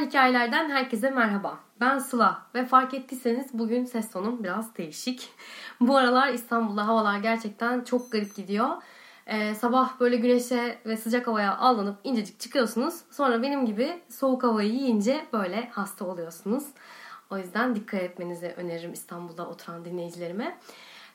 Hikayelerden 0.00 0.70
herkese 0.70 1.10
merhaba. 1.10 1.58
Ben 1.80 1.98
Sıla 1.98 2.42
ve 2.54 2.64
fark 2.64 2.94
ettiyseniz 2.94 3.46
bugün 3.52 3.84
ses 3.84 4.10
tonum 4.10 4.44
biraz 4.44 4.76
değişik. 4.76 5.28
Bu 5.80 5.96
aralar 5.96 6.28
İstanbul'da 6.28 6.86
havalar 6.86 7.18
gerçekten 7.18 7.84
çok 7.84 8.12
garip 8.12 8.36
gidiyor. 8.36 8.68
Ee, 9.26 9.54
sabah 9.54 10.00
böyle 10.00 10.16
güneşe 10.16 10.78
ve 10.86 10.96
sıcak 10.96 11.26
havaya 11.26 11.56
aldanıp 11.56 11.96
incecik 12.04 12.40
çıkıyorsunuz. 12.40 12.94
Sonra 13.10 13.42
benim 13.42 13.66
gibi 13.66 14.02
soğuk 14.08 14.42
havayı 14.42 14.72
yiyince 14.72 15.26
böyle 15.32 15.68
hasta 15.72 16.04
oluyorsunuz. 16.04 16.64
O 17.30 17.38
yüzden 17.38 17.74
dikkat 17.74 18.02
etmenizi 18.02 18.54
öneririm 18.56 18.92
İstanbul'da 18.92 19.48
oturan 19.48 19.84
dinleyicilerime. 19.84 20.58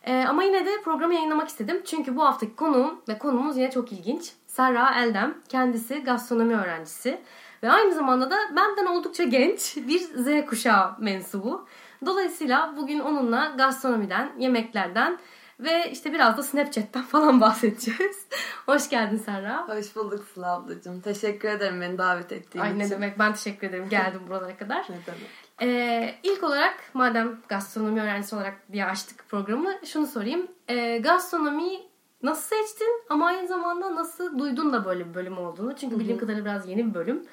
Ee, 0.03 0.25
ama 0.29 0.43
yine 0.43 0.65
de 0.65 0.81
programı 0.83 1.13
yayınlamak 1.13 1.47
istedim. 1.47 1.81
Çünkü 1.85 2.15
bu 2.15 2.23
haftaki 2.23 2.55
konuğum 2.55 3.01
ve 3.09 3.17
konumuz 3.17 3.57
yine 3.57 3.71
çok 3.71 3.91
ilginç. 3.91 4.33
Serra 4.47 5.03
Eldem. 5.03 5.37
Kendisi 5.49 6.03
gastronomi 6.03 6.55
öğrencisi. 6.55 7.21
Ve 7.65 7.71
aynı 7.71 7.93
zamanda 7.93 8.31
da 8.31 8.35
benden 8.55 8.85
oldukça 8.85 9.23
genç 9.23 9.77
bir 9.77 9.99
Z 9.99 10.45
kuşağı 10.49 10.95
mensubu. 10.99 11.67
Dolayısıyla 12.05 12.73
bugün 12.77 12.99
onunla 12.99 13.53
gastronomiden, 13.57 14.31
yemeklerden 14.39 15.19
ve 15.59 15.91
işte 15.91 16.13
biraz 16.13 16.37
da 16.37 16.43
Snapchat'ten 16.43 17.03
falan 17.11 17.41
bahsedeceğiz. 17.41 18.27
Hoş 18.65 18.89
geldin 18.89 19.17
Serra. 19.17 19.67
Hoş 19.67 19.95
bulduk 19.95 20.25
Sıla 20.33 20.53
ablacığım. 20.53 21.01
Teşekkür 21.01 21.49
ederim 21.49 21.81
beni 21.81 21.97
davet 21.97 22.31
ettiğin 22.31 22.63
Ay 22.63 22.69
için. 22.69 22.79
ne 22.79 22.89
demek 22.89 23.19
ben 23.19 23.33
teşekkür 23.33 23.67
ederim 23.67 23.89
geldim 23.89 24.21
buralara 24.27 24.57
kadar. 24.57 24.85
Ne 24.89 24.97
demek. 25.07 25.29
Ee, 25.61 26.15
ilk 26.23 26.43
olarak 26.43 26.75
madem 26.93 27.37
gastronomi 27.47 28.01
öğrencisi 28.01 28.35
olarak 28.35 28.71
diye 28.71 28.85
açtık 28.85 29.29
programı 29.29 29.73
şunu 29.85 30.07
sorayım. 30.07 30.47
Ee, 30.69 30.97
gastronomiyi 30.97 31.89
nasıl 32.23 32.55
seçtin 32.55 33.03
ama 33.09 33.27
aynı 33.27 33.47
zamanda 33.47 33.95
nasıl 33.95 34.39
duydun 34.39 34.73
da 34.73 34.85
böyle 34.85 35.09
bir 35.09 35.13
bölüm 35.13 35.37
olduğunu? 35.37 35.75
Çünkü 35.75 35.99
bildiğim 35.99 36.19
kadarıyla 36.19 36.45
biraz 36.45 36.67
yeni 36.67 36.89
bir 36.89 36.93
bölüm. 36.93 37.23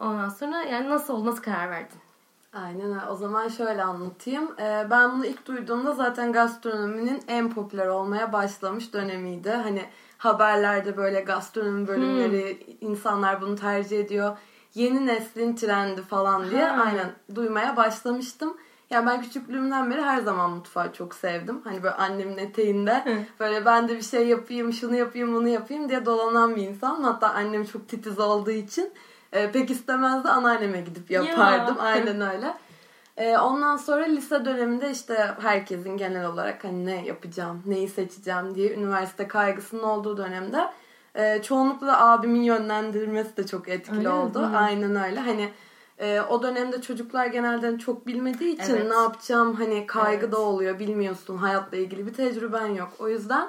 Ondan 0.00 0.28
sonra 0.28 0.62
yani 0.62 0.90
nasıl 0.90 1.14
oldu, 1.14 1.26
nasıl 1.26 1.42
karar 1.42 1.70
verdin? 1.70 1.98
Aynen. 2.52 3.00
O 3.10 3.16
zaman 3.16 3.48
şöyle 3.48 3.82
anlatayım. 3.82 4.50
Ee, 4.58 4.86
ben 4.90 5.12
bunu 5.12 5.26
ilk 5.26 5.46
duyduğumda 5.46 5.92
zaten 5.92 6.32
gastronominin 6.32 7.22
en 7.28 7.50
popüler 7.50 7.86
olmaya 7.86 8.32
başlamış 8.32 8.92
dönemiydi. 8.92 9.50
Hani 9.50 9.84
haberlerde 10.18 10.96
böyle 10.96 11.20
gastronomi 11.20 11.88
bölümleri, 11.88 12.76
insanlar 12.80 13.40
bunu 13.40 13.56
tercih 13.56 14.00
ediyor. 14.00 14.36
Yeni 14.74 15.06
neslin 15.06 15.56
trendi 15.56 16.02
falan 16.02 16.50
diye 16.50 16.64
Ha. 16.64 16.82
aynen 16.84 17.12
duymaya 17.34 17.76
başlamıştım. 17.76 18.56
Yani 18.90 19.06
ben 19.06 19.22
küçüklüğümden 19.22 19.90
beri 19.90 20.02
her 20.02 20.20
zaman 20.20 20.50
mutfağı 20.50 20.92
çok 20.92 21.14
sevdim. 21.14 21.60
Hani 21.64 21.82
böyle 21.82 21.94
annemin 21.94 22.38
eteğinde 22.38 23.24
böyle 23.40 23.64
ben 23.64 23.88
de 23.88 23.96
bir 23.96 24.02
şey 24.02 24.28
yapayım, 24.28 24.72
şunu 24.72 24.96
yapayım, 24.96 25.34
bunu 25.34 25.48
yapayım 25.48 25.88
diye 25.88 26.06
dolanan 26.06 26.56
bir 26.56 26.62
insan. 26.62 27.02
Hatta 27.02 27.30
annem 27.30 27.64
çok 27.64 27.88
titiz 27.88 28.18
olduğu 28.18 28.50
için 28.50 28.92
e, 29.32 29.50
pek 29.52 29.70
istemezdi 29.70 30.28
anneanneme 30.28 30.80
gidip 30.80 31.10
yapardım. 31.10 31.76
Ya. 31.76 31.82
Aynen 31.82 32.20
öyle. 32.20 32.54
E, 33.16 33.38
ondan 33.38 33.76
sonra 33.76 34.04
lise 34.04 34.44
döneminde 34.44 34.90
işte 34.90 35.34
herkesin 35.40 35.96
genel 35.96 36.26
olarak 36.26 36.64
hani 36.64 36.86
ne 36.86 37.06
yapacağım, 37.06 37.62
neyi 37.66 37.88
seçeceğim 37.88 38.54
diye 38.54 38.74
üniversite 38.74 39.28
kaygısının 39.28 39.82
olduğu 39.82 40.16
dönemde 40.16 40.70
e, 41.14 41.42
çoğunlukla 41.42 42.10
abimin 42.10 42.42
yönlendirmesi 42.42 43.36
de 43.36 43.46
çok 43.46 43.68
etkili 43.68 43.98
Öyle 43.98 44.08
mi? 44.08 44.14
oldu. 44.14 44.40
Hı. 44.52 44.56
Aynen 44.56 45.04
öyle. 45.04 45.20
Hani 45.20 45.48
e, 45.98 46.20
o 46.20 46.42
dönemde 46.42 46.80
çocuklar 46.82 47.26
genelde 47.26 47.78
çok 47.78 48.06
bilmediği 48.06 48.54
için 48.54 48.74
Evet. 48.74 48.90
ne 48.90 48.96
yapacağım 48.96 49.54
hani 49.54 49.86
kaygı 49.86 50.24
Evet. 50.24 50.32
da 50.32 50.38
oluyor 50.40 50.78
bilmiyorsun 50.78 51.36
hayatla 51.36 51.76
ilgili 51.76 52.06
bir 52.06 52.14
tecrüben 52.14 52.66
yok. 52.66 52.88
O 52.98 53.08
yüzden 53.08 53.48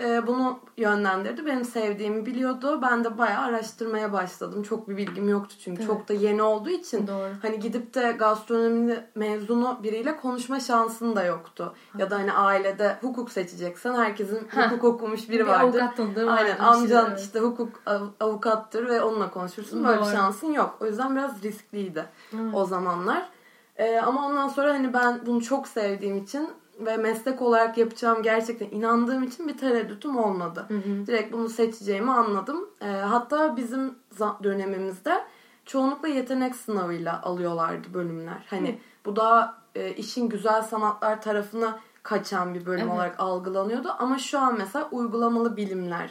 e, 0.00 0.26
bunu 0.26 0.58
yönlendirdi. 0.76 1.46
Benim 1.46 1.64
sevdiğimi 1.64 2.26
biliyordu. 2.26 2.82
Ben 2.82 3.04
de 3.04 3.18
bayağı 3.18 3.42
araştırmaya 3.44 4.12
başladım. 4.12 4.62
Çok 4.62 4.88
bir 4.88 4.96
bilgim 4.96 5.28
yoktu 5.28 5.54
çünkü. 5.64 5.82
Evet. 5.82 5.86
Çok 5.92 6.08
da 6.08 6.12
yeni 6.12 6.42
olduğu 6.42 6.70
için. 6.70 7.06
Doğru. 7.06 7.28
Hani 7.42 7.60
gidip 7.60 7.94
de 7.94 8.12
gastronomi 8.18 9.04
mezunu 9.14 9.78
biriyle 9.82 10.16
konuşma 10.16 10.60
şansın 10.60 11.16
da 11.16 11.24
yoktu. 11.24 11.74
Ya 11.98 12.10
da 12.10 12.16
hani 12.18 12.32
ailede 12.32 12.96
hukuk 13.00 13.30
seçeceksen 13.30 13.94
herkesin 13.94 14.48
Ha. 14.48 14.66
hukuk 14.70 14.84
okumuş 14.84 15.28
biri 15.28 15.38
Bir 15.38 15.46
vardır. 15.50 15.64
avukat 15.80 15.96
tanıdığım 15.96 16.28
Aynen 16.28 16.50
vardı, 16.50 16.62
amcan 16.62 17.06
evet. 17.10 17.20
işte 17.20 17.38
hukuk 17.40 17.80
av- 17.86 18.08
avukattır 18.20 18.88
ve 18.88 19.02
onunla 19.02 19.30
konuşursun. 19.30 19.84
Böyle 19.84 20.00
bir 20.00 20.04
Doğru. 20.04 20.12
şansın 20.12 20.52
yok. 20.52 20.78
O 20.80 20.86
yüzden 20.86 21.16
biraz 21.16 21.42
riskliydi 21.42 22.04
Evet. 22.34 22.54
o 22.54 22.64
zamanlar. 22.64 23.28
Ee, 23.76 23.98
ama 24.00 24.26
ondan 24.26 24.48
sonra 24.48 24.74
hani 24.74 24.92
ben 24.92 25.20
bunu 25.26 25.42
çok 25.42 25.68
sevdiğim 25.68 26.16
için 26.16 26.48
ve 26.80 26.96
meslek 26.96 27.42
olarak 27.42 27.78
yapacağım 27.78 28.22
gerçekten 28.22 28.70
inandığım 28.70 29.22
için 29.22 29.48
bir 29.48 29.58
tereddütüm 29.58 30.16
olmadı. 30.18 30.66
Direkt 31.06 31.32
bunu 31.32 31.48
seçeceğimi 31.48 32.12
anladım. 32.12 32.70
Ee, 32.82 32.86
hatta 32.86 33.56
bizim 33.56 33.94
dönemimizde 34.42 35.24
çoğunlukla 35.64 36.08
yetenek 36.08 36.56
sınavıyla 36.56 37.22
alıyorlardı 37.22 37.94
bölümler. 37.94 38.46
Hani 38.50 38.78
bu 39.04 39.16
daha 39.16 39.58
e, 39.74 39.92
işin 39.92 40.28
güzel 40.28 40.62
sanatlar 40.62 41.22
tarafına 41.22 41.78
kaçan 42.02 42.54
bir 42.54 42.66
bölüm 42.66 42.80
Evet. 42.80 42.92
olarak 42.92 43.20
algılanıyordu. 43.20 43.88
Ama 43.98 44.18
şu 44.18 44.38
an 44.38 44.58
mesela 44.58 44.88
uygulamalı 44.90 45.56
bilimler. 45.56 46.10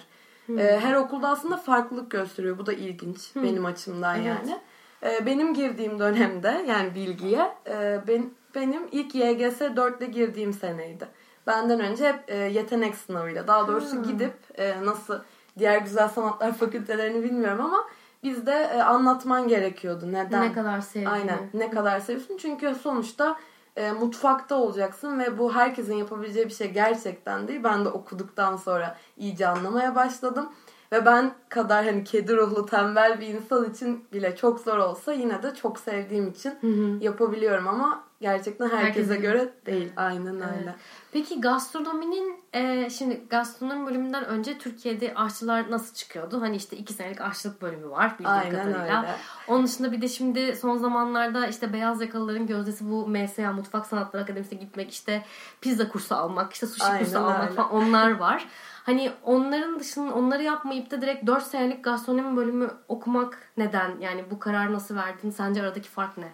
Ee, 0.50 0.80
her 0.84 0.96
okulda 0.96 1.30
aslında 1.30 1.58
farklılık 1.58 2.12
gösteriyor. 2.12 2.58
Bu 2.58 2.66
da 2.66 2.74
ilginç 2.74 3.36
benim 3.36 3.66
açımdan 3.66 4.16
Evet. 4.16 4.26
yani. 4.28 4.60
Ee, 5.04 5.26
benim 5.26 5.54
girdiğim 5.54 6.00
dönemde 6.00 6.66
yani 6.68 6.96
bilgiye 6.96 7.56
e, 7.68 8.02
ben, 8.08 8.30
benim 8.56 8.88
ilk 8.92 9.16
YGS 9.16 9.62
4'le 9.62 10.06
girdiğim 10.06 10.54
seneydi. 10.54 11.08
Benden 11.48 11.80
önce 11.80 12.08
hep 12.08 12.24
e, 12.28 12.36
yetenek 12.36 12.96
sınavıyla 12.96 13.48
daha 13.48 13.68
doğrusu 13.68 14.04
gidip 14.04 14.34
e, 14.56 14.86
nasıl 14.86 15.20
diğer 15.58 15.82
güzel 15.82 16.10
sanatlar 16.10 16.54
fakültelerini 16.58 17.24
bilmiyorum 17.24 17.66
ama 17.66 17.86
bizde 18.24 18.70
e, 18.74 18.82
anlatman 18.82 19.48
gerekiyordu. 19.48 20.12
Neden? 20.12 20.50
Ne 20.50 20.54
kadar 20.54 20.82
sevdiğini. 20.82 21.10
Aynen. 21.10 21.40
Ne 21.54 21.70
kadar 21.70 22.00
seviyorsun? 22.00 22.38
Çünkü 22.38 22.76
sonuçta 22.76 23.38
e, 23.76 23.92
mutfakta 23.92 24.56
olacaksın 24.56 25.20
ve 25.20 25.38
bu 25.38 25.54
herkesin 25.54 25.96
yapabileceği 25.96 26.46
bir 26.46 26.54
şey 26.54 26.72
gerçekten 26.72 27.48
değil. 27.48 27.64
Ben 27.64 27.86
de 27.86 27.90
okuduktan 27.90 28.56
sonra 28.56 28.98
iyice 29.18 29.48
anlamaya 29.48 29.96
başladım. 29.96 30.50
Ve 30.92 31.06
ben 31.06 31.34
kadar 31.50 31.86
hani 31.86 32.04
kedi 32.04 32.38
ruhlu 32.38 32.66
tembel 32.66 33.20
bir 33.22 33.28
insan 33.28 33.72
için 33.72 34.06
bile 34.14 34.36
çok 34.36 34.60
zor 34.60 34.78
olsa 34.78 35.14
yine 35.14 35.44
de 35.44 35.56
çok 35.56 35.80
sevdiğim 35.80 36.28
için 36.28 36.54
yapabiliyorum 37.02 37.68
ama 37.68 38.04
gerçekten 38.22 38.70
herkese 38.70 38.86
Herkesin- 39.14 39.22
göre 39.22 39.54
değil. 39.66 39.92
Aynen 39.96 40.36
Evet. 40.40 40.58
öyle. 40.60 40.76
Peki 41.12 41.42
gastronominin 41.42 42.44
e, 42.54 42.90
şimdi 42.90 43.24
gastronomi 43.30 43.88
bölümünden 43.88 44.26
önce 44.26 44.58
Türkiye'de 44.58 45.14
aşçılar 45.16 45.72
nasıl 45.72 45.94
çıkıyordu? 45.96 46.42
Hani 46.42 46.56
işte 46.56 46.78
iki 46.78 46.94
senelik 46.94 47.22
aşçılık 47.22 47.62
bölümü 47.62 47.90
var 47.90 48.14
bildiğim 48.20 48.32
Aynen 48.38 48.52
kadarıyla. 48.52 49.00
öyle. 49.02 49.16
Onun 49.48 49.66
dışında 49.66 49.92
bir 49.92 50.02
de 50.02 50.08
şimdi 50.08 50.56
son 50.56 50.78
zamanlarda 50.78 51.48
işte 51.48 51.74
beyaz 51.74 52.02
yakalıların 52.02 52.48
gözdesi 52.48 52.90
bu 52.92 53.08
MSA 53.08 53.52
Mutfak 53.54 53.86
Sanatları 53.86 54.24
Akademisi'ne 54.24 54.60
gitmek 54.60 54.92
işte 54.92 55.26
pizza 55.62 55.88
kursu 55.90 56.16
almak 56.16 56.54
işte 56.54 56.68
sushi 56.68 56.84
Aynen 56.84 57.00
kursu 57.00 57.20
almak 57.20 57.42
öyle. 57.44 57.52
falan 57.56 57.72
onlar 57.74 58.18
var. 58.20 58.48
Hani 58.84 59.12
onların 59.24 59.80
dışında 59.80 60.14
onları 60.14 60.44
yapmayıp 60.44 60.92
da 60.92 61.02
direkt 61.02 61.28
4 61.28 61.44
senelik 61.44 61.84
gastronomi 61.84 62.38
bölümü 62.38 62.70
okumak 62.88 63.38
neden? 63.58 63.92
Yani 64.00 64.26
bu 64.32 64.40
kararı 64.40 64.74
nasıl 64.74 64.96
verdin? 64.96 65.30
Sence 65.30 65.62
aradaki 65.62 65.90
fark 65.90 66.18
ne? 66.18 66.32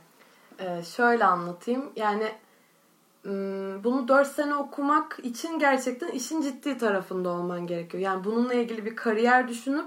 Ee, 0.61 0.83
şöyle 0.83 1.25
anlatayım. 1.25 1.91
Yani 1.95 2.31
bunu 3.83 4.07
4 4.07 4.27
sene 4.27 4.55
okumak 4.55 5.19
için 5.23 5.59
gerçekten 5.59 6.07
işin 6.07 6.41
ciddi 6.41 6.77
tarafında 6.77 7.29
olman 7.29 7.67
gerekiyor. 7.67 8.03
Yani 8.03 8.23
bununla 8.23 8.53
ilgili 8.53 8.85
bir 8.85 8.95
kariyer 8.95 9.47
düşünüp 9.47 9.85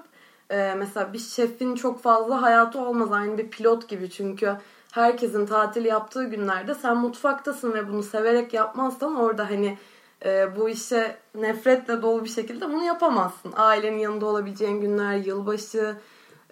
e, 0.51 0.75
mesela 0.75 1.13
bir 1.13 1.19
şefin 1.19 1.75
çok 1.75 2.03
fazla 2.03 2.43
hayatı 2.43 2.81
olmaz. 2.81 3.13
Aynı 3.13 3.39
bir 3.39 3.51
pilot 3.51 3.89
gibi 3.89 4.11
çünkü 4.11 4.57
herkesin 4.93 5.47
tatil 5.47 5.85
yaptığı 5.85 6.25
günlerde 6.25 6.75
sen 6.75 6.97
mutfaktasın 6.97 7.73
ve 7.73 7.89
bunu 7.89 8.03
severek 8.03 8.55
yapmazsan 8.55 9.17
orada 9.17 9.51
hani 9.51 9.79
e, 10.25 10.57
bu 10.57 10.69
işe 10.69 11.17
nefretle 11.35 12.03
dolu 12.03 12.25
bir 12.25 12.31
şekilde 12.31 12.69
bunu 12.69 12.85
yapamazsın. 12.85 13.53
Ailenin 13.57 13.99
yanında 13.99 14.27
olabileceğin 14.27 14.81
günler, 14.81 15.17
yılbaşı, 15.17 15.97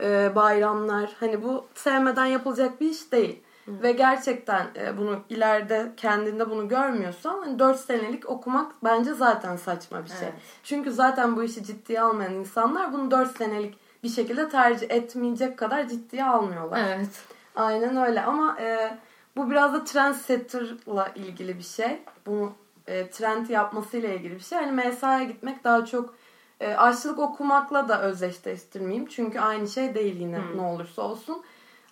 e, 0.00 0.32
bayramlar. 0.34 1.10
Hani 1.20 1.42
bu 1.42 1.64
sevmeden 1.74 2.26
yapılacak 2.26 2.80
bir 2.80 2.90
iş 2.90 3.12
değil. 3.12 3.41
Ve 3.68 3.92
gerçekten 3.92 4.66
e, 4.76 4.98
bunu 4.98 5.20
ileride 5.28 5.92
kendinde 5.96 6.50
bunu 6.50 6.68
görmüyorsan 6.68 7.38
hani 7.38 7.58
4 7.58 7.80
senelik 7.80 8.30
okumak 8.30 8.72
bence 8.84 9.14
zaten 9.14 9.56
saçma 9.56 10.04
bir 10.04 10.08
şey. 10.08 10.18
Evet. 10.22 10.34
Çünkü 10.64 10.92
zaten 10.92 11.36
bu 11.36 11.42
işi 11.42 11.64
ciddiye 11.64 12.00
almayan 12.00 12.34
insanlar 12.34 12.92
bunu 12.92 13.10
4 13.10 13.36
senelik 13.36 13.78
bir 14.02 14.08
şekilde 14.08 14.48
tercih 14.48 14.90
etmeyecek 14.90 15.58
kadar 15.58 15.88
ciddiye 15.88 16.24
almıyorlar. 16.24 16.80
Evet. 16.88 17.22
Aynen 17.56 17.96
öyle 17.96 18.22
ama 18.22 18.56
e, 18.60 18.98
bu 19.36 19.50
biraz 19.50 19.72
da 19.74 19.84
trendsetter'la 19.84 21.08
ilgili 21.14 21.58
bir 21.58 21.62
şey. 21.62 22.02
Bunu 22.26 22.52
e, 22.86 23.10
trend 23.10 23.48
yapmasıyla 23.48 24.08
ilgili 24.08 24.34
bir 24.34 24.40
şey. 24.40 24.58
Hani 24.58 24.72
MSA'ya 24.72 25.24
gitmek 25.24 25.64
daha 25.64 25.84
çok 25.84 26.14
e, 26.60 26.74
aşçılık 26.74 27.18
okumakla 27.18 27.88
da 27.88 28.02
özdeşleştirmeyeyim. 28.02 29.06
Çünkü 29.06 29.40
aynı 29.40 29.68
şey 29.68 29.94
değil 29.94 30.16
yine 30.20 30.40
ne 30.56 30.60
olursa 30.60 31.02
olsun. 31.02 31.42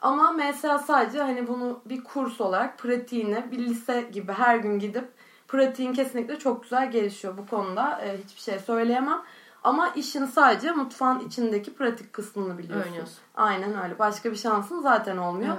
Ama 0.00 0.32
MSA 0.32 0.78
sadece 0.78 1.22
hani 1.22 1.48
bunu 1.48 1.80
bir 1.84 2.04
kurs 2.04 2.40
olarak 2.40 2.78
pratiğine 2.78 3.50
bir 3.50 3.58
lise 3.58 4.08
gibi 4.12 4.32
her 4.32 4.56
gün 4.56 4.78
gidip 4.78 5.08
pratiğin 5.48 5.92
kesinlikle 5.92 6.38
çok 6.38 6.62
güzel 6.62 6.90
gelişiyor. 6.90 7.36
Bu 7.38 7.46
konuda 7.46 8.00
e, 8.00 8.18
hiçbir 8.18 8.40
şey 8.40 8.58
söyleyemem. 8.58 9.22
Ama 9.64 9.88
işin 9.88 10.26
sadece 10.26 10.72
mutfağın 10.72 11.20
içindeki 11.20 11.74
pratik 11.74 12.12
kısmını 12.12 12.58
biliyorsun. 12.58 12.90
Oynuyorsun. 12.90 13.18
Aynen 13.34 13.82
öyle. 13.82 13.98
Başka 13.98 14.30
bir 14.30 14.36
şansın 14.36 14.82
zaten 14.82 15.16
olmuyor. 15.16 15.56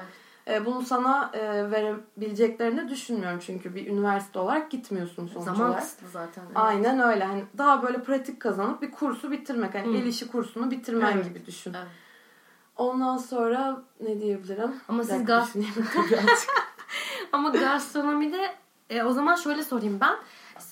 Evet. 0.48 0.62
E, 0.62 0.66
bunu 0.66 0.82
sana 0.82 1.32
e, 1.34 1.72
verebileceklerini 1.72 2.90
düşünmüyorum 2.90 3.40
çünkü 3.40 3.76
bir 3.76 3.88
üniversite 3.88 4.40
olarak 4.40 4.72
gitmiyorsun 4.72 5.28
sonuç 5.28 5.46
Zaman 5.46 5.68
olarak. 5.68 5.82
kısıtlı 5.82 6.08
zaten. 6.08 6.44
Evet. 6.46 6.58
Aynen 6.58 7.00
öyle. 7.00 7.24
Hani 7.24 7.44
daha 7.58 7.84
böyle 7.84 8.04
pratik 8.04 8.40
kazanıp 8.40 8.82
bir 8.82 8.92
kursu 8.92 9.32
bitirmek. 9.32 9.76
Hani 9.76 9.88
Hı. 9.88 9.98
el 9.98 10.06
işi 10.06 10.28
kursunu 10.32 10.72
bitirmen 10.72 11.12
Evet. 11.12 11.26
gibi 11.26 11.46
düşün. 11.46 11.74
Evet. 11.74 11.88
Ondan 12.82 13.18
sonra 13.18 13.82
ne 14.00 14.20
diyebilirim? 14.20 14.76
Ama 14.88 15.04
siz 15.04 15.26
gaz-. 15.26 15.56
Ama 17.32 17.50
gastronomide 17.50 18.56
e, 18.90 19.04
o 19.04 19.12
zaman 19.12 19.36
şöyle 19.36 19.64
sorayım 19.64 19.98
ben. 20.02 20.16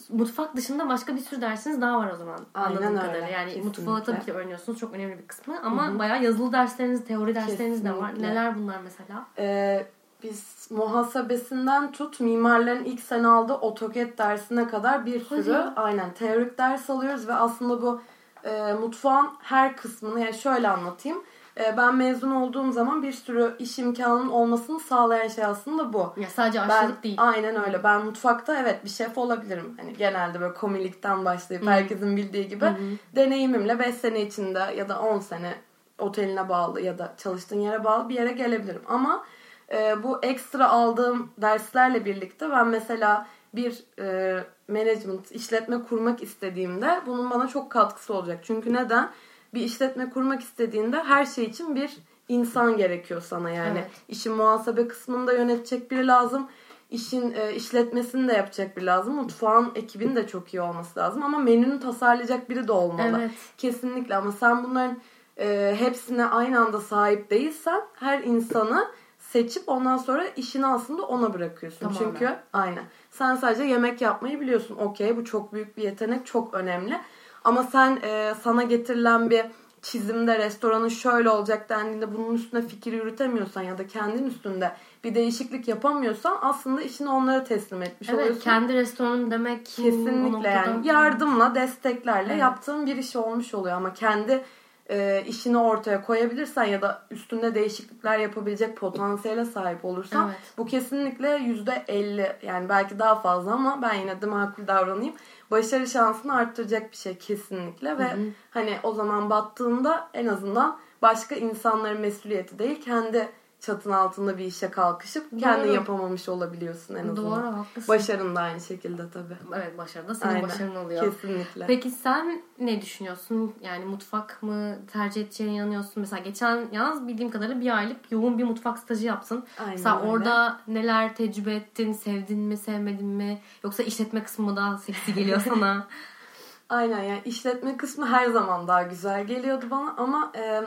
Mutfak 0.10 0.56
dışında 0.56 0.90
başka 0.90 1.16
bir 1.16 1.22
sürü 1.22 1.42
dersiniz 1.42 1.82
daha 1.82 2.00
var 2.00 2.12
o 2.14 2.16
zaman. 2.16 2.40
Aynen 2.54 2.70
Anladığım 2.70 2.88
öyle, 2.88 3.00
kadarıyla. 3.00 3.28
Yani 3.28 3.54
kesinlikle. 3.54 3.82
mutfağı 3.84 4.04
tabii 4.04 4.26
ki 4.26 4.34
öğreniyorsunuz. 4.34 4.80
Çok 4.80 4.94
önemli 4.94 5.18
bir 5.18 5.28
kısmı. 5.28 5.62
Ama 5.64 5.88
Hı 5.88 5.92
hı. 5.92 6.00
bayağı 6.00 6.24
yazılı 6.24 6.54
dersleriniz, 6.54 7.06
teori 7.06 7.36
dersleriniz 7.36 7.86
de 7.86 7.92
var. 7.92 8.10
Kesinlikle. 8.10 8.30
Neler 8.32 8.58
bunlar 8.58 8.78
mesela? 8.84 9.26
Ee, 9.38 9.88
biz 10.24 10.68
muhasebesinden 10.72 11.92
tut 11.92 12.20
mimarların 12.20 12.84
ilk 12.84 13.00
sene 13.00 13.28
aldığı 13.28 13.54
AutoCAD 13.54 14.18
dersine 14.18 14.68
kadar 14.68 15.06
bir 15.06 15.26
Hadi 15.30 15.44
sürü 15.44 15.54
ya. 15.54 15.74
aynen 15.76 16.14
teorik 16.14 16.58
ders 16.58 16.90
alıyoruz 16.90 17.28
ve 17.28 17.34
aslında 17.34 17.82
bu 17.82 18.02
e, 18.44 18.74
mutfağın 18.74 19.30
her 19.42 19.78
kısmını 19.78 20.20
yani 20.20 20.34
şöyle 20.34 20.70
anlatayım. 20.70 21.24
E, 21.60 21.78
ben 21.78 21.96
mezun 21.96 22.32
olduğum 22.32 22.72
zaman 22.72 23.04
bir 23.04 23.12
sürü 23.12 23.56
iş 23.60 23.80
imkanının 23.80 24.30
olmasını 24.30 24.80
sağlayan 24.80 25.28
şey 25.28 25.46
aslında 25.46 25.94
bu. 25.94 26.14
Ya 26.18 26.30
sadece 26.30 26.60
Ben 26.62 26.70
aşçılık 26.70 27.04
değil. 27.04 27.16
aynen 27.20 27.66
öyle. 27.66 27.84
Ben 27.84 28.06
mutfakta 28.06 28.58
evet 28.60 28.86
bir 28.86 28.90
şef 28.90 29.18
olabilirim. 29.18 29.74
Hani 29.78 29.94
genelde 29.94 30.42
böyle 30.42 30.54
komilikten 30.54 31.26
başlayıp 31.26 31.66
Hı. 31.66 31.70
herkesin 31.70 32.18
bildiği 32.18 32.48
gibi 32.48 32.66
Hı 32.66 32.70
hı. 32.70 32.76
deneyimimle 33.16 33.80
5 33.80 33.96
sene 33.96 34.22
içinde 34.22 34.60
ya 34.78 34.90
da 34.90 35.00
10 35.02 35.20
sene 35.20 35.54
oteline 36.00 36.50
bağlı 36.50 36.82
ya 36.82 36.98
da 37.00 37.14
çalıştığın 37.18 37.60
yere 37.60 37.84
bağlı 37.84 38.10
bir 38.10 38.16
yere 38.16 38.32
gelebilirim. 38.32 38.82
Ama 38.88 39.26
e, 39.72 40.04
bu 40.04 40.20
ekstra 40.22 40.70
aldığım 40.70 41.32
derslerle 41.38 42.06
birlikte 42.06 42.52
ben 42.52 42.68
mesela 42.68 43.28
bir 43.56 43.84
e, 44.00 44.38
management, 44.68 45.32
işletme 45.32 45.84
kurmak 45.90 46.24
istediğimde 46.24 47.02
bunun 47.06 47.32
bana 47.32 47.48
çok 47.48 47.72
katkısı 47.72 48.14
olacak. 48.14 48.40
Çünkü 48.44 48.74
neden? 48.74 49.10
Bir 49.54 49.62
işletme 49.62 50.10
kurmak 50.10 50.42
istediğinde 50.42 51.04
her 51.04 51.26
şey 51.26 51.44
için 51.44 51.76
bir 51.76 51.98
insan 52.28 52.78
gerekiyor 52.78 53.22
sana 53.22 53.50
yani. 53.50 53.80
Evet. 53.80 53.92
İşin 54.08 54.34
muhasebe 54.34 54.88
kısmında 54.88 55.34
yönetecek 55.34 55.92
biri 55.92 56.08
lazım. 56.08 56.48
İşin 56.90 57.34
e, 57.34 57.54
işletmesini 57.54 58.28
de 58.28 58.34
yapacak 58.34 58.78
biri 58.78 58.86
lazım. 58.86 59.16
Mutfağın 59.16 59.72
ekibinin 59.76 60.16
de 60.16 60.28
çok 60.28 60.54
iyi 60.54 60.62
olması 60.62 61.00
lazım. 61.00 61.24
Ama 61.24 61.40
menünü 61.40 61.80
tasarlayacak 61.80 62.50
biri 62.50 62.68
de 62.68 62.72
olmalı. 62.72 63.18
Evet. 63.20 63.32
Kesinlikle 63.58 64.16
ama 64.16 64.32
sen 64.32 64.64
bunların 64.64 64.98
e, 65.40 65.76
hepsine 65.80 66.26
aynı 66.26 66.60
anda 66.60 66.82
sahip 66.82 67.30
değilsen 67.30 67.82
her 67.94 68.24
insanı 68.24 68.88
seçip 69.20 69.64
ondan 69.70 69.98
sonra 69.98 70.26
işini 70.28 70.66
aslında 70.66 71.02
ona 71.04 71.34
bırakıyorsun. 71.34 71.80
Tamamen. 71.80 72.00
Çünkü 72.00 72.36
aynen. 72.54 72.84
Sen 73.12 73.36
sadece 73.36 73.64
yemek 73.64 74.02
yapmayı 74.02 74.40
biliyorsun. 74.40 74.76
Okey 74.76 75.18
bu 75.18 75.26
çok 75.26 75.54
büyük 75.54 75.78
bir 75.78 75.84
yetenek, 75.84 76.26
çok 76.26 76.54
önemli. 76.54 77.00
Ama 77.44 77.64
sen 77.64 78.00
e, 78.04 78.34
sana 78.44 78.64
getirilen 78.64 79.30
bir 79.30 79.46
çizimde 79.82 80.40
restoranın 80.40 80.88
şöyle 80.88 81.30
olacak 81.30 81.70
dendiğinde 81.70 82.14
bunun 82.18 82.36
üstüne 82.36 82.62
fikir 82.62 82.94
yürütemiyorsan 82.94 83.62
ya 83.62 83.78
da 83.78 83.88
kendin 83.88 84.26
üstünde 84.28 84.72
bir 85.04 85.16
değişiklik 85.16 85.68
yapamıyorsan 85.68 86.38
aslında 86.42 86.82
işini 86.82 87.10
onlara 87.10 87.44
teslim 87.44 87.82
etmiş 87.82 88.10
Evet, 88.10 88.20
oluyorsun. 88.20 88.42
kendi 88.42 88.74
restoranın 88.74 89.32
demek 89.32 89.66
Kesinlikle 89.66 90.50
yani 90.50 90.88
yardımla, 90.88 91.56
desteklerle 91.56 92.32
Evet. 92.32 92.42
yaptığın 92.42 92.86
bir 92.86 92.96
iş 92.96 93.16
olmuş 93.16 93.54
oluyor 93.54 93.76
ama 93.78 93.94
kendi 93.94 94.44
e, 94.90 95.24
işini 95.28 95.58
ortaya 95.58 96.02
koyabilirsen 96.02 96.64
ya 96.64 96.82
da 96.82 97.02
üstünde 97.12 97.56
değişiklikler 97.56 98.20
yapabilecek 98.20 98.78
potansiyele 98.78 99.46
sahip 99.46 99.86
olursan 99.86 100.28
Evet. 100.28 100.40
bu 100.58 100.66
kesinlikle 100.66 101.30
yüzde 101.30 101.84
elli 101.88 102.36
yani 102.44 102.70
belki 102.70 103.00
daha 103.00 103.16
fazla 103.16 103.52
ama 103.52 103.80
ben 103.82 103.94
yine 103.94 104.22
de 104.22 104.26
makul 104.26 104.68
davranayım. 104.68 105.14
Başarı 105.52 105.88
şansını 105.88 106.36
arttıracak 106.36 106.92
bir 106.92 106.98
şey 106.98 107.18
kesinlikle 107.18 107.98
ve 107.98 108.04
Hı 108.04 108.16
hı. 108.16 108.30
hani 108.52 108.78
o 108.84 108.94
zaman 108.94 109.30
battığında 109.30 110.10
en 110.14 110.28
azından 110.28 110.80
başka 111.02 111.36
insanların 111.36 112.02
mesuliyeti 112.02 112.60
değil 112.60 112.82
kendi 112.82 113.30
çatın 113.60 113.92
altında 113.92 114.38
bir 114.38 114.46
işe 114.46 114.72
kalkışıp 114.72 115.32
Doğru. 115.32 115.40
kendin 115.40 115.72
yapamamış 115.72 116.30
olabiliyorsun 116.30 116.96
en 116.96 117.08
azından. 117.08 117.26
Doğru 117.26 117.58
haklısın. 117.58 117.88
Başarın 117.96 118.36
da 118.36 118.42
aynı 118.42 118.62
şekilde 118.62 119.10
tabii. 119.10 119.38
Evet 119.56 119.78
başarı 119.78 120.08
da 120.08 120.16
senin 120.16 120.34
Aynen. 120.34 120.50
başarın 120.50 120.76
oluyor. 120.76 121.04
Kesinlikle. 121.04 121.68
Peki 121.68 121.92
sen 121.92 122.42
ne 122.60 122.82
düşünüyorsun? 122.82 123.56
Yani 123.62 123.86
mutfak 123.86 124.44
mı 124.44 124.76
tercih 124.94 125.22
edeceğine 125.22 125.56
inanıyorsun? 125.56 125.94
Mesela 125.96 126.22
geçen 126.24 126.68
yalnız 126.72 127.08
bildiğim 127.08 127.32
kadarıyla 127.32 127.62
bir 127.62 127.78
aylık 127.78 128.12
yoğun 128.12 128.38
bir 128.38 128.44
mutfak 128.44 128.80
stajı 128.80 129.06
yaptın. 129.08 129.46
Aynen 129.60 129.72
Mesela 129.72 130.00
öyle. 130.02 130.10
orada 130.12 130.60
neler 130.68 131.16
tecrübe 131.16 131.56
ettin? 131.56 131.94
Sevdin 131.94 132.40
mi, 132.40 132.58
sevmedin 132.58 133.08
mi? 133.08 133.42
Yoksa 133.64 133.84
işletme 133.84 134.24
kısmı 134.24 134.46
mı 134.46 134.56
daha 134.56 134.78
seksi 134.78 135.14
geliyor 135.14 135.42
sana? 135.50 135.88
Aynen 136.70 137.04
yani 137.04 137.22
işletme 137.26 137.78
kısmı 137.78 138.08
her 138.08 138.28
zaman 138.28 138.68
daha 138.68 138.84
güzel 138.84 139.28
geliyordu 139.28 139.66
bana 139.72 139.94
ama 139.98 140.32
e, 140.36 140.64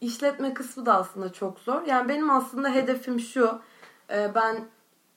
işletme 0.00 0.54
kısmı 0.54 0.86
da 0.86 0.94
aslında 0.94 1.32
çok 1.32 1.60
zor. 1.60 1.82
Yani 1.82 2.08
benim 2.08 2.30
aslında 2.30 2.68
hedefim 2.68 3.20
şu. 3.20 3.60
e, 4.10 4.34
ben 4.34 4.64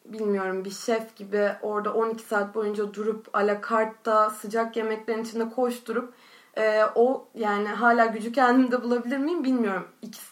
bilmiyorum 0.06 0.66
bir 0.66 0.72
şef 0.72 1.16
gibi 1.16 1.52
orada 1.62 1.94
12 1.94 2.24
saat 2.24 2.56
boyunca 2.56 2.94
durup 2.94 3.30
alakartta 3.34 4.30
sıcak 4.30 4.78
yemeklerin 4.78 5.24
içinde 5.24 5.50
koşturup 5.50 6.14
e, 6.58 6.84
o 6.96 7.28
yani 7.36 7.68
hala 7.68 8.06
gücü 8.06 8.32
kendimde 8.32 8.84
bulabilir 8.84 9.18
miyim 9.18 9.44
bilmiyorum 9.44 9.88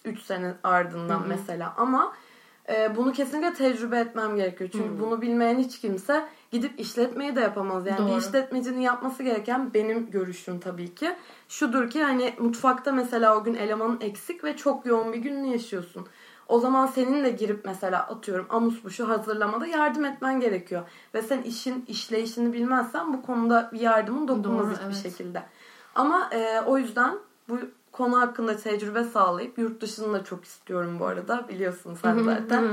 2-3 0.06 0.22
sene 0.22 0.54
ardından 0.64 1.28
mesela 1.28 1.74
ama 1.78 2.14
e, 2.70 2.96
bunu 2.96 3.12
kesinlikle 3.12 3.54
tecrübe 3.54 4.00
etmem 4.00 4.36
gerekiyor. 4.36 4.70
Çünkü 4.74 5.00
bunu 5.00 5.22
bilmeyen 5.22 5.60
hiç 5.60 5.80
kimse 5.80 6.26
gidip 6.52 6.80
işletmeyi 6.80 7.36
de 7.36 7.40
yapamaz. 7.40 7.88
Yani 7.88 8.06
bir 8.06 8.12
Doğru. 8.12 8.20
işletmecinin 8.20 8.82
yapması 8.82 9.24
gereken 9.24 9.74
benim 9.74 10.12
görüşüm 10.12 10.60
tabii 10.60 10.96
ki. 10.96 11.16
Şudur 11.50 11.90
ki 11.90 12.04
hani 12.04 12.34
mutfakta 12.40 12.92
mesela 12.92 13.38
o 13.38 13.44
gün 13.44 13.56
elemanın 13.56 14.02
eksik 14.02 14.44
ve 14.44 14.58
çok 14.58 14.86
yoğun 14.86 15.14
bir 15.14 15.18
gününü 15.18 15.48
yaşıyorsun. 15.48 16.08
O 16.48 16.60
zaman 16.60 16.86
senin 16.86 17.24
de 17.24 17.30
girip 17.30 17.66
mesela 17.66 18.00
atıyorum 18.00 18.46
amus 18.50 18.84
buşu 18.84 19.10
hazırlamada 19.10 19.68
yardım 19.68 20.06
etmen 20.06 20.40
gerekiyor. 20.40 20.82
Ve 21.14 21.22
sen 21.22 21.42
işin 21.42 21.86
işleyişini 21.88 22.54
bilmezsen 22.54 23.14
bu 23.14 23.22
konuda 23.22 23.70
bir 23.74 23.80
yardımın 23.80 24.28
dokunmaz 24.28 24.66
Doğru, 24.66 24.74
hiçbir 24.74 24.86
evet. 24.86 25.04
şekilde. 25.04 25.44
Ama 25.96 26.30
e, 26.32 26.62
o 26.66 26.78
yüzden 26.78 27.16
bu 27.50 27.58
konu 27.92 28.22
hakkında 28.22 28.58
tecrübe 28.58 29.04
sağlayıp 29.04 29.58
yurt 29.58 29.82
dışını 29.82 30.14
da 30.14 30.24
çok 30.24 30.46
istiyorum 30.46 30.98
bu 31.00 31.06
arada 31.06 31.46
biliyorsun 31.50 31.98
sen 32.02 32.24
zaten. 32.24 32.64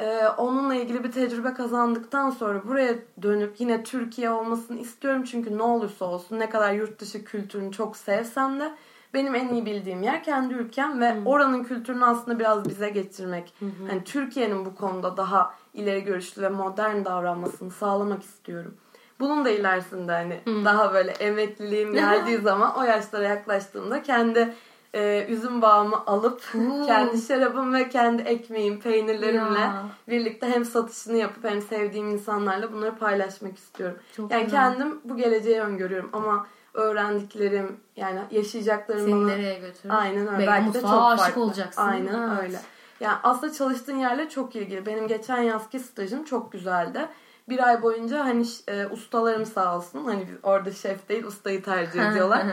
Ee, 0.00 0.28
onunla 0.36 0.74
ilgili 0.74 1.04
bir 1.04 1.12
tecrübe 1.12 1.54
kazandıktan 1.54 2.30
sonra 2.30 2.68
buraya 2.68 2.94
dönüp 3.22 3.60
yine 3.60 3.82
Türkiye 3.84 4.30
olmasını 4.30 4.78
istiyorum. 4.78 5.24
Çünkü 5.24 5.58
ne 5.58 5.62
olursa 5.62 6.04
olsun 6.04 6.38
ne 6.38 6.50
kadar 6.50 6.72
yurt 6.72 7.00
dışı 7.00 7.24
kültürünü 7.24 7.72
çok 7.72 7.96
sevsem 7.96 8.60
de 8.60 8.72
benim 9.14 9.34
en 9.34 9.48
iyi 9.48 9.66
bildiğim 9.66 10.02
yer 10.02 10.24
kendi 10.24 10.54
ülkem 10.54 11.00
ve 11.00 11.14
oranın 11.24 11.64
kültürünü 11.64 12.04
aslında 12.04 12.38
biraz 12.38 12.68
bize 12.68 12.90
getirmek. 12.90 13.54
Hani 13.88 14.04
Türkiye'nin 14.04 14.64
bu 14.64 14.74
konuda 14.74 15.16
daha 15.16 15.54
ileri 15.74 16.04
görüşlü 16.04 16.42
ve 16.42 16.48
modern 16.48 17.04
davranmasını 17.04 17.70
sağlamak 17.70 18.22
istiyorum. 18.22 18.74
Bunun 19.20 19.44
da 19.44 19.50
ilerisinde 19.50 20.12
hani 20.12 20.40
daha 20.64 20.94
böyle 20.94 21.10
emekliliğim 21.10 21.92
geldiği 21.94 22.38
zaman 22.38 22.76
o 22.78 22.82
yaşlara 22.82 23.24
yaklaştığımda 23.24 24.02
kendi 24.02 24.54
e, 24.94 25.26
üzüm 25.28 25.62
bağımı 25.62 26.06
alıp 26.06 26.42
Oo. 26.54 26.86
kendi 26.86 27.22
şarabım 27.22 27.74
ve 27.74 27.88
kendi 27.88 28.22
ekmeğim, 28.22 28.80
peynirlerimle 28.80 29.58
Ya. 29.60 29.84
birlikte 30.08 30.46
hem 30.50 30.64
satışını 30.64 31.16
yapıp 31.16 31.44
hem 31.44 31.62
sevdiğim 31.62 32.08
insanlarla 32.08 32.72
bunları 32.72 32.96
paylaşmak 32.96 33.58
istiyorum. 33.58 33.96
Çok 34.16 34.30
yani 34.30 34.44
güzel. 34.44 34.58
kendim 34.60 35.00
bu 35.04 35.16
geleceği 35.16 35.60
öngörüyorum 35.60 36.10
ama 36.12 36.46
öğrendiklerim 36.74 37.80
yani 37.96 38.20
yaşayacaklarım 38.30 39.00
Seni 39.04 39.12
bana 39.14 39.26
nereye 39.26 39.58
götürür? 39.58 39.94
aynen 39.98 40.26
öyle. 40.34 40.46
Belki 40.46 40.50
Belki 40.66 40.74
de 40.74 40.80
çok 40.80 41.02
aşık 41.02 41.24
farklı. 41.24 41.42
olacaksın. 41.42 41.82
Aynen 41.82 42.28
Evet. 42.28 42.42
öyle. 42.44 42.58
Yani 43.00 43.16
aslında 43.22 43.52
çalıştığın 43.52 43.96
yerle 43.96 44.28
çok 44.28 44.56
ilgili. 44.56 44.86
Benim 44.86 45.08
geçen 45.08 45.42
yazki 45.42 45.80
stajım 45.80 46.24
çok 46.24 46.52
güzeldi. 46.52 47.08
Bir 47.48 47.66
ay 47.68 47.82
boyunca 47.82 48.24
hani 48.24 48.46
e, 48.68 48.86
ustalarım 48.86 49.46
sağ 49.46 49.76
olsun. 49.76 50.04
Hani 50.04 50.26
orada 50.42 50.72
şef 50.72 51.08
değil 51.08 51.24
ustayı 51.24 51.62
tercih 51.62 52.02
ediyorlar. 52.10 52.46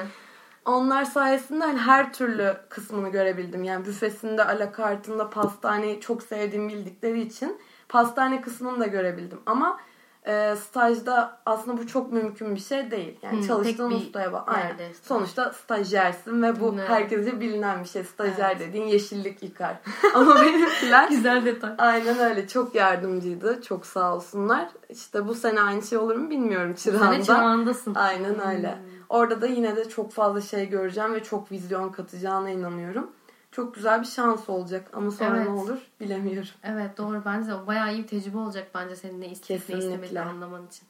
Onlar 0.66 1.06
sayesinde 1.06 1.64
hani 1.64 1.80
her 1.80 2.14
türlü 2.14 2.58
kısmını 2.70 3.10
görebildim. 3.10 3.64
Yani 3.64 3.86
büfesinde, 3.86 4.44
alakartında, 4.46 5.30
pastaneyi 5.30 6.02
çok 6.02 6.24
sevdiğimi 6.24 6.74
bildikleri 6.74 7.22
için 7.22 7.58
pastane 7.90 8.42
kısmını 8.42 8.80
da 8.80 8.88
görebildim. 8.88 9.40
Ama 9.46 9.80
e, 10.28 10.56
stajda 10.56 11.38
aslında 11.46 11.78
bu 11.78 11.88
çok 11.88 12.12
mümkün 12.14 12.56
bir 12.56 12.60
şey 12.60 12.92
değil. 12.92 13.20
Yani 13.22 13.44
Hı, 13.44 13.48
çalıştığın 13.48 13.92
ustaya 13.92 14.34
bak. 14.34 14.44
Aynen. 14.48 14.94
Sonuçta 15.04 15.54
stajyersin 15.54 16.44
ve 16.44 16.60
bu 16.60 16.76
Evet. 16.78 16.90
herkese 16.90 17.40
bilinen 17.40 17.84
bir 17.84 17.88
şey. 17.90 18.04
Stajyer 18.04 18.50
Evet. 18.52 18.60
dediğin 18.60 18.86
yeşillik 18.88 19.44
yıkar. 19.44 19.76
Ama 20.16 20.36
benimkiler 20.42 21.10
Güzel 21.10 21.46
detay. 21.46 21.72
Aynen 21.78 22.20
öyle. 22.20 22.48
Çok 22.48 22.76
yardımcıydı. 22.76 23.62
Çok 23.62 23.86
sağ 23.86 24.16
olsunlar. 24.16 24.68
İşte 24.90 25.28
bu 25.28 25.36
sene 25.36 25.62
aynı 25.62 25.82
şey 25.82 25.98
olur 25.98 26.16
mu 26.16 26.30
bilmiyorum 26.30 26.74
Sen 26.78 26.94
de 26.94 26.98
çırağında. 26.98 27.24
çırağındasın. 27.24 27.96
Aynen 27.96 28.48
öyle. 28.48 28.78
Orada 29.10 29.42
da 29.42 29.48
yine 29.48 29.76
de 29.76 29.90
çok 29.90 30.12
fazla 30.12 30.42
şey 30.42 30.70
göreceğim 30.70 31.14
ve 31.14 31.24
çok 31.24 31.52
vizyon 31.52 31.90
katacağına 31.90 32.50
inanıyorum. 32.50 33.12
Çok 33.52 33.76
güzel 33.76 34.02
bir 34.02 34.08
şans 34.08 34.50
olacak 34.50 34.90
ama 34.94 35.12
sonra 35.12 35.38
Evet. 35.38 35.48
ne 35.48 35.54
olur 35.54 35.78
bilemiyorum. 36.00 36.50
Evet 36.64 36.98
doğru 36.98 37.22
bence 37.26 37.54
o 37.54 37.68
bayağı 37.68 37.94
iyi 37.94 38.04
bir 38.04 38.08
tecrübe 38.08 38.38
olacak 38.38 38.68
bence 38.76 38.96
senin 38.96 39.22
ne 39.22 39.28
isteyip 39.28 39.70
ne 39.70 39.78
istemediğini 39.78 40.22
anlaman 40.22 40.68
için. 40.68 40.88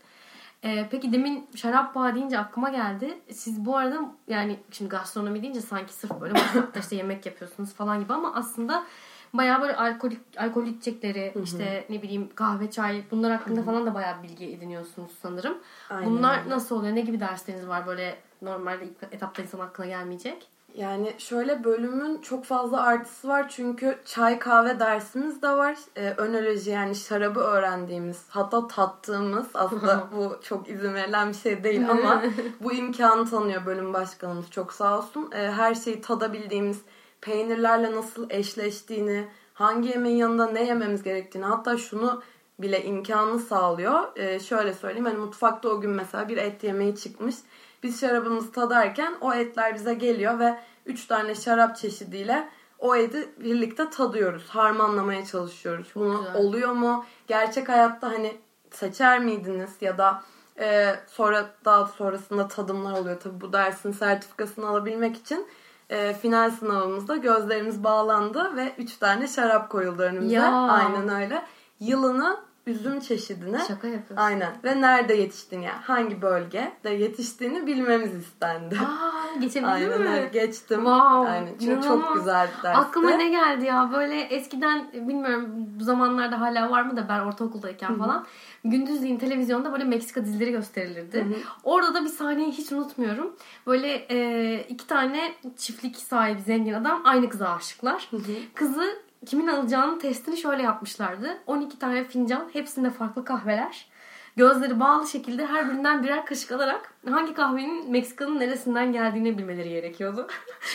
Ee, 0.63 0.88
peki 0.91 1.13
demin 1.13 1.50
şarap 1.55 1.95
bağı 1.95 2.15
deyince 2.15 2.39
aklıma 2.39 2.69
geldi. 2.69 3.17
Siz 3.31 3.65
bu 3.65 3.77
arada 3.77 4.00
yani 4.27 4.60
şimdi 4.72 4.89
gastronomi 4.89 5.41
deyince 5.41 5.62
sanki 5.62 5.93
sırf 5.93 6.22
böyle 6.22 6.34
mutfakta 6.34 6.79
işte 6.79 6.95
yemek 6.95 7.25
yapıyorsunuz 7.25 7.74
falan 7.74 8.00
gibi 8.00 8.13
ama 8.13 8.36
aslında 8.36 8.86
bayağı 9.37 9.61
böyle 9.61 9.75
alkolik 9.75 10.19
alkol 10.37 10.65
içecekleri 10.65 11.33
işte 11.43 11.85
ne 11.89 12.01
bileyim 12.01 12.29
kahve 12.35 12.71
çay 12.71 13.03
bunlar 13.11 13.31
hakkında 13.31 13.63
falan 13.63 13.85
da 13.85 13.93
bayağı 13.93 14.23
bilgi 14.23 14.45
ediniyorsunuz 14.45 15.11
sanırım. 15.21 15.57
Aynen 15.89 16.11
Bunlar 16.11 16.49
nasıl 16.49 16.75
oluyor? 16.75 16.95
Ne 16.95 17.01
gibi 17.01 17.19
dersleriniz 17.19 17.67
var 17.67 17.87
böyle 17.87 18.15
normalde 18.41 18.85
ilk 18.85 19.13
etapta 19.13 19.41
insan 19.41 19.59
aklına 19.59 19.87
gelmeyecek? 19.87 20.47
Yani 20.77 21.13
şöyle 21.17 21.63
bölümün 21.63 22.21
çok 22.21 22.45
fazla 22.45 22.81
artısı 22.81 23.27
var 23.27 23.49
çünkü 23.49 23.99
çay 24.05 24.39
kahve 24.39 24.79
dersimiz 24.79 25.41
de 25.41 25.49
var. 25.49 25.77
Ee, 25.95 26.13
önoloji 26.17 26.71
yani 26.71 26.95
şarabı 26.95 27.39
öğrendiğimiz 27.39 28.25
hatta 28.29 28.67
tattığımız 28.67 29.47
aslında 29.53 30.07
bu 30.15 30.39
çok 30.43 30.69
izin 30.69 30.93
verilen 30.93 31.29
bir 31.29 31.33
şey 31.33 31.63
değil 31.63 31.89
ama 31.89 32.23
bu 32.63 32.73
imkanı 32.73 33.29
tanıyor 33.29 33.65
bölüm 33.65 33.93
başkanımız 33.93 34.51
çok 34.51 34.73
sağ 34.73 34.97
olsun. 34.97 35.29
Ee, 35.31 35.51
her 35.51 35.75
şeyi 35.75 36.01
tadabildiğimiz 36.01 36.81
peynirlerle 37.25 37.96
nasıl 37.96 38.29
eşleştiğini, 38.29 39.27
hangi 39.53 39.89
yemeğin 39.89 40.17
yanında 40.17 40.48
ne 40.48 40.63
yememiz 40.63 41.03
gerektiğini 41.03 41.46
hatta 41.46 41.77
şunu 41.77 42.24
bile 42.60 42.84
imkanı 42.84 43.39
sağlıyor. 43.39 44.17
Ee, 44.17 44.39
şöyle 44.39 44.74
söyleyeyim 44.74 45.05
hani 45.05 45.17
mutfakta 45.17 45.70
o 45.70 45.82
gün 45.82 45.91
mesela 45.91 46.29
bir 46.29 46.38
et 46.38 46.63
yemeği 46.63 46.96
çıkmış. 46.96 47.36
Biz 47.84 48.00
şarabımızı 48.01 48.51
tadarken 48.51 49.13
o 49.22 49.34
etler 49.34 49.75
bize 49.75 49.94
geliyor 49.94 50.39
ve 50.39 50.58
3 50.86 51.05
tane 51.05 51.36
şarap 51.36 51.77
çeşidiyle 51.77 52.50
o 52.79 52.96
eti 52.96 53.29
birlikte 53.39 53.89
tadıyoruz. 53.89 54.50
Harmanlamaya 54.50 55.25
çalışıyoruz. 55.25 55.88
Bunu 55.96 56.17
güzel. 56.17 56.36
oluyor 56.36 56.72
mu? 56.72 57.05
Gerçek 57.27 57.70
hayatta 57.70 58.08
hani 58.08 58.38
seçer 58.72 59.20
miydiniz 59.20 59.72
ya 59.82 59.98
da 59.98 60.24
e, 60.60 60.96
sonra 61.08 61.46
daha 61.65 61.86
sonrasında 61.86 62.48
tadımlar 62.48 63.00
oluyor. 63.00 63.20
Tabii 63.20 63.41
bu 63.41 63.53
dersin 63.53 63.91
sertifikasını 63.91 64.67
alabilmek 64.67 65.17
için 65.17 65.48
e, 65.89 66.13
final 66.13 66.51
sınavımızda 66.51 67.15
gözlerimiz 67.15 67.83
bağlandı 67.83 68.55
ve 68.55 68.73
3 68.77 68.97
tane 68.97 69.27
şarap 69.27 69.69
koyuldu 69.69 70.01
önümüze. 70.01 70.35
Ya. 70.35 70.51
Aynen 70.51 71.09
öyle. 71.09 71.45
Yılını, 71.79 72.37
üzüm 72.67 73.00
çeşidine 73.00 73.60
Şaka 73.67 73.88
yapıyorsun. 73.88 74.15
Aynen. 74.15 74.55
Ve 74.63 74.81
nerede 74.81 75.13
yetiştiğini 75.13 75.65
yani 75.65 75.77
hangi 75.81 76.22
bölgede 76.22 76.89
yetiştiğini 76.89 77.67
bilmemiz 77.67 78.15
istendi. 78.15 78.77
Aa, 78.79 79.39
geçebildin 79.39 79.69
Aynen 79.69 80.01
mi? 80.01 80.10
öyle. 80.10 80.29
Geçtim. 80.34 80.77
Wow, 80.77 81.31
Aynen. 81.31 81.51
Çok, 81.51 81.62
inanılmaz. 81.62 81.88
çok 81.88 82.15
güzel 82.15 82.48
bir 82.48 82.63
dersti. 82.63 82.67
Aklıma 82.67 83.10
ne 83.10 83.29
geldi 83.29 83.65
ya 83.65 83.89
böyle 83.93 84.22
eskiden 84.22 84.88
bilmiyorum 84.93 85.50
bu 85.79 85.84
zamanlarda 85.84 86.41
hala 86.41 86.69
var 86.72 86.81
mı 86.81 86.98
da 86.98 87.10
ben 87.10 87.19
ortaokuldayken 87.19 87.98
falan 87.98 88.25
gündüzleyin 88.63 89.17
televizyonda 89.17 89.72
böyle 89.72 89.84
Meksika 89.84 90.25
dizileri 90.25 90.51
gösterilirdi. 90.51 91.27
Orada 91.63 91.93
da 91.93 92.03
bir 92.03 92.10
sahneyi 92.10 92.51
hiç 92.51 92.72
unutmuyorum. 92.72 93.36
Böyle 93.67 94.05
e, 94.10 94.60
iki 94.69 94.88
tane 94.88 95.34
çiftlik 95.57 95.98
sahibi 95.98 96.41
zengin 96.41 96.74
adam 96.74 97.01
aynı 97.05 97.29
kıza 97.29 97.50
aşıklar. 97.50 98.10
Kızı 98.53 99.04
kimin 99.25 99.48
alacağını 99.48 100.00
testini 100.00 100.38
şöyle 100.38 100.63
yapmışlardı. 100.63 101.38
12 101.48 101.79
tane 101.79 102.03
fincan 102.03 102.50
hepsinde 102.53 102.89
farklı 102.89 103.25
kahveler. 103.25 103.88
Gözleri 104.36 104.79
bağlı 104.79 105.07
şekilde 105.07 105.45
her 105.45 105.69
birinden 105.69 106.03
birer 106.03 106.25
kaşık 106.25 106.51
alarak 106.51 106.93
hangi 107.10 107.34
kahvenin 107.34 107.91
Meksika'nın 107.91 108.39
neresinden 108.39 108.91
geldiğini 108.91 109.38
bilmeleri 109.38 109.69
gerekiyordu. 109.69 110.27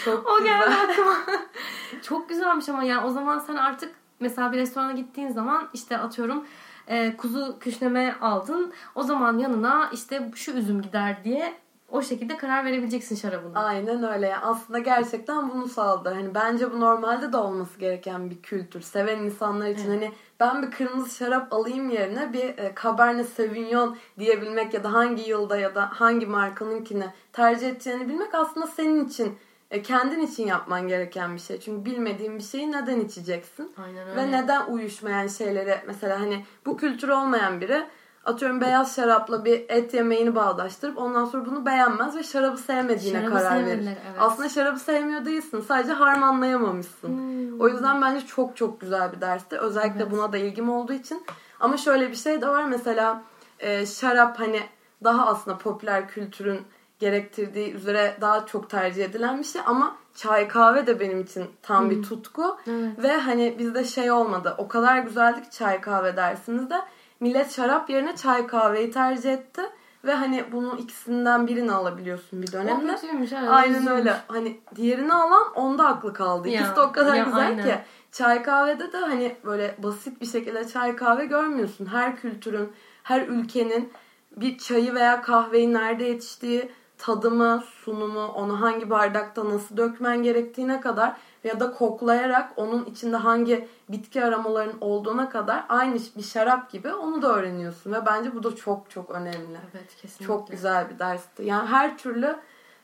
Çok 0.05 0.29
O 0.29 0.45
geldi 0.45 0.75
aklıma. 0.75 1.17
Çok 2.03 2.29
güzelmiş 2.29 2.69
ama 2.69 2.85
yani 2.85 3.07
o 3.07 3.11
zaman 3.11 3.39
sen 3.39 3.57
artık 3.57 3.95
mesela 4.21 4.53
bir 4.53 4.59
restorana 4.59 4.93
gittiğin 4.93 5.29
zaman 5.29 5.69
işte 5.75 5.99
atıyorum 5.99 6.47
e, 6.89 7.17
kuzu 7.17 7.59
küşleme 7.61 8.17
aldın. 8.21 8.73
O 8.95 9.03
zaman 9.03 9.39
yanına 9.39 9.91
işte 9.93 10.31
şu 10.35 10.53
üzüm 10.53 10.83
gider 10.83 11.25
diye 11.25 11.55
o 11.91 12.03
şekilde 12.03 12.37
karar 12.37 12.65
verebileceksin 12.65 13.17
şarabına. 13.17 13.65
Aynen 13.65 14.03
öyle. 14.03 14.27
Yani 14.27 14.45
aslında 14.45 14.79
gerçekten 14.79 15.51
bunu 15.51 15.69
sağladı. 15.69 16.09
Hani 16.09 16.35
bence 16.35 16.73
bu 16.73 16.81
normalde 16.81 17.33
de 17.33 17.37
olması 17.37 17.79
gereken 17.79 18.31
bir 18.31 18.43
kültür. 18.43 18.81
Seven 18.81 19.19
insanlar 19.19 19.69
için 19.69 19.89
hani 19.89 20.13
ben 20.41 20.63
bir 20.63 20.71
kırmızı 20.71 21.17
şarap 21.17 21.53
alayım 21.53 21.91
yerine 21.91 22.33
bir 22.33 22.59
e, 22.59 22.75
Cabernet 22.83 23.29
Sauvignon 23.29 23.97
diyebilmek 24.19 24.75
ya 24.75 24.85
da 24.85 24.93
hangi 24.93 25.31
yılda 25.31 25.57
ya 25.57 25.75
da 25.75 25.91
hangi 25.93 26.27
markanınkini 26.27 27.07
tercih 27.33 27.69
edeceğini 27.69 28.09
bilmek 28.09 28.35
aslında 28.35 28.67
senin 28.67 29.09
için 29.09 29.39
e, 29.71 29.83
kendin 29.83 30.21
için 30.21 30.47
yapman 30.47 30.89
gereken 30.89 31.35
bir 31.35 31.41
şey. 31.41 31.61
Çünkü 31.61 31.85
bilmediğin 31.85 32.39
bir 32.39 32.43
şeyi 32.43 32.73
neden 32.73 33.01
içeceksin? 33.01 33.73
Aynen 33.77 34.09
öyle. 34.09 34.17
Ve 34.17 34.33
neden 34.33 34.67
uyuşmayan 34.67 35.27
şeyleri 35.27 35.79
mesela 35.87 36.21
hani 36.21 36.45
bu 36.67 36.77
kültür 36.77 37.09
olmayan 37.09 37.61
biri 37.61 37.87
atıyorum 38.25 38.61
beyaz 38.61 38.97
şarapla 38.97 39.45
bir 39.45 39.65
et 39.69 39.95
yemeğini 39.95 40.35
bağdaştırıp 40.35 40.99
ondan 40.99 41.25
sonra 41.25 41.47
bunu 41.47 41.67
beğenmez 41.67 42.17
ve 42.17 42.23
şarabı 42.23 42.59
sevmediğine 42.59 43.19
Şarabı 43.21 43.35
karar 43.35 43.67
verir. 43.67 43.81
evet. 43.87 43.97
Aslında 44.21 44.49
şarabı 44.49 44.79
sevmiyor 44.79 45.25
değilsin. 45.25 45.61
Sadece 45.69 45.93
harmanlayamamışsın. 45.93 47.09
Hmm. 47.09 47.61
O 47.61 47.69
yüzden 47.69 48.03
bence 48.03 48.27
çok 48.27 48.57
çok 48.57 48.81
güzel 48.81 49.13
bir 49.13 49.21
dersti. 49.21 49.59
Özellikle 49.59 50.03
Evet. 50.03 50.13
buna 50.13 50.33
da 50.33 50.39
ilgim 50.39 50.71
olduğu 50.71 50.93
için. 50.93 51.23
Ama 51.61 51.77
şöyle 51.77 52.11
bir 52.11 52.17
şey 52.17 52.41
de 52.41 52.49
var. 52.49 52.65
Mesela 52.65 53.23
e, 53.59 53.87
şarap 53.87 54.41
hani 54.41 54.61
daha 55.05 55.27
aslında 55.27 55.59
popüler 55.59 56.09
kültürün 56.09 56.61
gerektirdiği 56.99 57.73
üzere 57.75 58.17
daha 58.21 58.47
çok 58.47 58.71
tercih 58.71 59.05
edilen 59.05 59.39
bir 59.39 59.45
şey 59.45 59.63
ama 59.67 59.97
çay 60.15 60.49
kahve 60.49 60.87
de 60.87 61.01
benim 61.01 61.21
için 61.21 61.45
tam 61.63 61.91
bir 61.91 62.03
tutku. 62.03 62.57
Evet. 62.67 63.03
Ve 63.03 63.17
hani 63.17 63.57
bizde 63.59 63.85
şey 63.85 64.11
olmadı. 64.11 64.55
O 64.59 64.69
kadar 64.69 64.99
güzeldi 64.99 65.43
ki 65.43 65.51
çay 65.51 65.81
kahve 65.81 66.17
dersimizde. 66.17 66.77
Millet 67.21 67.53
şarap 67.57 67.91
yerine 67.91 68.17
çay 68.17 68.47
kahveyi 68.47 68.91
tercih 68.91 69.33
etti. 69.33 69.63
Ve 70.05 70.15
hani 70.15 70.45
bunun 70.53 70.77
ikisinden 70.77 71.47
birini 71.47 71.73
alabiliyorsun 71.73 72.43
bir 72.43 72.49
O 72.49 72.53
dönemde. 72.53 72.95
kötüymüş. 72.95 73.33
evet, 73.33 73.49
Aynen 73.51 73.75
üzülmüş. 73.75 73.91
öyle. 73.93 74.15
Hani 74.29 74.61
diğerini 74.77 75.15
alan 75.15 75.53
onda 75.55 75.87
aklı 75.87 76.13
kaldı. 76.13 76.49
Ya, 76.49 76.61
İkisi 76.61 76.77
de 76.77 76.81
o 76.81 76.93
kadar 76.93 77.15
ya, 77.15 77.25
güzel 77.25 77.47
aynen. 77.47 77.65
ki. 77.65 77.79
Çay 78.13 78.43
kahvede 78.43 78.93
de 78.93 78.97
hani 78.97 79.37
böyle 79.45 79.75
basit 79.79 80.21
bir 80.21 80.27
şekilde 80.27 80.69
çay 80.69 80.97
kahve 80.97 81.25
görmüyorsun. 81.27 81.87
Her 81.87 82.17
kültürün, 82.17 82.73
her 83.03 83.27
ülkenin 83.27 83.93
bir 84.37 84.59
çayı 84.59 84.95
veya 84.95 85.23
kahveyi 85.23 85.73
nerede 85.73 86.05
yetiştiği, 86.05 86.73
tadımı, 86.99 87.63
sunumu, 87.85 88.27
onu 88.27 88.61
hangi 88.61 88.91
bardakta 88.91 89.45
nasıl 89.51 89.77
dökmen 89.77 90.23
gerektiğine 90.23 90.81
kadar 90.81 91.17
ya 91.45 91.61
da 91.61 91.73
koklayarak 91.73 92.53
onun 92.57 92.85
içinde 92.85 93.17
hangi 93.17 93.69
bitki 93.89 94.25
aromaların 94.25 94.77
olduğuna 94.81 95.29
kadar 95.29 95.65
aynı 95.69 95.99
bir 96.17 96.23
şarap 96.23 96.71
gibi 96.71 96.95
onu 96.95 97.23
da 97.23 97.37
öğreniyorsun 97.37 97.93
ve 97.93 98.07
bence 98.07 98.35
bu 98.35 98.43
da 98.43 98.57
çok 98.57 98.91
çok 98.91 99.11
önemli. 99.11 99.59
Evet 99.75 99.97
kesinlikle. 99.97 100.27
Çok 100.27 100.51
güzel 100.51 100.91
bir 100.91 100.99
dersti. 100.99 101.45
Yani 101.45 101.69
her 101.69 101.99
türlü 101.99 102.37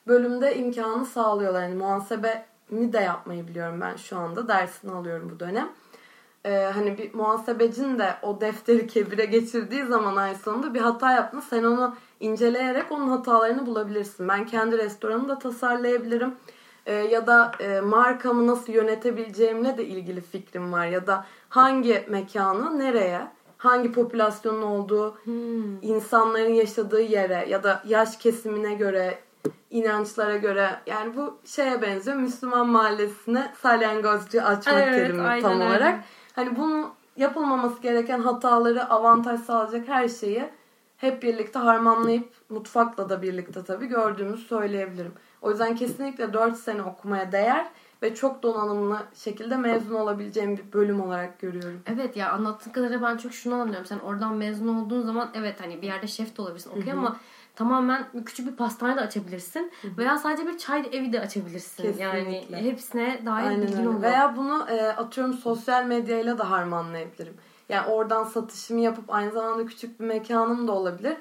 bölümde 0.07 0.57
imkanı 0.57 1.07
sağlıyorlar. 1.07 1.63
Yani 1.63 1.75
muhasebemi 1.75 2.93
de 2.93 2.99
yapmayı 2.99 3.49
biliyorum 3.49 3.81
ben 3.81 3.97
şu 3.97 4.19
anda. 4.19 4.49
Dersini 4.49 4.93
alıyorum 4.93 5.31
bu 5.35 5.41
dönem. 5.41 5.69
Ee, 6.45 6.71
hani 6.75 6.99
bir 6.99 7.15
muhasebecin 7.15 7.99
de 7.99 8.15
o 8.23 8.41
defteri 8.41 8.87
kebire 8.87 9.25
geçirdiği 9.25 9.85
zaman 9.85 10.17
ay 10.17 10.35
sonunda 10.35 10.75
bir 10.75 10.81
hata 10.81 11.13
yapma. 11.13 11.41
Sen 11.41 11.65
onu 11.65 11.97
inceleyerek 12.21 12.93
onun 12.93 13.09
hatalarını 13.09 13.67
bulabilirsin. 13.67 14.29
Ben 14.29 14.47
kendi 14.47 14.79
restoranımı 14.79 15.29
da 15.29 15.39
tasarlayabilirim. 15.39 16.35
Ee, 16.87 16.93
ya 16.93 17.26
da 17.26 17.52
e, 17.61 17.81
markamı 17.81 18.47
nasıl 18.47 18.73
yönetebileceğimle 18.73 19.78
de 19.78 19.87
ilgili 19.87 20.21
fikrim 20.21 20.73
var. 20.73 20.87
Ya 20.87 21.07
da 21.07 21.25
hangi 21.49 22.05
mekanı 22.09 22.78
nereye, 22.78 23.21
hangi 23.59 23.93
popülasyonun 23.93 24.62
olduğu 24.62 25.14
Hmm. 25.14 25.83
insanların 25.83 26.55
yaşadığı 26.55 27.00
yere 27.02 27.47
ya 27.49 27.62
da 27.62 27.83
yaş 27.87 28.16
kesimine 28.16 28.75
göre, 28.75 29.19
inançlara 29.71 30.37
göre 30.37 30.71
yani 30.87 31.16
bu 31.16 31.38
şeye 31.45 31.83
benziyor. 31.83 32.16
Müslüman 32.16 32.69
mahallesine 32.69 33.52
salyangozcu 33.62 34.43
açmak 34.43 34.83
Evet, 34.83 34.95
terimi 34.95 35.23
aynen 35.23 35.43
tam 35.43 35.61
olarak. 35.61 36.05
Hani 36.35 36.57
bunun 36.57 36.87
yapılmaması 37.16 37.83
gereken 37.83 38.21
hataları, 38.21 38.90
avantaj 38.90 39.40
sağlayacak 39.40 39.88
her 39.88 40.09
şeyi 40.09 40.45
hep 40.97 41.23
birlikte 41.23 41.59
harmanlayıp 41.59 42.28
mutfakla 42.49 43.09
da 43.09 43.23
birlikte 43.23 43.64
tabii 43.64 43.87
gördüğümüzü 43.87 44.45
söyleyebilirim. 44.45 45.12
O 45.47 45.50
yüzden 45.50 45.76
kesinlikle 45.76 46.33
4 46.33 46.57
sene 46.57 46.83
okumaya 46.83 47.33
değer 47.33 47.67
ve 48.03 48.15
çok 48.15 48.43
donanımlı 48.43 48.99
şekilde 49.15 49.57
mezun 49.57 49.95
olabileceğim 49.95 50.57
bir 50.57 50.73
bölüm 50.73 51.00
olarak 51.00 51.38
görüyorum. 51.38 51.81
Evet 51.87 52.17
ya 52.17 52.33
anlattığın 52.33 52.71
kadarıyla 52.71 53.03
ben 53.03 53.17
çok 53.17 53.33
şunu 53.33 53.55
anlıyorum. 53.55 53.87
Sen 53.87 53.99
oradan 53.99 54.35
mezun 54.35 54.69
olduğun 54.69 55.03
zaman 55.03 55.31
evet 55.35 55.61
hani 55.61 55.83
bir 55.83 55.87
yerde 55.87 56.07
şef 56.07 56.37
de 56.37 56.43
olabilirsin 56.43 56.71
okey 56.71 56.93
ama 56.93 57.17
tamamen 57.55 58.07
küçük 58.26 58.47
bir 58.47 58.57
pastane 58.57 58.97
de 58.97 59.00
açabilirsin. 59.00 59.73
Veya 59.85 60.19
sadece 60.19 60.47
bir 60.47 60.59
çay 60.59 60.88
evi 60.93 61.12
de 61.12 61.21
açabilirsin. 61.21 61.97
Yani 61.99 62.25
Kesinlikle. 62.25 62.62
hepsine 62.65 63.23
dair 63.26 63.47
Aynen 63.47 63.62
bilgin 63.62 63.79
öyle. 63.79 63.88
olur. 63.88 64.03
Veya 64.03 64.37
bunu 64.37 64.67
e, 64.71 64.83
atıyorum 64.83 65.35
sosyal 65.35 65.85
medyayla 65.85 66.38
da 66.38 66.50
harmanlayabilirim. 66.50 67.35
Yani 67.69 67.87
oradan 67.87 68.25
satışımı 68.25 68.81
yapıp 68.81 69.05
aynı 69.09 69.33
zamanda 69.33 69.67
küçük 69.67 70.00
bir 70.00 70.05
mekanım 70.05 70.69
da 70.69 70.73
olabilir. 70.73 71.17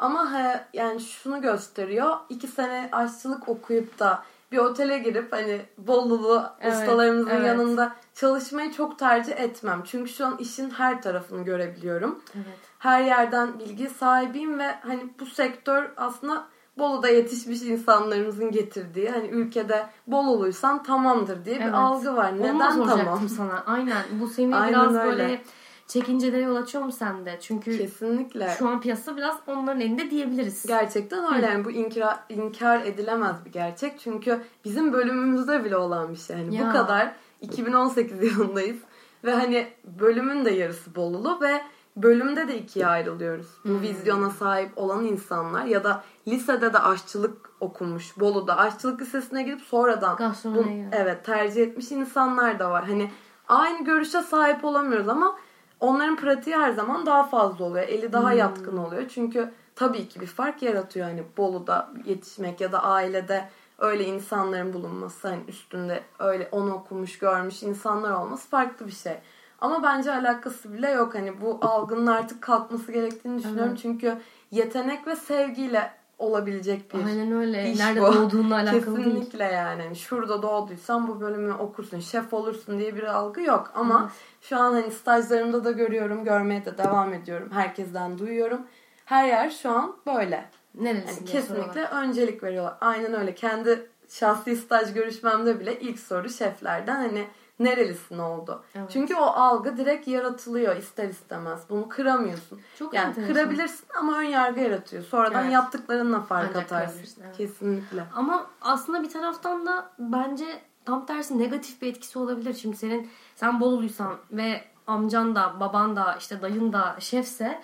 Ama 0.00 0.32
he, 0.34 0.60
yani 0.72 1.00
şunu 1.00 1.40
gösteriyor. 1.42 2.16
iki 2.28 2.48
sene 2.48 2.88
aşçılık 2.92 3.48
okuyup 3.48 3.98
da 3.98 4.22
bir 4.52 4.58
otele 4.58 4.98
girip 4.98 5.32
hani 5.32 5.60
Bolulu 5.78 6.44
Evet, 6.60 6.74
ustalarımızın 6.74 7.30
evet. 7.30 7.46
yanında 7.46 7.92
çalışmayı 8.14 8.72
çok 8.72 8.98
tercih 8.98 9.40
etmem. 9.40 9.82
Çünkü 9.84 10.10
şu 10.12 10.26
an 10.26 10.36
işin 10.38 10.70
her 10.70 11.02
tarafını 11.02 11.44
görebiliyorum. 11.44 12.22
Evet. 12.34 12.58
Her 12.78 13.02
yerden 13.02 13.58
bilgi 13.58 13.88
sahibiyim 13.90 14.58
ve 14.58 14.74
hani 14.82 15.06
bu 15.20 15.26
sektör 15.26 15.90
aslında 15.96 16.44
Bolu'da 16.78 17.08
yetişmiş 17.08 17.62
insanlarımızın 17.62 18.50
getirdiği 18.50 19.10
hani 19.10 19.28
ülkede 19.28 19.86
Boluluysan 20.06 20.82
tamamdır 20.82 21.44
diye 21.44 21.56
bir 21.56 21.64
Evet. 21.64 21.74
algı 21.74 22.16
var. 22.16 22.38
Neden 22.40 22.70
soracaktım 22.70 23.04
tamam? 23.06 23.28
sana. 23.28 23.62
Aynen. 23.66 24.02
Bu 24.20 24.26
seni 24.28 24.56
Aynen 24.56 24.68
biraz 24.80 24.94
öyle. 24.94 25.04
böyle 25.18 25.42
çekincelere 25.90 26.42
yol 26.42 26.56
açıyor 26.56 26.84
mu 26.84 26.92
sende? 26.92 27.38
Çünkü 27.40 27.78
Kesinlikle. 27.78 28.54
şu 28.58 28.68
an 28.68 28.80
piyasa 28.80 29.16
biraz 29.16 29.36
onların 29.46 29.80
elinde 29.80 30.10
diyebiliriz. 30.10 30.66
Gerçekten 30.66 31.34
öyle. 31.34 31.46
Yani 31.46 31.64
bu 31.64 31.70
inkar, 31.70 32.18
inkar 32.28 32.80
edilemez 32.84 33.36
bir 33.44 33.52
gerçek. 33.52 34.00
Çünkü 34.00 34.40
bizim 34.64 34.92
bölümümüzde 34.92 35.64
bile 35.64 35.76
olan 35.76 36.12
bir 36.12 36.16
şey. 36.18 36.36
Hani 36.36 36.56
Ya. 36.56 36.68
bu 36.68 36.72
kadar 36.72 37.12
2018 37.40 38.22
yılındayız. 38.22 38.76
Ve 39.24 39.32
hani 39.34 39.66
bölümün 39.84 40.44
de 40.44 40.50
yarısı 40.50 40.94
Bolulu 40.94 41.38
ve 41.40 41.60
bölümde 41.96 42.48
de 42.48 42.58
ikiye 42.58 42.86
ayrılıyoruz. 42.86 43.46
Bu 43.64 43.68
Hmm. 43.68 43.82
vizyona 43.82 44.30
sahip 44.30 44.70
olan 44.78 45.04
insanlar 45.04 45.64
ya 45.64 45.84
da 45.84 46.04
lisede 46.28 46.72
de 46.72 46.78
aşçılık 46.78 47.50
okumuş 47.60 48.20
Bolu'da 48.20 48.56
aşçılık 48.58 49.00
lisesine 49.02 49.42
gidip 49.42 49.60
sonradan 49.60 50.16
Gastronomiye 50.16 50.86
bu- 50.92 50.96
evet 50.96 51.24
tercih 51.24 51.62
etmiş 51.62 51.92
insanlar 51.92 52.58
da 52.58 52.70
var. 52.70 52.84
Hani 52.84 53.10
aynı 53.48 53.84
görüşe 53.84 54.22
sahip 54.22 54.64
olamıyoruz 54.64 55.08
ama 55.08 55.36
onların 55.80 56.16
pratiği 56.16 56.56
her 56.56 56.70
zaman 56.72 57.06
daha 57.06 57.22
fazla 57.22 57.64
oluyor. 57.64 57.88
Eli 57.88 58.12
daha 58.12 58.30
Hmm. 58.30 58.38
yatkın 58.38 58.76
oluyor. 58.76 59.08
Çünkü 59.08 59.50
tabii 59.76 60.08
ki 60.08 60.20
bir 60.20 60.26
fark 60.26 60.62
yaratıyor 60.62 61.06
hani 61.06 61.22
Bolu'da 61.36 61.90
yetişmek 62.04 62.60
ya 62.60 62.72
da 62.72 62.82
ailede 62.82 63.48
öyle 63.78 64.04
insanların 64.04 64.72
bulunması 64.72 65.28
hani 65.28 65.40
üstünde 65.48 66.00
öyle 66.18 66.48
onu 66.52 66.74
okumuş 66.74 67.18
görmüş 67.18 67.62
insanlar 67.62 68.10
olması 68.10 68.48
farklı 68.48 68.86
bir 68.86 68.92
şey. 68.92 69.14
Ama 69.60 69.82
bence 69.82 70.12
alakası 70.14 70.72
bile 70.72 70.90
yok. 70.90 71.14
Hani 71.14 71.40
bu 71.40 71.58
algının 71.62 72.06
artık 72.06 72.42
kalkması 72.42 72.92
gerektiğini 72.92 73.38
düşünüyorum. 73.38 73.70
Evet. 73.70 73.78
Çünkü 73.82 74.18
yetenek 74.50 75.06
ve 75.06 75.16
sevgiyle 75.16 75.92
olabilecek 76.20 76.94
bir 76.94 77.04
Aynen 77.04 77.32
öyle. 77.32 77.70
iş 77.70 77.78
Nerede 77.78 78.02
bu. 78.02 78.06
doğduğunla 78.14 78.54
alakalı 78.54 78.96
değil. 78.96 79.06
Kesinlikle 79.06 79.44
yani. 79.44 79.82
Hani 79.82 79.96
Şurada 79.96 80.42
doğduysan 80.42 81.08
bu 81.08 81.20
bölümü 81.20 81.52
okursun, 81.52 82.00
şef 82.00 82.34
olursun 82.34 82.78
diye 82.78 82.96
bir 82.96 83.02
algı 83.04 83.40
yok. 83.40 83.70
Ama 83.74 84.00
Evet. 84.02 84.12
şu 84.40 84.56
an 84.56 84.72
hani 84.72 84.90
stajlarımda 84.90 85.64
da 85.64 85.70
görüyorum, 85.70 86.24
görmeye 86.24 86.64
de 86.64 86.78
devam 86.78 87.14
ediyorum. 87.14 87.48
Herkesten 87.52 88.18
duyuyorum. 88.18 88.60
Her 89.04 89.26
yer 89.28 89.50
şu 89.50 89.70
an 89.70 89.96
böyle. 90.06 90.44
Nerelisin 90.74 91.08
Yani 91.16 91.24
kesinlikle 91.26 91.72
soruyorlar. 91.72 92.02
öncelik 92.08 92.42
veriyorlar. 92.42 92.74
Aynen 92.80 93.14
öyle. 93.20 93.34
Kendi 93.34 93.86
şahsi 94.08 94.56
staj 94.56 94.94
görüşmemde 94.94 95.60
bile 95.60 95.80
ilk 95.80 95.98
soru 96.00 96.28
şeflerden 96.28 96.96
hani 96.96 97.24
nerelisin 97.60 98.18
oldu. 98.18 98.62
Evet. 98.74 98.90
Çünkü 98.92 99.14
o 99.16 99.22
algı 99.24 99.76
direkt 99.76 100.08
yaratılıyor 100.08 100.76
ister 100.76 101.08
istemez. 101.08 101.60
Bunu 101.70 101.88
kıramıyorsun. 101.88 102.60
Çok 102.78 102.94
yani 102.94 103.08
enteresan. 103.08 103.34
kırabilirsin 103.34 103.86
ama 103.98 104.18
ön 104.18 104.22
yargı 104.22 104.60
yaratıyor. 104.60 105.02
Sonradan 105.02 105.42
Evet. 105.42 105.52
yaptıklarınla 105.52 106.20
fark 106.20 106.48
Ancak 106.50 106.62
atarsın. 106.64 107.22
evet. 107.24 107.36
Kesinlikle. 107.36 108.04
Ama 108.14 108.46
aslında 108.60 109.02
bir 109.02 109.10
taraftan 109.10 109.66
da 109.66 109.90
bence 109.98 110.44
tam 110.84 111.06
tersi 111.06 111.38
negatif 111.38 111.82
bir 111.82 111.86
etkisi 111.86 112.18
olabilir. 112.18 112.54
Şimdi 112.54 112.76
senin 112.76 113.10
sen 113.36 113.60
Boluluysan 113.60 114.16
ve 114.32 114.64
amcan 114.86 115.34
da 115.34 115.60
baban 115.60 115.96
da 115.96 116.16
işte 116.18 116.42
dayın 116.42 116.72
da 116.72 116.96
şefse 116.98 117.60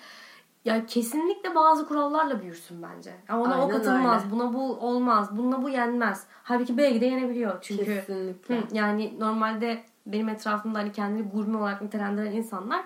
ya 0.67 0.85
kesinlikle 0.85 1.55
bazı 1.55 1.87
kurallarla 1.87 2.41
büyürsün 2.41 2.83
bence. 2.83 3.11
Ya 3.29 3.39
ona 3.39 3.57
o 3.57 3.61
Aynen 3.61 3.69
katılmaz, 3.69 4.23
öyle. 4.23 4.31
buna 4.35 4.53
bu 4.53 4.75
olmaz, 4.75 5.37
bununla 5.37 5.63
bu 5.63 5.69
yenmez. 5.69 6.27
Halbuki 6.43 6.77
belki 6.77 7.01
de 7.01 7.05
yenebiliyor 7.05 7.57
çünkü. 7.61 7.85
Kesinlikle. 7.85 8.57
Hı, 8.57 8.63
yani 8.71 9.15
normalde 9.19 9.83
benim 10.05 10.29
etrafımda 10.29 10.79
hani 10.79 10.91
kendini 10.91 11.29
gurme 11.29 11.57
olarak 11.57 11.81
nitelendiren 11.81 12.31
insanlar 12.31 12.81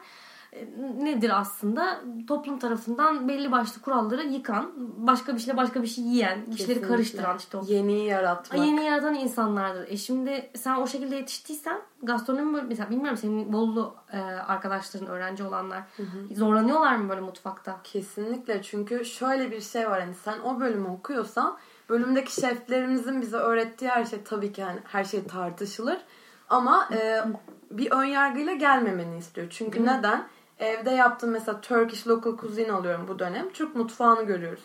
nedir 1.04 1.40
aslında? 1.40 2.02
Toplum 2.28 2.60
tarafından 2.60 3.28
belli 3.28 3.52
başlı 3.52 3.82
kuralları 3.82 4.28
yıkan, 4.28 4.72
başka 4.78 5.36
bir 5.36 5.40
şeyle 5.40 5.58
başka 5.58 5.82
bir 5.82 5.88
şey 5.88 6.04
yiyen, 6.04 6.52
Kesinlikle. 6.52 6.88
karıştıran 6.88 7.38
işte 7.38 7.58
o 7.58 7.66
Yeniyi 7.66 8.06
yaratmak. 8.06 8.68
Yeni 8.68 8.86
yaratan 8.86 9.16
insanlardır. 9.16 9.88
E 9.88 9.98
şimdi 9.98 10.50
sen 10.56 10.76
o 10.76 10.88
şekilde 10.88 11.16
yetiştiysen 11.16 11.82
gastronomi 12.04 12.54
böyle 12.54 12.66
mesela 12.66 12.90
bilmiyorum 12.90 13.18
senin 13.18 13.54
Bolu 13.54 13.96
e, 14.14 14.20
arkadaşların 14.22 15.10
öğrenci 15.10 15.44
olanlar 15.44 15.84
zorlanıyorlar 16.36 16.96
mı 16.96 17.10
böyle 17.10 17.22
mutfakta? 17.22 17.80
Kesinlikle 17.84 18.62
çünkü 18.62 19.06
şöyle 19.06 19.52
bir 19.52 19.62
şey 19.62 19.90
var 19.90 20.02
hani 20.02 20.16
sen 20.16 20.40
o 20.40 20.60
bölümü 20.60 20.88
okuyorsan 20.88 21.58
bölümdeki 21.90 22.34
şeflerimizin 22.34 23.22
bize 23.22 23.38
öğrettiği 23.38 23.92
her 23.92 24.06
şey 24.06 24.24
tabii 24.24 24.54
ki 24.54 24.62
yani 24.62 24.80
her 24.84 25.04
şey 25.04 25.24
tartışılır 25.24 25.98
ama 26.50 26.90
e, 26.94 27.22
bir 27.72 27.92
ön 27.92 28.04
yargıyla 28.04 28.54
gelmemeni 28.54 29.18
istiyor. 29.18 29.48
Çünkü 29.50 29.84
neden? 29.84 30.28
Evde 30.62 30.91
yaptığım 30.91 31.30
mesela 31.30 31.62
Turkish 31.62 32.08
local 32.08 32.38
cuisine 32.38 32.71
alıyorum 32.71 33.06
bu 33.08 33.19
dönem. 33.19 33.50
Türk 33.50 33.76
mutfağını 33.76 34.24
görüyoruz. 34.24 34.63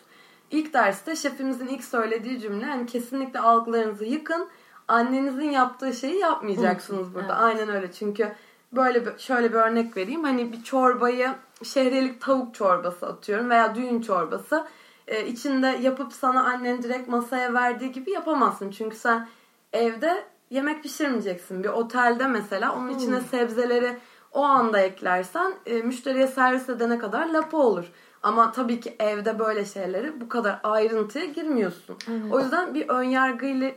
İlk 0.50 0.74
derste 0.74 1.16
şefimizin 1.16 1.66
ilk 1.66 1.84
söylediği 1.84 2.40
cümle 2.40 2.64
hani 2.64 2.86
kesinlikle 2.86 3.40
algılarınızı 3.40 4.04
yıkın. 4.04 4.48
Annenizin 4.88 5.50
yaptığı 5.50 5.94
şeyi 5.94 6.18
yapmayacaksınız 6.18 7.14
burada. 7.14 7.26
evet. 7.26 7.42
Aynen 7.42 7.68
öyle. 7.68 7.92
Çünkü 7.92 8.32
böyle 8.72 9.06
bir, 9.06 9.18
şöyle 9.18 9.50
bir 9.50 9.58
örnek 9.58 9.96
vereyim. 9.96 10.24
Hani 10.24 10.52
bir 10.52 10.62
çorbayı 10.62 11.30
şehriyelik 11.62 12.20
tavuk 12.20 12.54
çorbası 12.54 13.06
atıyorum 13.06 13.50
veya 13.50 13.74
düğün 13.74 14.00
çorbası. 14.00 14.66
Ee, 15.06 15.26
içinde 15.26 15.66
yapıp 15.66 16.12
sana 16.12 16.44
annen 16.44 16.82
direkt 16.82 17.08
masaya 17.08 17.54
verdiği 17.54 17.92
gibi 17.92 18.10
yapamazsın. 18.10 18.70
Çünkü 18.70 18.96
sen 18.96 19.28
evde 19.72 20.24
yemek 20.50 20.82
pişirmeyeceksin. 20.82 21.64
Bir 21.64 21.68
otelde 21.68 22.26
mesela 22.26 22.76
onun 22.76 22.88
içine 22.88 23.20
sebzeleri 23.20 23.96
o 24.36 24.42
anda 24.44 24.80
eklersen 24.80 25.52
e, 25.66 25.82
müşteriye 25.82 26.26
servis 26.26 26.68
edene 26.68 26.98
kadar 26.98 27.26
lapa 27.26 27.56
olur. 27.58 27.84
Ama 28.22 28.52
tabii 28.52 28.80
ki 28.80 28.96
evde 28.98 29.38
böyle 29.38 29.64
şeyleri 29.64 30.20
bu 30.20 30.28
kadar 30.28 30.60
ayrıntıya 30.62 31.24
girmiyorsun. 31.24 31.96
Evet. 32.10 32.32
O 32.32 32.40
yüzden 32.40 32.74
bir 32.74 32.88
ön 32.88 33.02
yargıyla 33.02 33.70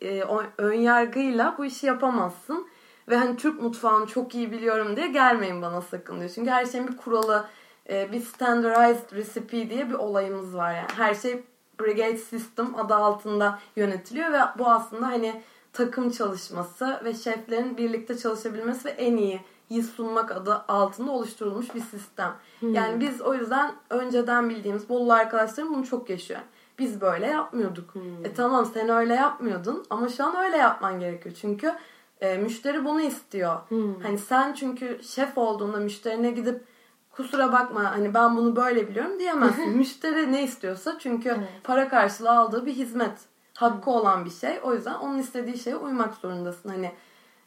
e, 0.00 0.24
o- 0.24 0.42
ön 0.58 0.72
yargıyla 0.72 1.54
bu 1.58 1.64
işi 1.64 1.86
yapamazsın. 1.86 2.66
Ve 3.08 3.16
hani 3.16 3.36
Türk 3.36 3.62
mutfağını 3.62 4.06
çok 4.06 4.34
iyi 4.34 4.52
biliyorum 4.52 4.96
diye 4.96 5.06
gelmeyin 5.06 5.62
bana 5.62 5.80
sakın 5.80 6.18
diyor. 6.20 6.30
Çünkü 6.34 6.50
her 6.50 6.66
şeyin 6.66 6.88
bir 6.88 6.96
kuralı, 6.96 7.44
e, 7.90 8.12
bir 8.12 8.20
standardized 8.20 9.12
recipe 9.16 9.70
diye 9.70 9.88
bir 9.88 9.94
olayımız 9.94 10.56
var 10.56 10.72
yani. 10.74 10.88
Her 10.96 11.14
şey 11.14 11.42
brigade 11.80 12.16
system 12.16 12.74
adı 12.78 12.94
altında 12.94 13.58
yönetiliyor 13.76 14.32
ve 14.32 14.38
bu 14.58 14.66
aslında 14.70 15.06
hani 15.06 15.42
takım 15.72 16.10
çalışması 16.10 17.00
ve 17.04 17.14
şeflerin 17.14 17.76
birlikte 17.76 18.18
çalışabilmesi 18.18 18.84
ve 18.84 18.90
en 18.90 19.16
iyi 19.16 19.40
iyi 19.72 19.82
sunmak 19.82 20.30
adı 20.30 20.64
altında 20.68 21.10
oluşturulmuş 21.10 21.74
bir 21.74 21.80
sistem. 21.80 22.32
Yani 22.62 23.00
biz 23.00 23.20
o 23.20 23.34
yüzden 23.34 23.72
önceden 23.90 24.50
bildiğimiz 24.50 24.88
Bolulu 24.88 25.12
arkadaşlarım 25.12 25.74
bunu 25.74 25.86
çok 25.86 26.10
yaşıyor. 26.10 26.40
Biz 26.78 27.00
böyle 27.00 27.26
yapmıyorduk. 27.26 27.94
E 28.24 28.34
tamam 28.34 28.66
sen 28.74 28.88
öyle 28.88 29.14
yapmıyordun 29.14 29.84
ama 29.90 30.08
şu 30.08 30.24
an 30.24 30.36
öyle 30.36 30.56
yapman 30.56 31.00
gerekiyor. 31.00 31.34
Çünkü 31.40 31.72
e, 32.20 32.36
müşteri 32.38 32.84
bunu 32.84 33.00
istiyor. 33.00 33.56
Hani 34.02 34.18
sen 34.18 34.52
çünkü 34.52 35.00
şef 35.02 35.38
olduğunda 35.38 35.76
müşterine 35.76 36.30
gidip 36.30 36.64
kusura 37.10 37.52
bakma 37.52 37.84
hani 37.84 38.14
ben 38.14 38.36
bunu 38.36 38.56
böyle 38.56 38.88
biliyorum 38.88 39.18
diyemezsin. 39.18 39.68
Müşteri 39.76 40.32
ne 40.32 40.42
istiyorsa 40.42 40.96
çünkü 40.98 41.28
Evet. 41.28 41.48
para 41.64 41.88
karşılığı 41.88 42.30
aldığı 42.30 42.66
bir 42.66 42.72
hizmet. 42.72 43.18
Hakkı 43.54 43.90
olan 43.90 44.24
bir 44.24 44.30
şey. 44.30 44.60
O 44.62 44.74
yüzden 44.74 44.94
onun 44.94 45.18
istediği 45.18 45.58
şeye 45.58 45.76
uymak 45.76 46.14
zorundasın. 46.14 46.68
Hani 46.68 46.92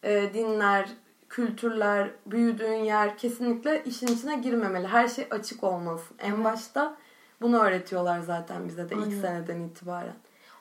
e, 0.03 0.33
dinler, 0.33 0.89
kültürler, 1.29 2.11
büyüdüğün 2.25 2.83
yer 2.83 3.17
kesinlikle 3.17 3.83
işin 3.83 4.07
içine 4.07 4.35
girmemeli. 4.35 4.87
Her 4.87 5.07
şey 5.07 5.27
açık 5.31 5.63
olmalısın. 5.63 6.17
En 6.19 6.43
başta 6.43 6.97
bunu 7.41 7.59
öğretiyorlar 7.59 8.19
zaten 8.19 8.67
bize 8.67 8.89
de 8.89 8.95
ilk 8.95 9.03
Aynen. 9.03 9.21
seneden 9.21 9.61
itibaren. 9.61 10.15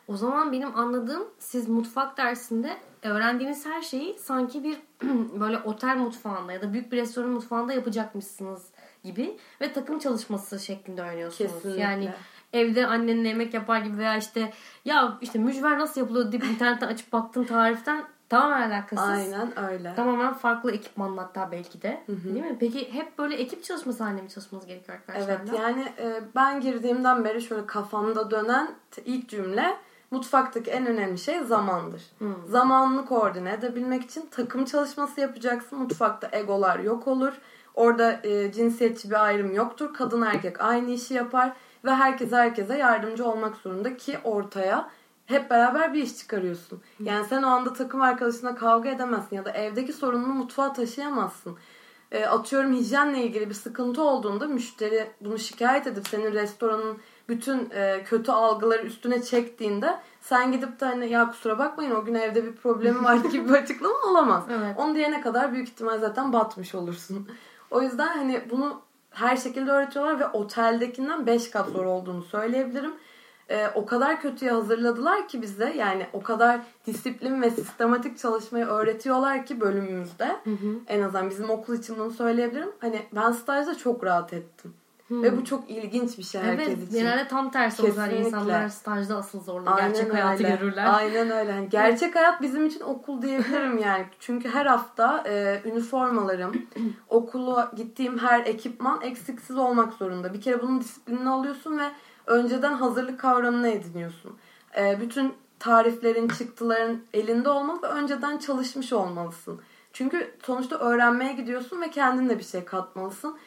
O 0.08 0.16
zaman 0.16 0.52
benim 0.52 0.76
anladığım 0.76 1.24
siz 1.38 1.68
mutfak 1.68 2.16
dersinde 2.16 2.76
öğrendiğiniz 3.02 3.66
her 3.66 3.82
şeyi 3.82 4.18
sanki 4.18 4.64
bir 4.64 4.78
böyle 5.40 5.58
otel 5.58 5.96
mutfağında 5.96 6.52
ya 6.52 6.62
da 6.62 6.72
büyük 6.72 6.92
bir 6.92 6.96
restoran 6.96 7.30
mutfağında 7.30 7.72
yapacakmışsınız 7.72 8.66
gibi 9.04 9.36
ve 9.60 9.72
takım 9.72 9.98
çalışması 9.98 10.60
şeklinde 10.60 11.02
öğreniyorsunuz. 11.02 11.52
Kesinlikle. 11.52 11.80
Yani 11.80 12.10
evde 12.52 12.86
annenle 12.86 13.28
yemek 13.28 13.54
yapar 13.54 13.78
gibi 13.78 13.98
veya 13.98 14.16
işte 14.16 14.52
ya 14.84 15.18
işte 15.20 15.38
mücver 15.38 15.78
nasıl 15.78 16.00
yapılıyor 16.00 16.32
deyip 16.32 16.44
internetten 16.44 16.88
açıp 16.88 17.12
baktın 17.12 17.44
tariften 17.44 18.04
tamamen 18.28 18.70
alakasız. 18.70 19.08
Aynen 19.08 19.58
öyle. 19.58 19.94
Tamamen 19.94 20.34
farklı 20.34 20.72
ekipmanla 20.72 21.22
hatta 21.22 21.52
belki 21.52 21.82
de. 21.82 22.04
Değil 22.08 22.44
mi? 22.44 22.56
Peki 22.60 22.92
hep 22.92 23.18
böyle 23.18 23.34
ekip 23.34 23.64
çalışması 23.64 24.04
halinde 24.04 24.22
mi 24.22 24.28
çalışmanız 24.28 24.66
gerekiyor 24.66 24.98
arkadaşlarla? 24.98 25.40
Evet 25.42 25.60
yani 25.60 25.92
e, 25.98 26.20
ben 26.34 26.60
girdiğimden 26.60 27.24
beri 27.24 27.42
şöyle 27.42 27.66
kafamda 27.66 28.30
dönen 28.30 28.70
ilk 29.04 29.28
cümle 29.28 29.76
mutfaktaki 30.10 30.70
en 30.70 30.86
önemli 30.86 31.18
şey 31.18 31.40
zamandır. 31.40 32.02
Zamanını 32.48 33.06
koordine 33.06 33.52
edebilmek 33.52 34.02
için 34.02 34.26
takım 34.30 34.64
çalışması 34.64 35.20
yapacaksın. 35.20 35.78
Mutfakta 35.78 36.28
egolar 36.32 36.78
yok 36.78 37.08
olur. 37.08 37.32
Orada 37.74 38.20
e, 38.22 38.52
cinsiyetçi 38.52 39.10
bir 39.10 39.24
ayrım 39.24 39.54
yoktur. 39.54 39.94
Kadın 39.94 40.22
erkek 40.22 40.60
aynı 40.60 40.90
işi 40.90 41.14
yapar 41.14 41.52
ve 41.84 41.94
herkes 41.94 42.32
herkese 42.32 42.78
yardımcı 42.78 43.28
olmak 43.28 43.56
zorunda 43.56 43.96
ki 43.96 44.18
ortaya 44.24 44.90
hep 45.26 45.50
beraber 45.50 45.94
bir 45.94 46.02
iş 46.02 46.16
çıkarıyorsun. 46.16 46.82
Yani 47.00 47.26
sen 47.26 47.42
o 47.42 47.46
anda 47.46 47.72
takım 47.72 48.02
arkadaşına 48.02 48.54
kavga 48.54 48.88
edemezsin 48.88 49.36
ya 49.36 49.44
da 49.44 49.50
evdeki 49.50 49.92
sorununu 49.92 50.34
mutfağa 50.34 50.72
taşıyamazsın. 50.72 51.56
E, 52.12 52.24
atıyorum 52.24 52.72
hijyenle 52.72 53.22
ilgili 53.22 53.48
bir 53.48 53.54
sıkıntı 53.54 54.02
olduğunda 54.02 54.46
müşteri 54.46 55.10
bunu 55.20 55.38
şikayet 55.38 55.86
edip 55.86 56.08
senin 56.08 56.32
restoranın 56.32 56.98
bütün 57.28 57.70
e, 57.70 58.04
kötü 58.04 58.32
algıları 58.32 58.82
üstüne 58.82 59.22
çektiğinde 59.22 59.98
sen 60.20 60.52
gidip 60.52 60.80
de 60.80 60.84
hani 60.84 61.10
ya 61.10 61.28
kusura 61.28 61.58
bakmayın 61.58 61.94
o 61.94 62.04
gün 62.04 62.14
evde 62.14 62.44
bir 62.44 62.52
problemi 62.52 63.04
vardı 63.04 63.28
gibi 63.28 63.48
bir 63.48 63.54
açıklama 63.54 63.94
olamaz. 64.10 64.44
Evet. 64.50 64.74
Onu 64.78 64.94
diyene 64.94 65.20
kadar 65.20 65.52
büyük 65.52 65.68
ihtimal 65.68 65.98
zaten 65.98 66.32
batmış 66.32 66.74
olursun. 66.74 67.28
O 67.70 67.82
yüzden 67.82 68.16
hani 68.16 68.42
bunu 68.50 68.80
her 69.10 69.36
şekilde 69.36 69.70
öğretiyorlar 69.70 70.20
ve 70.20 70.26
oteldekinden 70.26 71.26
5 71.26 71.50
kat 71.50 71.68
zor 71.68 71.84
olduğunu 71.84 72.22
söyleyebilirim. 72.22 72.94
Ee, 73.50 73.66
o 73.74 73.86
kadar 73.86 74.20
kötüye 74.20 74.50
hazırladılar 74.50 75.28
ki 75.28 75.42
bize 75.42 75.74
yani 75.76 76.06
o 76.12 76.22
kadar 76.22 76.60
disiplin 76.86 77.42
ve 77.42 77.50
sistematik 77.50 78.18
çalışmayı 78.18 78.64
öğretiyorlar 78.66 79.46
ki 79.46 79.60
bölümümüzde. 79.60 80.36
En 80.88 81.02
azından 81.02 81.30
bizim 81.30 81.50
okul 81.50 81.74
için 81.74 81.98
bunu 81.98 82.10
söyleyebilirim. 82.10 82.70
Hani 82.80 83.02
ben 83.14 83.32
stajda 83.32 83.74
çok 83.74 84.04
rahat 84.04 84.32
ettim. 84.32 84.74
Ve 85.10 85.36
bu 85.36 85.44
çok 85.44 85.70
ilginç 85.70 86.18
bir 86.18 86.22
şey 86.22 86.40
herkes 86.40 86.68
Evet, 86.68 86.82
için. 86.82 86.92
genelde 86.98 87.28
tam 87.28 87.50
tersi. 87.50 87.82
Yani 87.82 87.94
Kesinlikle. 87.94 88.18
insanlar 88.26 88.68
stajda 88.68 89.16
asıl 89.16 89.40
zorluğu 89.40 89.76
gerçek 89.76 90.14
hayatı 90.14 90.44
öyle. 90.44 90.56
görürler. 90.56 90.86
Aynen 90.94 91.30
öyle. 91.30 91.50
Yani 91.50 91.68
gerçek 91.68 92.16
hayat 92.16 92.42
bizim 92.42 92.66
için 92.66 92.80
okul 92.80 93.22
diyebilirim 93.22 93.78
yani. 93.78 94.04
Çünkü 94.20 94.48
her 94.48 94.66
hafta 94.66 95.24
e, 95.26 95.60
üniformalarım, 95.64 96.52
okula 97.08 97.72
gittiğim 97.76 98.18
her 98.18 98.40
ekipman 98.46 99.00
eksiksiz 99.02 99.56
olmak 99.56 99.92
zorunda. 99.92 100.34
Bir 100.34 100.40
kere 100.40 100.62
bunun 100.62 100.80
disiplinini 100.80 101.28
alıyorsun 101.28 101.78
ve 101.78 101.84
önceden 102.26 102.72
hazırlık 102.72 103.20
kavramını 103.20 103.68
ediniyorsun. 103.68 104.36
E, 104.78 105.00
bütün 105.00 105.34
tariflerin, 105.58 106.28
çıktıların 106.28 106.98
elinde 107.14 107.48
olmalı 107.48 107.82
ve 107.82 107.86
önceden 107.86 108.38
çalışmış 108.38 108.92
olmalısın. 108.92 109.60
Çünkü 109.92 110.34
sonuçta 110.42 110.78
öğrenmeye 110.78 111.32
gidiyorsun 111.32 111.80
ve 111.80 111.90
kendin 111.90 112.28
de 112.28 112.38
bir 112.38 112.44
şey 112.44 112.64
katmalısın. 112.64 113.38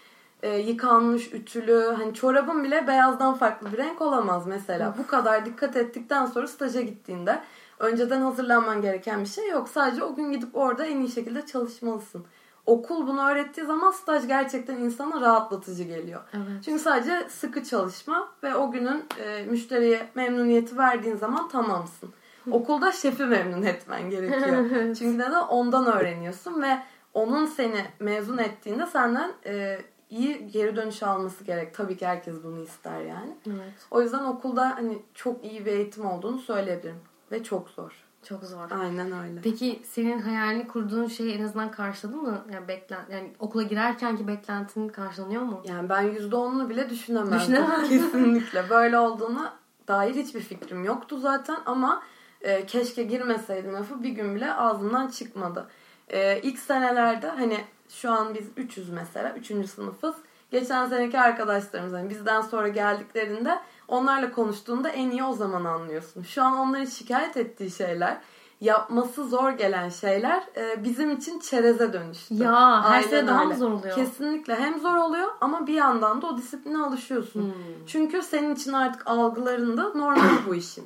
E, 0.44 0.58
yıkanmış, 0.58 1.34
ütülü, 1.34 1.94
hani 1.98 2.13
çorabın 2.13 2.63
bile 2.63 2.88
beyazdan 2.88 3.34
farklı 3.34 3.72
bir 3.72 3.78
renk 3.78 4.02
olamaz 4.02 4.48
mesela. 4.48 4.96
Bu 4.98 5.08
kadar 5.08 5.46
dikkat 5.46 5.76
ettikten 5.76 6.26
sonra 6.26 6.48
staja 6.48 6.82
gittiğinde 6.82 7.42
önceden 7.80 8.22
hazırlanman 8.22 8.82
gereken 8.82 9.22
bir 9.22 9.30
şey 9.30 9.50
yok. 9.50 9.70
Sadece 9.70 10.04
o 10.04 10.16
gün 10.16 10.32
gidip 10.32 10.56
orada 10.56 10.86
en 10.86 11.00
iyi 11.00 11.10
şekilde 11.10 11.46
çalışmalısın. 11.46 12.26
Okul 12.67 13.08
bunu 13.08 13.30
öğrettiği 13.30 13.65
zaman 13.65 13.91
staj 13.91 14.27
gerçekten 14.27 14.77
insana 14.77 15.21
rahatlatıcı 15.21 15.84
geliyor. 15.84 16.21
Evet. 16.34 16.63
Çünkü 16.65 16.80
sadece 16.80 17.30
sıkı 17.30 17.63
çalışma 17.63 18.32
ve 18.43 18.56
o 18.56 18.71
günün 18.71 19.06
e, 19.23 19.45
müşteriye 19.45 20.10
memnuniyeti 20.15 20.77
verdiğin 20.77 21.15
zaman 21.15 21.49
tamamsın. 21.49 22.10
Okulda 22.51 22.91
şefi 22.91 23.25
memnun 23.25 23.63
etmen 23.63 24.10
gerekiyor. 24.10 24.65
Çünkü 24.99 25.17
neden? 25.17 25.41
Ondan 25.41 25.86
öğreniyorsun 25.86 26.62
ve 26.62 26.77
onun 27.13 27.45
seni 27.45 27.86
mezun 27.99 28.38
ettiğinde 28.38 28.86
senden 28.86 29.32
e, 29.45 29.77
iyi 30.10 30.47
geri 30.47 30.75
dönüş 30.75 31.03
alması 31.03 31.43
gerek. 31.43 31.73
Tabii 31.73 31.97
ki 31.97 32.08
herkes 32.08 32.43
bunu 32.43 32.63
ister 32.63 33.01
yani. 33.01 33.38
Evet. 33.47 33.88
O 33.91 34.01
yüzden 34.01 34.23
okulda 34.23 34.75
hani 34.75 35.01
çok 35.13 35.45
iyi 35.45 35.65
bir 35.65 35.71
eğitim 35.71 36.06
olduğunu 36.06 36.39
söyleyebilirim. 36.39 36.99
Ve 37.32 37.43
çok 37.43 37.69
zor. 37.69 38.07
Çok 38.23 38.43
zor. 38.43 38.71
Aynen 38.71 39.12
öyle. 39.12 39.41
Peki 39.43 39.82
senin 39.84 40.19
hayalini 40.19 40.67
kurduğun 40.67 41.08
şey 41.08 41.36
en 41.36 41.43
azından 41.43 41.71
karşıladı 41.71 42.17
mı? 42.17 42.45
Yani 42.53 42.67
beklen 42.67 43.06
yani 43.12 43.34
okula 43.39 43.63
girerkenki 43.63 44.27
beklentinin 44.27 44.89
karşılanıyor 44.89 45.41
mu? 45.41 45.62
Yani 45.65 45.89
ben 45.89 46.03
%10'unu 46.03 46.69
bile 46.69 46.89
düşünemezdim. 46.89 47.39
Düşünemezdim. 47.39 47.89
Kesinlikle. 47.89 48.69
Böyle 48.69 48.99
olduğuna 48.99 49.53
dair 49.88 50.15
hiçbir 50.15 50.41
fikrim 50.41 50.84
yoktu 50.84 51.17
zaten 51.19 51.58
ama 51.65 52.03
e, 52.41 52.65
keşke 52.65 53.03
girmeseydim 53.03 53.73
lafı 53.73 54.03
bir 54.03 54.10
gün 54.10 54.36
bile 54.36 54.53
ağzımdan 54.53 55.08
çıkmadı. 55.08 55.67
E, 56.10 56.41
ilk 56.41 56.60
senelerde 56.60 57.27
hani 57.30 57.58
şu 57.89 58.12
an 58.12 58.36
biz 58.36 58.47
300 58.58 58.89
mesela 58.89 59.36
3. 59.36 59.69
sınıfız. 59.69 60.15
Geçen 60.51 60.86
seneki 60.86 61.19
arkadaşlarımız 61.19 61.93
hani 61.93 62.10
bizden 62.10 62.41
sonra 62.41 62.67
geldiklerinde 62.67 63.60
onlarla 63.88 64.32
konuştuğunda 64.32 64.89
en 64.89 65.10
iyi 65.12 65.23
o 65.23 65.34
zaman 65.34 65.65
anlıyorsun. 65.65 66.23
Şu 66.23 66.43
an 66.43 66.58
onların 66.58 66.86
şikayet 66.86 67.38
ettiği 67.38 67.71
şeyler 67.71 68.17
yapması 68.62 69.28
zor 69.28 69.52
gelen 69.52 69.89
şeyler 69.89 70.43
e, 70.56 70.84
bizim 70.84 71.12
için 71.12 71.39
çereze 71.39 71.93
dönüştü. 71.93 72.34
Ya 72.34 72.84
her 72.84 72.91
Aynen 72.91 73.08
sene 73.08 73.28
daha 73.28 73.43
mı 73.43 73.56
zor 73.56 73.71
oluyor? 73.71 73.95
Kesinlikle 73.95 74.56
hem 74.56 74.80
zor 74.80 74.95
oluyor 74.95 75.28
ama 75.41 75.67
bir 75.67 75.73
yandan 75.73 76.21
da 76.21 76.28
o 76.28 76.38
disipline 76.38 76.78
alışıyorsun. 76.78 77.41
Hmm. 77.41 77.86
Çünkü 77.88 78.21
senin 78.21 78.56
için 78.56 78.73
artık 78.73 79.08
algılarında 79.08 79.93
normal 79.93 80.30
bu 80.47 80.56
işin. 80.56 80.86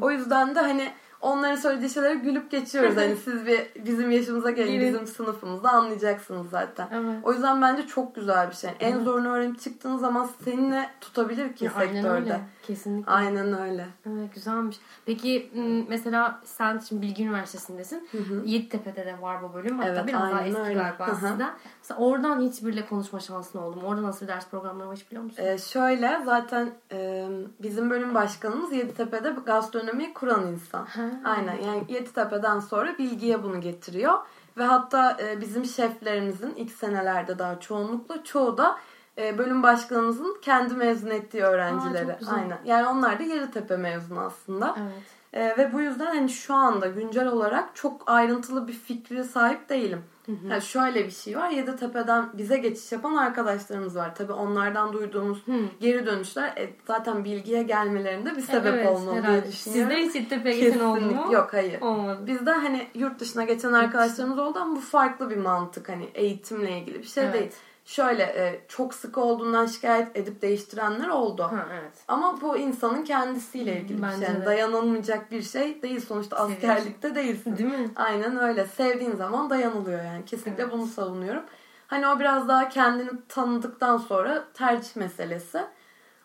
O 0.00 0.10
yüzden 0.10 0.54
de 0.54 0.60
hani 0.60 0.92
onların 1.26 1.56
söylediği 1.56 1.90
şeylere 1.90 2.14
gülüp 2.14 2.50
geçiyoruz. 2.50 2.96
Hani 2.96 3.16
siz 3.24 3.46
bir 3.46 3.84
bizim 3.84 4.10
yaşımıza 4.10 4.50
gelin, 4.50 4.72
Gelin. 4.72 4.86
bizim 4.86 5.06
sınıfımızda 5.06 5.70
anlayacaksınız 5.70 6.50
zaten. 6.50 6.88
Evet. 6.92 7.18
O 7.22 7.32
yüzden 7.32 7.62
bence 7.62 7.86
çok 7.86 8.14
güzel 8.14 8.50
bir 8.50 8.54
şey. 8.54 8.70
En 8.80 9.00
zorunu 9.04 9.28
öğrenip 9.28 9.60
çıktığın 9.60 9.96
zaman 9.96 10.28
seninle 10.44 10.90
tutabilir 11.00 11.52
ki 11.56 11.64
Ya, 11.64 11.72
aynen 11.76 11.94
sektörde. 11.94 12.14
öyle. 12.20 12.40
Kesinlikle. 12.62 13.12
Aynen 13.12 13.60
öyle. 13.60 13.86
Evet 14.06 14.34
güzelmiş. 14.34 14.76
Peki 15.06 15.50
m, 15.54 15.84
mesela 15.88 16.40
sen 16.44 16.78
şimdi 16.88 17.02
Bilgi 17.02 17.24
Üniversitesi'ndesin. 17.24 18.08
Yeditepe'de 18.44 19.06
de 19.06 19.22
var 19.22 19.42
bu 19.42 19.54
bölüm. 19.54 19.78
Hatta 19.78 19.90
Evet, 19.90 20.06
biraz 20.06 20.20
daha 20.22 20.32
aynen 20.34 20.48
eski 20.50 20.60
öyle. 20.62 20.74
galiba 20.74 21.06
Hı 21.06 21.10
hı. 21.12 21.28
sizden. 21.28 21.50
Mesela 21.82 22.00
oradan 22.00 22.40
hiç 22.40 22.62
biriyle 22.64 22.86
konuşma 22.86 23.20
şansın 23.20 23.58
oldu 23.58 23.80
mu? 23.80 23.86
Orada 23.88 24.02
nasıl 24.02 24.26
bir 24.26 24.32
ders 24.32 24.48
programları 24.48 24.88
var 24.88 24.96
hiç 24.96 25.06
biliyor 25.10 25.22
musun? 25.24 25.42
Ee, 25.44 25.58
şöyle 25.58 26.20
zaten 26.24 26.70
e, 26.92 27.26
bizim 27.62 27.90
bölüm 27.90 28.14
başkanımız 28.14 28.72
Yeditepe'de 28.72 29.34
gastronomiyi 29.46 30.14
kuran 30.14 30.46
insan. 30.46 30.84
Ha. 30.86 31.02
Aynen 31.24 31.62
yani 31.66 31.84
Yeditepe'den 31.88 32.60
sonra 32.60 32.98
bilgiye 32.98 33.42
bunu 33.42 33.60
getiriyor. 33.60 34.18
Ve 34.58 34.64
hatta 34.64 35.16
e, 35.20 35.40
bizim 35.40 35.64
şeflerimizin 35.64 36.54
ilk 36.56 36.72
senelerde 36.72 37.38
daha 37.38 37.60
çoğunlukla 37.60 38.24
çoğu 38.24 38.58
da 38.58 38.78
e, 39.18 39.38
bölüm 39.38 39.62
başkanımızın 39.62 40.38
kendi 40.42 40.74
mezun 40.74 41.10
ettiği 41.10 41.42
öğrencileri. 41.42 42.12
Aa. 42.12 42.34
Aynen. 42.34 42.58
Yani 42.64 42.86
onlar 42.86 43.18
da 43.18 43.22
Yeditepe 43.22 43.76
mezunu 43.76 44.20
aslında. 44.20 44.76
Evet. 44.78 45.15
E, 45.36 45.58
ve 45.58 45.72
bu 45.72 45.80
yüzden 45.80 46.06
hani 46.06 46.28
şu 46.28 46.54
anda 46.54 46.86
güncel 46.86 47.26
olarak 47.26 47.76
çok 47.76 48.02
ayrıntılı 48.06 48.68
bir 48.68 48.72
fikri 48.72 49.24
sahip 49.24 49.68
değilim. 49.68 50.02
Yani 50.50 50.62
şöyle 50.62 51.06
bir 51.06 51.10
şey 51.10 51.36
var. 51.36 51.50
Yeditepe'den 51.50 52.28
bize 52.34 52.56
geçiş 52.56 52.92
yapan 52.92 53.14
arkadaşlarımız 53.14 53.96
var. 53.96 54.14
Tabii 54.14 54.32
onlardan 54.32 54.92
duyduğumuz 54.92 55.44
geri 55.80 56.06
dönüşler 56.06 56.48
e, 56.56 56.70
zaten 56.86 57.24
bilgiye 57.24 57.62
gelmelerinde 57.62 58.36
bir 58.36 58.42
sebep 58.42 58.74
evet, 58.74 58.86
olmalı 58.86 59.12
diye 59.12 59.22
herhalde. 59.22 59.48
düşünüyorum. 59.48 59.90
Sizde 59.92 60.08
hiç 60.08 60.14
Yeditepe'ye 60.14 60.60
geçen 60.60 60.80
oldu 60.80 61.00
mu? 61.00 61.28
Yok 61.32 61.48
hayır. 61.52 61.80
Olmadı. 61.80 62.26
Bizde 62.26 62.52
hani 62.52 62.86
yurt 62.94 63.20
dışına 63.20 63.44
geçen 63.44 63.72
arkadaşlarımız 63.72 64.38
oldu 64.38 64.58
ama 64.58 64.76
bu 64.76 64.80
farklı 64.80 65.30
bir 65.30 65.36
mantık. 65.36 65.88
Hani 65.88 66.08
eğitimle 66.14 66.78
ilgili 66.78 66.98
bir 66.98 67.06
şey 67.06 67.24
Evet. 67.24 67.34
değil. 67.34 67.50
Şöyle 67.86 68.22
e, 68.22 68.60
çok 68.68 68.94
sıkı 68.94 69.20
olduğundan 69.20 69.66
şikayet 69.66 70.16
edip 70.16 70.42
değiştirenler 70.42 71.08
oldu. 71.08 71.42
Ha, 71.42 71.66
evet. 71.72 71.92
Ama 72.08 72.40
bu 72.40 72.56
insanın 72.56 73.04
kendisiyle 73.04 73.80
ilgili 73.80 73.98
bir 73.98 74.02
Bence 74.02 74.16
şey. 74.16 74.34
Yani 74.34 74.42
de. 74.42 74.46
dayanılmayacak 74.46 75.30
bir 75.30 75.42
şey 75.42 75.82
değil. 75.82 76.00
Sonuçta 76.00 76.36
askerlikte 76.36 77.14
değilsin. 77.14 77.56
Değil 77.58 77.70
mi? 77.70 77.90
Aynen 77.96 78.36
öyle. 78.36 78.66
Sevdiğin 78.66 79.16
zaman 79.16 79.50
dayanılıyor 79.50 80.04
yani. 80.04 80.24
Kesinlikle 80.24 80.72
bunu 80.72 80.86
savunuyorum. 80.86 81.42
Hani 81.86 82.08
o 82.08 82.20
biraz 82.20 82.48
daha 82.48 82.68
kendini 82.68 83.10
tanıdıktan 83.28 83.96
sonra 83.96 84.44
tercih 84.54 84.96
meselesi. 84.96 85.60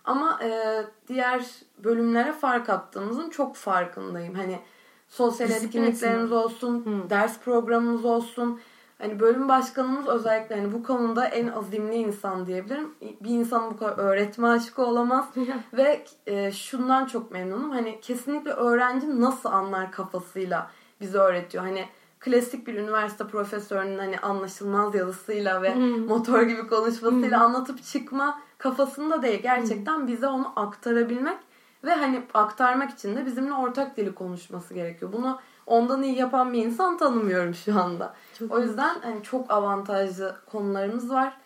Ama 0.06 0.40
e, 0.44 0.82
diğer 1.08 1.46
bölümlere 1.78 2.32
fark 2.34 2.70
attığımızın 2.70 3.30
çok 3.30 3.56
farkındayım. 3.56 4.36
Hani 4.36 4.60
sosyal 5.08 5.48
Disiplin 5.48 5.84
etkinliklerimiz 5.84 6.32
olsun, 6.32 7.06
ders 7.10 7.40
programımız 7.40 8.06
olsun. 8.06 8.62
Hani 9.02 9.20
bölüm 9.20 9.48
başkanımız 9.48 10.08
özellikle 10.08 10.56
hani 10.56 10.74
bu 10.74 10.84
konuda 10.84 11.26
en 11.26 11.48
azimli 11.48 11.96
insan 11.96 12.48
diyebilirim. 12.48 12.96
Bir 13.22 13.30
insanın 13.30 13.72
bu 13.72 13.78
kadar 13.78 13.98
öğretme 13.98 14.48
aşkı 14.48 14.86
olamaz. 14.86 15.26
Ve 15.74 16.06
e, 16.28 16.52
şundan 16.52 17.06
çok 17.06 17.32
memnunum. 17.32 17.72
Hani 17.72 18.00
kesinlikle 18.02 18.52
öğrenci 18.52 19.22
nasıl 19.22 19.50
anlar 19.50 19.92
kafasıyla 19.92 20.72
bizi 21.02 21.18
öğretiyor. 21.18 21.64
Hani 21.64 21.86
klasik 22.20 22.68
bir 22.68 22.74
üniversite 22.74 23.28
profesörünün 23.28 23.98
hani 23.98 24.20
anlaşılmaz 24.20 24.96
yazısıyla 24.96 25.62
ve 25.62 25.76
motor 26.08 26.42
gibi 26.42 26.68
konuşmasıyla 26.68 27.44
anlatıp 27.44 27.84
çıkma 27.84 28.42
kafasında 28.58 29.22
değil. 29.22 29.42
Gerçekten 29.42 30.08
bize 30.08 30.28
onu 30.28 30.54
aktarabilmek 30.56 31.38
ve 31.84 31.94
hani 31.94 32.24
aktarmak 32.34 32.92
için 32.92 33.16
de 33.16 33.26
bizimle 33.26 33.54
ortak 33.54 33.98
dili 33.98 34.16
konuşması 34.16 34.74
gerekiyor. 34.74 35.14
Bunu 35.14 35.40
ondan 35.72 36.04
iyi 36.04 36.18
yapan 36.18 36.54
bir 36.54 36.66
insan 36.66 36.98
tanımıyorum 36.98 37.54
şu 37.54 37.80
anda. 37.80 38.14
Çok 38.40 38.52
o 38.52 38.60
yüzden 38.60 38.96
hani 39.02 39.24
çok 39.24 39.52
avantajlı 39.52 40.36
konularımız 40.52 41.10
var. 41.10 41.38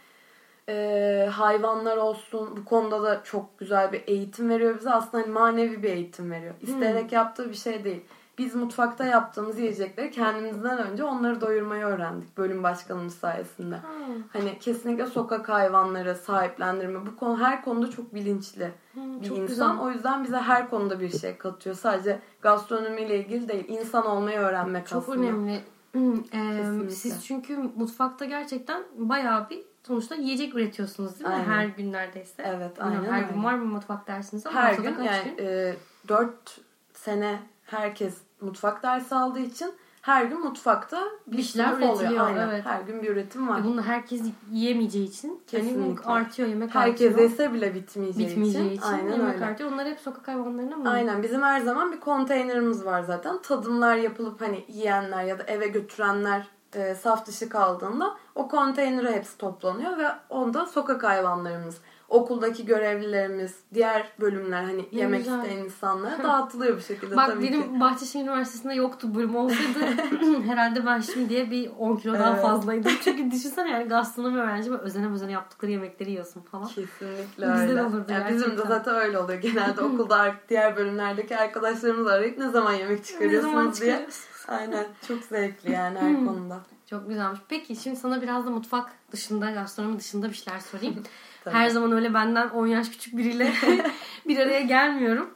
Ee, 0.69 1.29
hayvanlar 1.31 1.97
olsun 1.97 2.57
bu 2.57 2.65
konuda 2.65 3.03
da 3.03 3.23
çok 3.23 3.59
güzel 3.59 3.91
bir 3.91 4.03
eğitim 4.07 4.49
veriyor 4.49 4.79
bize. 4.79 4.91
Aslında 4.91 5.23
hani 5.23 5.31
manevi 5.33 5.83
bir 5.83 5.89
eğitim 5.89 6.31
veriyor. 6.31 6.53
İsteyerek 6.61 7.11
yaptığı 7.11 7.49
bir 7.49 7.55
şey 7.55 7.83
değil. 7.83 8.01
Biz 8.37 8.55
mutfakta 8.55 9.05
yaptığımız 9.05 9.59
yiyecekleri 9.59 10.11
kendimizden 10.11 10.77
önce 10.77 11.03
onları 11.03 11.41
doyurmayı 11.41 11.85
öğrendik 11.85 12.37
bölüm 12.37 12.63
başkanımız 12.63 13.15
sayesinde. 13.15 13.75
Hmm. 13.75 14.23
Hani 14.33 14.59
kesinlikle 14.59 15.05
sokak 15.05 15.49
hayvanları 15.49 16.15
sahiplendirme 16.15 17.05
bu 17.05 17.15
konu 17.15 17.39
her 17.39 17.61
konuda 17.63 17.89
çok 17.91 18.13
bilinçli 18.13 18.71
Hmm, 18.93 19.21
bir 19.21 19.27
çok 19.27 19.37
insan. 19.37 19.47
güzel. 19.47 19.85
O 19.85 19.89
yüzden 19.91 20.23
bize 20.23 20.37
her 20.37 20.69
konuda 20.69 20.99
bir 20.99 21.19
şey 21.19 21.37
katıyor. 21.37 21.75
Sadece 21.75 22.19
gastronomiyle 22.41 23.19
ilgili 23.19 23.49
değil. 23.49 23.65
insan 23.67 24.05
olmayı 24.05 24.37
öğrenmek 24.39 24.87
Çok 24.87 25.03
aslında. 25.03 25.17
önemli. 25.27 25.61
Hmm, 25.91 26.13
eee, 26.33 26.57
Kesinlikle. 26.57 26.89
siz 26.95 27.25
çünkü 27.25 27.57
mutfakta 27.57 28.25
gerçekten 28.25 28.83
bayağı 28.97 29.49
bir 29.49 29.59
sonuçta 29.87 30.15
yiyecek 30.15 30.55
üretiyorsunuz 30.55 31.19
değil 31.19 31.29
mi? 31.29 31.35
Aynen. 31.35 31.45
Her 31.45 31.65
gün 31.65 31.91
neredeyse. 31.93 32.43
Evet, 32.45 32.71
aynen 32.81 33.03
Her 33.03 33.21
gün 33.21 33.33
öyle. 33.33 33.43
var 33.43 33.53
mı 33.53 33.65
mutfak 33.65 34.07
dersiniz 34.07 34.47
ama 34.47 34.59
Her 34.61 34.73
gün 34.73 34.93
kaç 34.93 35.05
yani 35.05 35.35
gün? 35.37 35.45
e, 35.45 35.75
4 36.07 36.59
sene 36.93 37.39
herkes 37.65 38.17
mutfak 38.41 38.83
dersi 38.83 39.15
aldığı 39.15 39.39
için 39.39 39.73
her 40.01 40.25
gün 40.25 40.39
mutfakta 40.39 41.03
bir, 41.27 41.37
Bir 41.37 41.43
şeyler 41.43 41.79
oluyor. 41.81 42.27
Aynen. 42.27 42.47
evet. 42.49 42.65
Her 42.65 42.81
gün 42.81 43.03
bir 43.03 43.09
üretim 43.09 43.47
var. 43.47 43.59
Ve 43.59 43.63
Bunu 43.67 43.81
herkes 43.81 44.21
yiyemeyeceği 44.51 45.07
için 45.07 45.41
Kesinlikle. 45.47 46.05
bu 46.05 46.11
artıyor 46.11 46.47
yemek 46.49 46.75
Herkes 46.75 47.07
artıyor. 47.11 47.29
yese 47.29 47.53
bile 47.53 47.75
bitmeyeceği, 47.75 48.29
bitmeyeceği 48.29 48.71
için, 48.71 48.81
Aynen 48.81 49.11
yemek 49.11 49.35
öyle. 49.35 49.45
artıyor. 49.45 49.71
Onlar 49.71 49.87
hep 49.87 49.99
sokak 49.99 50.27
hayvanlarına 50.27 50.75
mı? 50.75 50.89
Aynen 50.89 51.23
bizim 51.23 51.41
her 51.41 51.59
zaman 51.61 51.91
bir 51.91 51.99
konteynerimiz 51.99 52.85
var 52.85 53.01
zaten. 53.01 53.41
Tadımlar 53.41 53.95
yapılıp 53.95 54.41
hani 54.41 54.65
yiyenler 54.67 55.23
ya 55.23 55.39
da 55.39 55.43
eve 55.43 55.67
götürenler 55.67 56.47
e, 56.75 56.95
saf 56.95 57.25
dışı 57.25 57.49
kaldığında 57.49 58.15
o 58.35 58.47
konteynere 58.47 59.11
hepsi 59.13 59.37
toplanıyor 59.37 59.97
ve 59.97 60.07
onda 60.29 60.65
sokak 60.65 61.03
hayvanlarımız, 61.03 61.77
okuldaki 62.09 62.65
görevlilerimiz, 62.65 63.55
diğer 63.73 64.11
bölümler 64.19 64.63
hani 64.63 64.77
Ne 64.93 64.99
yemek 64.99 65.23
güzel. 65.23 65.37
isteyen 65.37 65.57
insanlara 65.63 66.23
dağıtılıyor 66.23 66.77
bu 66.77 66.81
şekilde 66.81 67.15
Bak 67.15 67.27
tabii 67.27 67.43
benim 67.43 67.63
ki. 67.63 67.79
Bahçeşehir 67.79 68.23
Üniversitesi'nde 68.23 68.73
yoktu 68.73 69.15
bölüm 69.15 69.35
olsaydı 69.35 69.79
herhalde 70.47 70.85
ben 70.85 70.99
şimdiye 70.99 71.51
bir 71.51 71.71
10 71.79 71.95
kilo 71.95 72.13
daha 72.13 72.31
Evet. 72.33 72.41
fazlaydım. 72.41 72.91
Çünkü 73.03 73.31
düşünsene 73.35 73.71
yani 73.71 73.87
gastronomi 73.87 74.39
öğrenci 74.39 74.71
ve 74.71 74.77
özene 74.77 75.11
özene 75.13 75.31
yaptıkları 75.31 75.71
yemekleri 75.71 76.11
yiyorsun 76.11 76.41
falan. 76.41 76.67
Kesinlikle 76.67 77.25
Güzel 77.35 77.69
öyle. 77.69 77.83
olurdu 77.83 78.05
Yani 78.11 78.33
bizim 78.33 78.57
de 78.57 78.61
zaten 78.67 78.95
öyle 78.95 79.19
oluyor. 79.19 79.41
Genelde 79.41 79.81
okulda 79.81 80.35
diğer 80.49 80.75
bölümlerdeki 80.77 81.37
arkadaşlarımız 81.37 82.07
arayıp 82.07 82.37
ne 82.37 82.49
zaman 82.49 82.73
yemek 82.73 83.05
çıkarıyorsunuz 83.05 83.53
zaman 83.53 83.73
diye. 83.75 84.07
Aynen. 84.47 84.85
Çok 85.07 85.23
zevkli 85.23 85.71
yani 85.71 85.99
her 85.99 86.09
Hmm. 86.09 86.25
konuda. 86.27 86.59
Çok 86.89 87.07
güzelmiş. 87.07 87.39
Peki 87.49 87.75
şimdi 87.75 87.95
sana 87.95 88.21
biraz 88.21 88.45
da 88.45 88.49
mutfak 88.49 88.89
dışında, 89.11 89.51
gastronomi 89.51 89.99
dışında 89.99 90.29
bir 90.29 90.33
şeyler 90.35 90.59
sorayım. 90.59 91.03
Tabii. 91.45 91.55
Her 91.55 91.69
zaman 91.69 91.91
öyle 91.91 92.13
benden 92.13 92.49
10 92.49 92.67
yaş 92.67 92.89
küçük 92.89 93.17
biriyle 93.17 93.53
bir 94.27 94.37
araya 94.37 94.61
gelmiyorum. 94.61 95.29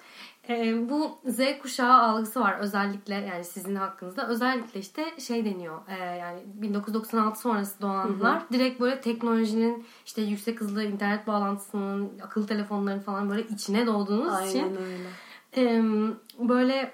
Ee, 0.50 0.90
bu 0.90 1.20
Z 1.26 1.40
kuşağı 1.62 1.94
algısı 1.94 2.40
var 2.40 2.60
özellikle 2.60 3.16
yani 3.16 3.44
sizin 3.44 3.76
hakkınızda. 3.76 4.28
Özellikle 4.28 4.80
işte 4.80 5.06
şey 5.20 5.46
deniyor 5.46 5.80
e, 5.88 6.06
yani 6.06 6.40
1996 6.46 7.40
sonrası 7.40 7.82
doğanlar 7.82 8.42
direkt 8.54 8.80
böyle 8.80 9.02
teknolojinin 9.02 9.86
işte 10.06 10.22
yüksek 10.22 10.62
hızlı 10.62 10.84
internet 10.84 11.28
bağlantısının 11.28 12.12
akıllı 12.24 12.48
telefonların 12.48 13.00
falan 13.00 13.30
böyle 13.30 13.44
içine 13.44 13.88
doğduğunuz 13.88 14.50
için 14.50 14.64
Aynen 14.64 14.78
öyle. 14.78 15.10
e, 15.58 15.84
böyle 16.50 16.92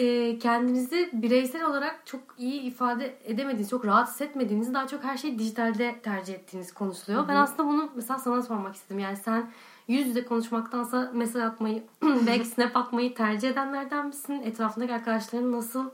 e, 0.00 0.38
kendinizi 0.38 1.10
bireysel 1.12 1.64
olarak 1.64 2.06
çok 2.06 2.20
iyi 2.38 2.60
ifade 2.60 3.16
edemediğiniz, 3.24 3.70
çok 3.70 3.86
rahat 3.86 4.08
hissetmediğiniz, 4.08 4.74
daha 4.74 4.86
çok 4.86 5.04
her 5.04 5.16
şeyi 5.16 5.38
dijitalde 5.38 6.00
tercih 6.02 6.34
ettiğiniz 6.34 6.74
konuşuluyor. 6.74 7.28
Ben 7.28 7.36
aslında 7.36 7.68
bunu 7.68 7.90
mesela 7.94 8.18
sana 8.18 8.42
sormak 8.42 8.74
istedim. 8.74 8.98
Yani 8.98 9.16
sen 9.16 9.50
yüz 9.88 10.06
yüze 10.06 10.24
konuşmaktansa 10.24 11.10
mesaj 11.14 11.42
atmayı, 11.42 11.82
belki 12.02 12.44
snap 12.44 12.76
atmayı 12.76 13.14
tercih 13.14 13.50
edenlerden 13.50 14.06
misin? 14.06 14.42
Etrafındaki 14.44 14.94
arkadaşların 14.94 15.52
nasıl 15.52 15.90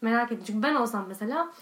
merak 0.00 0.32
ettim. 0.32 0.44
Çünkü 0.46 0.62
ben 0.62 0.74
olsam 0.74 1.04
mesela 1.08 1.52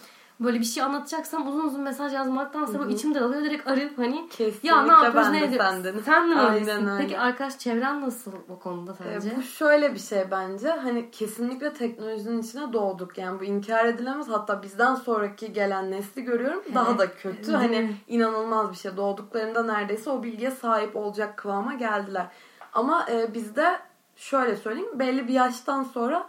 böyle 0.41 0.61
bir 0.61 0.65
şey 0.65 0.83
anlatacaksam 0.83 1.49
uzun 1.49 1.65
uzun 1.65 1.81
mesaj 1.81 2.15
yazmaktansa 2.15 2.79
böyle 2.79 2.93
içim 2.93 3.15
daralıyor 3.15 3.45
direkt 3.45 3.69
arayıp 3.69 3.99
hani 3.99 4.29
Kesinlikle 4.29 4.69
ya 4.69 4.83
ne 4.83 4.93
yapıyoruz 4.93 5.17
ben 5.17 5.33
ne 5.33 5.59
sendenim. 5.59 6.03
Sen 6.05 6.29
mi 6.29 6.41
öylesin? 6.41 6.87
öyle. 6.87 7.03
Peki 7.03 7.19
arkadaş 7.19 7.59
çevren 7.59 8.01
nasıl 8.01 8.33
bu 8.49 8.59
konuda 8.59 8.93
Ee, 8.93 9.21
sence? 9.21 9.37
Bu 9.37 9.43
şöyle 9.43 9.95
bir 9.95 9.99
şey 9.99 10.31
bence. 10.31 10.69
Hani 10.71 11.11
kesinlikle 11.11 11.73
teknolojinin 11.75 12.43
içine 12.43 12.73
doğduk. 12.73 13.19
Yani 13.19 13.41
bu 13.41 13.45
inkar 13.45 13.85
edilemez. 13.85 14.29
Hatta 14.29 14.63
bizden 14.63 14.95
sonraki 14.95 15.53
gelen 15.53 15.91
nesli 15.91 16.23
görüyorum. 16.25 16.63
Daha 16.75 16.99
da 16.99 17.15
kötü. 17.15 17.53
Hani 17.53 17.97
inanılmaz 18.09 18.71
bir 18.71 18.77
şey. 18.77 18.97
Doğduklarında 18.97 19.63
neredeyse 19.63 20.11
o 20.11 20.23
bilgiye 20.23 20.51
sahip 20.51 20.97
olacak 20.97 21.37
kıvama 21.37 21.75
geldiler. 21.75 22.27
Ama 22.73 23.07
e, 23.11 23.35
bizde 23.35 23.79
şöyle 24.17 24.57
söyleyeyim. 24.57 24.99
Belli 24.99 25.29
bir 25.29 25.33
yaştan 25.33 25.83
sonra 25.83 26.27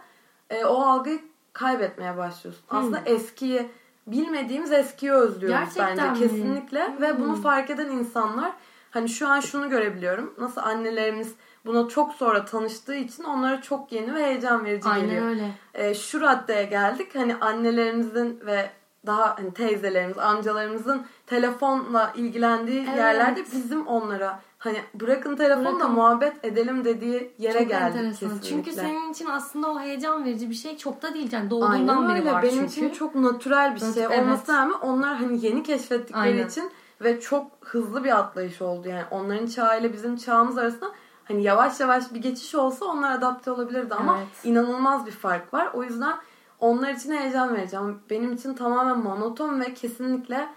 e, 0.50 0.64
o 0.64 0.82
algıyı 0.82 1.18
kaybetmeye 1.52 2.16
başlıyorsun. 2.16 2.64
Aslında 2.70 2.98
eskiyi 3.06 3.68
bilmediğimiz 4.06 4.72
eskiyi 4.72 5.12
özlüyoruz 5.12 5.58
Gerçekten 5.74 5.96
bence 5.96 6.24
mi? 6.24 6.30
kesinlikle 6.30 6.96
ve 7.00 7.20
bunu 7.20 7.34
fark 7.36 7.70
eden 7.70 7.88
insanlar 7.90 8.52
hani 8.90 9.08
şu 9.08 9.28
an 9.28 9.40
şunu 9.40 9.70
görebiliyorum. 9.70 10.34
Nasıl 10.38 10.60
annelerimiz 10.60 11.34
buna 11.66 11.88
çok 11.88 12.12
sonra 12.14 12.44
tanıştığı 12.44 12.94
için 12.94 13.24
onlara 13.24 13.62
çok 13.62 13.92
yeni 13.92 14.14
ve 14.14 14.24
heyecan 14.26 14.64
verici 14.64 14.88
Aynen 14.88 15.06
geliyor. 15.08 15.26
öyle. 15.26 15.50
Ee, 15.74 15.94
şu 15.94 16.20
raddeye 16.20 16.64
geldik. 16.64 17.14
Hani 17.14 17.36
annelerimizin 17.36 18.40
ve 18.46 18.70
daha 19.06 19.38
hani 19.38 19.54
teyzelerimiz, 19.54 20.18
amcalarımızın 20.18 21.06
telefonla 21.26 22.12
ilgilendiği 22.16 22.84
Evet. 22.88 22.98
yerlerde 22.98 23.44
bizim 23.52 23.86
onlara 23.86 24.40
hani 24.62 24.78
bırakın 24.94 25.36
telefonu 25.36 25.64
da 25.66 25.74
Bırakın. 25.74 25.90
muhabbet 25.94 26.44
edelim 26.44 26.84
dediği 26.84 27.34
yere 27.38 27.58
Çok 27.58 27.68
geldik 27.68 27.96
enteresan. 27.96 28.12
kesinlikle. 28.28 28.48
Çünkü 28.48 28.72
senin 28.72 29.12
için 29.12 29.26
aslında 29.26 29.70
o 29.70 29.80
heyecan 29.80 30.24
verici 30.24 30.50
bir 30.50 30.54
şey 30.54 30.76
çok 30.76 31.02
da 31.02 31.14
değil. 31.14 31.32
Yani 31.32 31.50
doğduğundan 31.50 31.72
Aynen 31.72 32.08
beri 32.08 32.18
öyle. 32.20 32.32
var 32.32 32.42
Benim 32.42 32.54
çünkü. 32.54 32.66
için 32.66 32.90
çok 32.90 33.14
natürel 33.14 33.74
bir 33.74 33.80
şey 33.80 34.04
Evet. 34.04 34.18
olmasına 34.18 34.56
rağmen 34.58 34.78
onlar 34.82 35.16
hani 35.16 35.46
yeni 35.46 35.62
keşfettikleri 35.62 36.20
Aynen. 36.22 36.46
için 36.48 36.70
ve 37.00 37.20
çok 37.20 37.46
hızlı 37.60 38.04
bir 38.04 38.18
atlayış 38.18 38.62
oldu. 38.62 38.88
Yani 38.88 39.04
onların 39.10 39.46
çağıyla 39.46 39.92
bizim 39.92 40.16
çağımız 40.16 40.58
arasında 40.58 40.90
hani 41.24 41.42
yavaş 41.42 41.80
yavaş 41.80 42.14
bir 42.14 42.20
geçiş 42.22 42.54
olsa 42.54 42.84
onlar 42.84 43.12
adapte 43.12 43.50
olabilirdi 43.50 43.94
ama 43.94 44.16
Evet. 44.18 44.28
inanılmaz 44.44 45.06
bir 45.06 45.10
fark 45.10 45.54
var. 45.54 45.70
O 45.74 45.84
yüzden 45.84 46.14
onlar 46.60 46.90
için 46.94 47.12
heyecan 47.12 47.54
vereceğim. 47.56 47.98
Benim 48.10 48.32
için 48.32 48.54
tamamen 48.54 48.98
monoton 48.98 49.60
ve 49.60 49.74
kesinlikle 49.74 50.48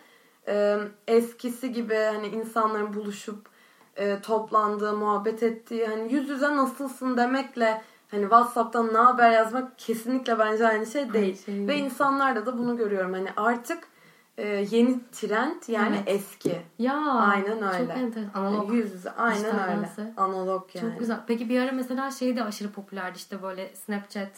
e, 0.48 0.78
eskisi 1.08 1.72
gibi 1.72 1.96
hani 1.96 2.28
insanların 2.28 2.94
buluşup 2.94 3.55
e, 3.96 4.22
toplandığı, 4.22 4.94
muhabbet 4.94 5.44
ettiği 5.44 5.86
hani 5.86 6.14
yüz 6.14 6.30
yüze 6.30 6.56
nasılsın 6.56 7.18
demekle 7.18 7.82
hani 8.12 8.22
WhatsApp'tan 8.22 8.94
ne 8.94 8.98
haber 8.98 9.32
yazmak 9.32 9.80
kesinlikle 9.80 10.40
bence 10.40 10.68
aynı 10.68 10.86
şey 10.86 11.14
değil. 11.14 11.46
şey 11.46 11.56
değil. 11.56 11.68
Ve 11.68 11.78
insanlarda 11.78 12.46
da 12.46 12.58
bunu 12.58 12.78
görüyorum. 12.78 13.14
Hani 13.14 13.30
artık 13.38 13.88
e, 14.38 14.48
yeni 14.72 15.00
trend 15.12 15.62
yani 15.68 15.96
Evet. 15.96 16.08
eski. 16.08 16.62
Ya. 16.80 16.98
Aynen 17.12 17.64
öyle. 17.74 17.88
Çok 17.88 17.98
enteresan. 17.98 18.42
Analog. 18.42 18.68
Yani 18.70 18.78
yüz 18.78 18.94
yüze 18.94 19.12
aynen 19.12 19.46
öyle. 19.46 19.78
dansı. 19.82 20.14
Analog 20.18 20.70
yani. 20.76 20.90
Çok 20.90 21.00
güzel. 21.00 21.18
Peki 21.28 21.50
bir 21.50 21.60
ara 21.62 21.72
mesela 21.72 22.12
şey 22.12 22.36
de 22.38 22.44
aşırı 22.44 22.72
popülerdi 22.72 23.18
işte 23.18 23.42
böyle 23.44 23.76
Snapchat. 23.76 24.30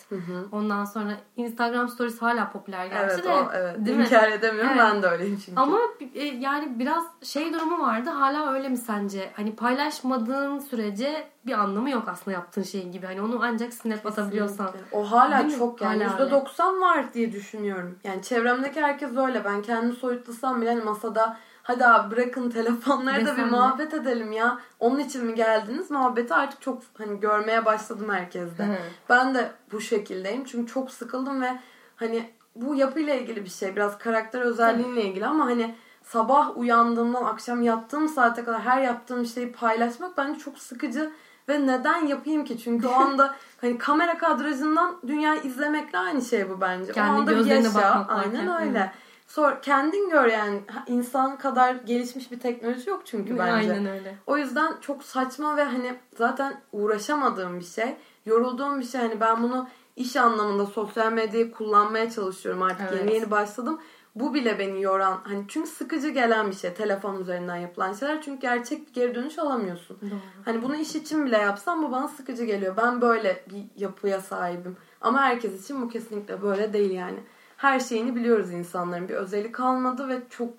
Ondan 0.52 0.86
sonra 0.86 1.12
Instagram 1.36 1.90
Stories 1.90 2.22
hala 2.22 2.52
popüler 2.52 2.86
gerçi 2.86 3.14
Evet 3.14 3.24
de. 3.24 3.30
o 3.30 3.50
evet. 3.54 3.86
Değil 3.86 3.98
mi? 3.98 4.04
İnkar 4.04 4.32
edemiyorum 4.32 4.72
Evet. 4.72 4.82
ben 4.94 5.04
de 5.04 5.08
öyleyim 5.08 5.40
çünkü. 5.46 5.62
Ama 5.62 5.78
e, 6.16 6.24
yani 6.26 6.80
biraz 6.80 7.04
şey 7.24 7.54
durumu 7.54 7.80
vardı. 7.80 8.10
Hala 8.10 8.54
öyle 8.54 8.70
mi 8.70 8.78
sence? 8.78 9.30
Hani 9.34 9.56
paylaşmadığın 9.56 10.60
sürece 10.60 11.28
bir 11.48 11.54
anlamı 11.54 11.90
yok 11.90 12.04
aslında 12.08 12.32
yaptığın 12.32 12.64
şeyin 12.64 12.92
gibi. 12.92 13.06
Hani 13.06 13.22
onu 13.22 13.40
ancak 13.42 13.74
snap 13.74 14.06
atabiliyorsan. 14.06 14.72
Kesinlikle. 14.72 14.98
O 14.98 15.12
hala 15.12 15.50
çok 15.50 15.82
yani 15.82 16.04
Hala 16.04 16.24
öyle. 16.26 16.36
%90 16.36 16.82
var 16.82 17.14
diye 17.14 17.32
düşünüyorum. 17.32 18.00
Yani 18.04 18.22
çevremdeki 18.22 18.82
herkes 18.82 19.18
öyle. 19.18 19.46
Ben 19.46 19.62
kendimi 19.62 19.94
soyutlasam 19.94 20.62
bile 20.62 20.70
hani 20.70 20.84
masada 20.84 21.38
hadi 21.64 21.86
abi 21.86 22.16
bırakın 22.16 22.50
telefonları 22.50 23.26
da 23.26 23.38
bir 23.38 23.44
muhabbet 23.44 23.94
edelim 23.94 24.32
ya. 24.32 24.60
Onun 24.80 25.00
için 25.00 25.26
mi 25.26 25.36
geldiniz? 25.36 25.92
Muhabbeti 25.92 26.34
artık 26.34 26.62
çok 26.62 26.82
hani 26.98 27.20
görmeye 27.20 27.66
başladım 27.66 28.10
herkeste. 28.10 28.64
Hı. 28.64 28.78
Ben 29.10 29.36
de 29.36 29.52
bu 29.72 29.82
şekildeyim. 29.82 30.46
Çünkü 30.46 30.74
çok 30.74 30.92
sıkıldım 30.92 31.42
ve 31.42 31.60
hani 31.96 32.30
bu 32.56 32.76
yapıyla 32.76 33.14
ilgili 33.14 33.46
bir 33.46 33.50
şey. 33.50 33.76
Biraz 33.76 33.98
karakter 33.98 34.42
özelliğiyle 34.42 35.04
ilgili 35.04 35.26
ama 35.26 35.46
hani 35.46 35.76
sabah 36.04 36.58
uyandığımdan 36.58 37.24
akşam 37.24 37.62
yattığım 37.62 38.08
saate 38.08 38.44
kadar 38.44 38.62
her 38.62 38.82
yaptığım 38.82 39.26
şeyi 39.26 39.52
paylaşmak 39.52 40.18
bence 40.18 40.40
çok 40.40 40.58
sıkıcı 40.58 41.12
ve 41.50 41.68
neden 41.68 42.06
yapayım 42.06 42.46
ki? 42.46 42.58
Çünkü 42.60 42.88
o 42.88 42.94
anda 42.94 43.36
hani 43.62 43.78
kamera 43.78 44.18
kadrajından 44.18 44.98
dünyayı 45.08 45.42
izlemekle 45.42 45.98
aynı 45.98 46.22
şey 46.22 46.50
bu 46.50 46.62
bence. 46.62 46.92
Kendi 46.92 47.12
o 47.12 47.14
anda 47.14 47.32
bir 47.32 47.36
gözlerine 47.36 47.66
yaşa. 47.66 48.06
Aynen 48.10 48.48
varken. 48.48 48.68
öyle. 48.68 48.92
Sonra 49.28 49.62
kendin 49.62 50.10
gör 50.10 50.26
yani 50.26 50.60
insan 50.88 51.38
kadar 51.38 51.76
gelişmiş 51.76 52.32
bir 52.32 52.40
teknoloji 52.40 52.90
yok 52.90 53.02
çünkü 53.06 53.38
bence. 53.38 53.72
Aynen 53.72 53.86
öyle. 53.86 54.18
O 54.28 54.38
yüzden 54.38 54.74
çok 54.82 55.04
saçma 55.04 55.58
ve 55.58 55.64
hani 55.64 55.96
zaten 56.18 56.62
uğraşamadığım 56.72 57.60
bir 57.60 57.66
şey. 57.66 57.96
Yorulduğum 58.26 58.80
bir 58.80 58.86
şey. 58.86 59.02
Hani 59.02 59.20
ben 59.20 59.44
bunu 59.44 59.68
iş 59.96 60.16
anlamında 60.16 60.66
sosyal 60.66 61.12
medyayı 61.12 61.52
kullanmaya 61.52 62.10
çalışıyorum 62.10 62.62
artık. 62.62 62.88
Evet. 62.92 63.02
Yeni 63.02 63.14
yeni 63.14 63.32
başladım. 63.32 63.80
Bu 64.20 64.34
bile 64.34 64.60
beni 64.60 64.82
yoran. 64.82 65.22
Hani 65.24 65.46
çünkü 65.48 65.70
sıkıcı 65.70 66.10
gelen 66.10 66.50
bir 66.50 66.56
şey 66.56 66.74
telefon 66.74 67.22
üzerinden 67.22 67.56
yapılan 67.56 67.94
şeyler. 67.94 68.22
Çünkü 68.22 68.42
gerçek 68.42 68.88
bir 68.88 68.94
geri 68.94 69.16
dönüş 69.16 69.40
alamıyorsun. 69.40 69.98
Doğru. 70.02 70.20
Hani 70.46 70.64
bunu 70.64 70.76
iş 70.76 70.96
için 70.96 71.26
bile 71.26 71.38
yapsam 71.38 71.84
bu 71.84 71.92
bana 71.92 72.08
sıkıcı 72.08 72.44
geliyor. 72.44 72.78
Ben 72.78 73.02
böyle 73.02 73.44
bir 73.50 73.82
yapıya 73.82 74.22
sahibim. 74.22 74.78
Ama 75.02 75.22
herkes 75.22 75.64
için 75.64 75.82
bu 75.82 75.90
kesinlikle 75.90 76.42
böyle 76.42 76.74
değil 76.74 76.92
yani. 76.92 77.20
Her 77.58 77.80
şeyini 77.80 78.16
biliyoruz 78.16 78.52
insanların. 78.52 79.10
Bir 79.10 79.14
özeli 79.14 79.52
kalmadı 79.52 80.10
ve 80.10 80.22
çok 80.30 80.54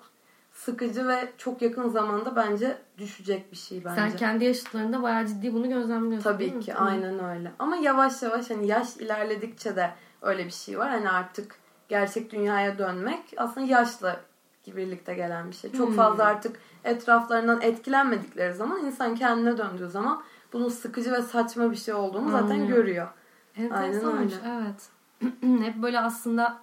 sıkıcı 0.53 1.07
ve 1.07 1.31
çok 1.37 1.61
yakın 1.61 1.89
zamanda 1.89 2.35
bence 2.35 2.77
düşecek 2.97 3.51
bir 3.51 3.57
şey 3.57 3.85
bence. 3.85 3.95
Sen 3.95 4.17
kendi 4.17 4.45
yaşıtlarında 4.45 5.03
bayağı 5.03 5.27
ciddi 5.27 5.53
bunu 5.53 5.69
gözlemliyorsun 5.69 6.31
Tabii 6.31 6.39
değil 6.39 6.53
mi? 6.53 6.63
ki 6.63 6.73
Hı. 6.73 6.77
aynen 6.77 7.23
öyle. 7.23 7.51
Ama 7.59 7.75
yavaş 7.75 8.21
yavaş 8.21 8.49
hani 8.49 8.67
yaş 8.67 8.97
ilerledikçe 8.97 9.75
de 9.75 9.91
öyle 10.21 10.45
bir 10.45 10.51
şey 10.51 10.79
var. 10.79 10.89
Hani 10.89 11.09
artık 11.09 11.58
gerçek 11.89 12.31
dünyaya 12.31 12.77
dönmek 12.77 13.33
aslında 13.37 13.67
yaşla 13.67 14.19
birlikte 14.67 15.13
gelen 15.13 15.47
bir 15.51 15.55
şey. 15.55 15.71
Çok 15.71 15.87
Hmm. 15.89 15.95
fazla 15.95 16.23
artık 16.23 16.59
etraflarından 16.83 17.61
etkilenmedikleri 17.61 18.53
zaman 18.53 18.85
insan 18.85 19.15
kendine 19.15 19.57
döndüğü 19.57 19.89
zaman 19.89 20.23
bunun 20.53 20.69
sıkıcı 20.69 21.11
ve 21.11 21.21
saçma 21.21 21.71
bir 21.71 21.75
şey 21.75 21.93
olduğunu 21.93 22.31
zaten 22.31 22.45
Anlıyorum. 22.49 22.67
görüyor. 22.75 23.07
Enteresanmış, 23.57 24.33
Aynen 24.43 24.61
evet. 24.65 24.89
Hep 25.65 25.75
böyle 25.75 25.99
aslında 25.99 26.57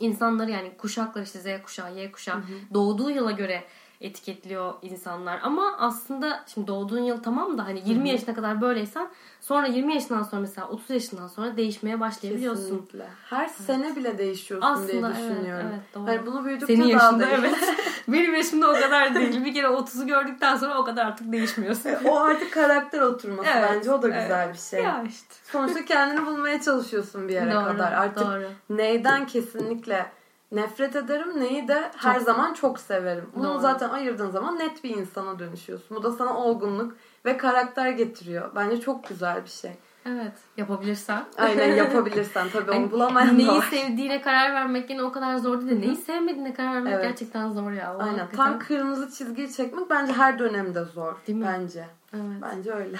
insanları 0.00 0.50
yani 0.50 0.72
kuşaklar 0.78 1.22
işte 1.22 1.38
Z 1.40 1.62
kuşağı, 1.62 1.94
Y 1.94 2.12
kuşağı 2.12 2.42
doğduğu 2.74 3.10
yıla 3.10 3.30
göre 3.30 3.64
etiketliyor 4.00 4.74
insanlar. 4.82 5.40
Ama 5.42 5.76
aslında 5.78 6.44
şimdi 6.54 6.66
doğduğun 6.66 7.02
yıl 7.02 7.22
tamam 7.22 7.58
da 7.58 7.64
hani 7.64 7.82
20 7.86 8.08
yaşına 8.08 8.34
kadar 8.34 8.60
böyleysen 8.60 9.08
sonra 9.40 9.66
20 9.66 9.94
yaşından 9.94 10.22
sonra 10.22 10.40
mesela 10.40 10.68
30 10.68 10.90
yaşından 10.90 11.28
sonra 11.28 11.56
değişmeye 11.56 12.00
başlayabiliyorsun. 12.00 12.62
Kesinlikle. 12.62 13.06
Her 13.30 13.48
sene 13.48 13.96
bile 13.96 14.18
değişiyorsun 14.18 14.88
diye 14.88 14.98
Aslında 14.98 15.08
evet, 15.08 15.30
düşünüyorum. 15.30 15.66
evet, 15.70 15.80
doğru. 15.94 16.06
Hani 16.06 16.26
bunu 16.26 16.44
büyüdükçe 16.44 16.76
Senin 16.76 16.98
daha 16.98 17.04
yaşında 17.04 17.26
da 17.26 17.30
evet. 17.30 17.74
Benim 18.08 18.34
yaşımda 18.34 18.70
o 18.70 18.74
kadar 18.74 19.14
değil. 19.14 19.26
Bir 19.44 19.54
kere 19.54 19.66
30'u 19.66 20.06
gördükten 20.06 20.56
sonra 20.56 20.78
o 20.78 20.84
kadar 20.84 21.06
artık 21.06 21.32
değişmiyorsun. 21.32 21.90
o 22.04 22.16
artık 22.20 22.52
karakter 22.52 23.00
oturması 23.00 23.50
Evet, 23.54 23.70
bence 23.72 23.92
o 23.92 24.02
da 24.02 24.08
evet. 24.08 24.22
güzel 24.22 24.52
bir 24.52 24.58
şey. 24.58 24.82
Ya 24.82 25.04
işte. 25.08 25.34
Sonuçta 25.44 25.84
kendini 25.84 26.26
bulmaya 26.26 26.60
çalışıyorsun 26.60 27.28
bir 27.28 27.34
yere 27.34 27.54
Doğru, 27.54 27.64
kadar. 27.64 27.92
Artık 27.92 28.26
doğru. 28.26 28.48
neyden 28.70 29.26
kesinlikle 29.26 30.06
nefret 30.52 30.96
ederim, 30.96 31.40
neyi 31.40 31.68
de 31.68 31.90
her 31.96 32.14
Çok- 32.14 32.22
zaman 32.22 32.54
çok 32.54 32.78
severim. 32.80 33.30
Bunu 33.36 33.48
Doğru. 33.48 33.58
zaten 33.60 33.88
ayırdığın 33.88 34.30
zaman 34.30 34.58
net 34.58 34.84
bir 34.84 34.96
insana 34.96 35.38
dönüşüyorsun. 35.38 35.96
Bu 35.96 36.02
da 36.02 36.12
sana 36.12 36.36
olgunluk 36.38 36.96
ve 37.24 37.36
karakter 37.36 37.90
getiriyor. 37.90 38.50
Bence 38.54 38.80
çok 38.80 39.08
güzel 39.08 39.44
bir 39.44 39.50
şey. 39.50 39.70
Evet. 40.06 40.32
Yapabilirsen. 40.56 41.24
Aynen 41.38 41.74
yapabilirsen 41.76 42.46
tabii 42.52 42.70
onu 42.70 42.76
Hani 42.78 42.90
bulamayan 42.90 43.38
neyi 43.38 43.48
var. 43.48 43.66
sevdiğine 43.70 44.20
karar 44.20 44.52
vermek 44.54 44.90
yine 44.90 45.02
o 45.02 45.12
kadar 45.12 45.36
zor 45.36 45.60
değil 45.60 45.70
de 45.82 45.86
neyi 45.86 45.96
sevmediğine 45.96 46.54
karar 46.54 46.74
vermek 46.74 46.92
Evet. 46.92 47.04
gerçekten 47.04 47.50
zor 47.52 47.70
ya. 47.72 47.96
O 47.96 48.02
Aynen. 48.02 48.18
hakikaten- 48.18 48.36
Tam 48.50 48.58
kırmızı 48.58 49.10
çizgiyi 49.18 49.52
çekmek 49.52 49.90
bence 49.90 50.12
her 50.12 50.38
dönemde 50.38 50.84
zor. 50.84 51.14
Değil 51.26 51.38
mi? 51.38 51.46
Bence. 51.46 51.86
Evet. 52.14 52.42
Bence 52.42 52.72
öyle. 52.72 52.96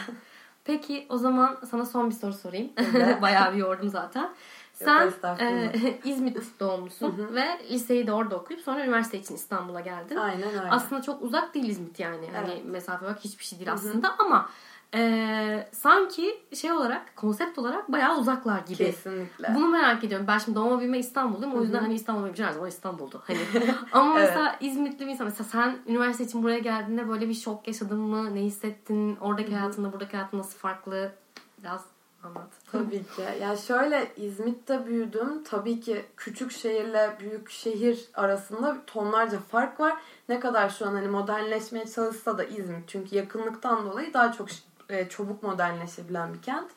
Peki 0.65 1.07
o 1.09 1.17
zaman 1.19 1.57
sana 1.71 1.87
son 1.87 2.11
bir 2.11 2.15
soru 2.15 2.33
sorayım. 2.33 2.71
Bayağı 3.23 3.53
bir 3.53 3.59
yordum 3.59 3.89
zaten. 3.89 4.29
Sen 4.77 5.13
e, 5.41 5.73
İzmit 6.05 6.61
doğumlusun 6.61 7.35
ve 7.35 7.59
liseyi 7.71 8.07
de 8.07 8.13
orada 8.13 8.37
okuyup 8.37 8.63
sonra 8.63 8.85
üniversite 8.85 9.19
için 9.19 9.35
İstanbul'a 9.35 9.81
geldin. 9.81 10.17
Aynen 10.17 10.49
öyle. 10.49 10.71
Aslında 10.71 11.03
çok 11.03 11.23
uzak 11.23 11.55
değil 11.55 11.69
İzmit 11.69 12.01
yani. 12.01 12.31
Hani 12.35 12.51
Evet. 12.51 12.65
mesafe 12.65 13.07
bak 13.07 13.19
hiçbir 13.25 13.45
şey 13.45 13.59
değil 13.59 13.73
aslında 13.73 14.15
ama 14.19 14.49
e, 14.95 15.69
sanki 15.73 16.41
şey 16.55 16.73
olarak 16.73 17.17
konsept 17.17 17.59
olarak 17.59 17.93
bayağı 17.93 18.19
uzaklar 18.19 18.59
gibi. 18.59 18.77
Kesinlikle. 18.77 19.55
Bunu 19.55 19.69
merak 19.69 20.05
ediyorum. 20.05 20.27
Ben 20.29 20.39
şimdi 20.39 20.57
doğma 20.57 20.79
büyüme 20.79 20.99
İstanbulluyum. 20.99 21.55
O 21.55 21.63
yüzden 21.63 21.79
hani 21.79 21.95
İstanbul 21.95 22.23
benim 22.23 22.33
için 22.35 22.45
her 22.45 22.53
zaman 22.53 22.69
İstanbul'du. 22.69 23.23
Hani. 23.27 23.39
Ama 23.93 24.19
Evet. 24.21 24.29
mesela 24.29 24.57
İzmitli 24.61 25.07
bir 25.07 25.11
insan. 25.11 25.27
Mesela 25.27 25.45
sen 25.45 25.79
üniversite 25.87 26.25
için 26.25 26.43
buraya 26.43 26.59
geldiğinde 26.59 27.09
böyle 27.09 27.29
bir 27.29 27.35
şok 27.35 27.67
yaşadın 27.67 27.99
mı? 27.99 28.35
Ne 28.35 28.41
hissettin? 28.41 29.17
Oradaki 29.17 29.55
hayatında 29.55 29.93
buradaki 29.93 30.17
hayatın 30.17 30.39
nasıl 30.39 30.59
farklı? 30.59 31.13
Biraz 31.59 31.85
anlat. 32.23 32.51
Tabii 32.73 33.03
ki. 33.03 33.23
Ya 33.41 33.57
şöyle 33.57 34.13
İzmit'te 34.17 34.87
büyüdüm. 34.87 35.45
Tabii 35.45 35.81
ki 35.81 36.05
küçük 36.17 36.53
şehirle 36.53 37.17
büyük 37.21 37.51
şehir 37.51 38.09
arasında 38.15 38.77
tonlarca 38.87 39.39
fark 39.39 39.81
var. 39.81 39.95
Ne 40.29 40.41
kadar 40.41 40.69
şu 40.69 40.87
an 40.87 40.95
hani 40.95 41.09
modernleşmeye 41.09 41.87
çalışsa 41.87 42.39
da 42.39 42.45
İzmit 42.45 42.89
çünkü 42.89 43.17
yakınlıktan 43.17 43.87
dolayı 43.87 44.15
daha 44.15 44.33
çok 44.33 44.49
e, 44.89 45.09
çabuk 45.09 45.43
modernleşebilen 45.43 46.35
bir 46.35 46.43
kent. 46.43 46.71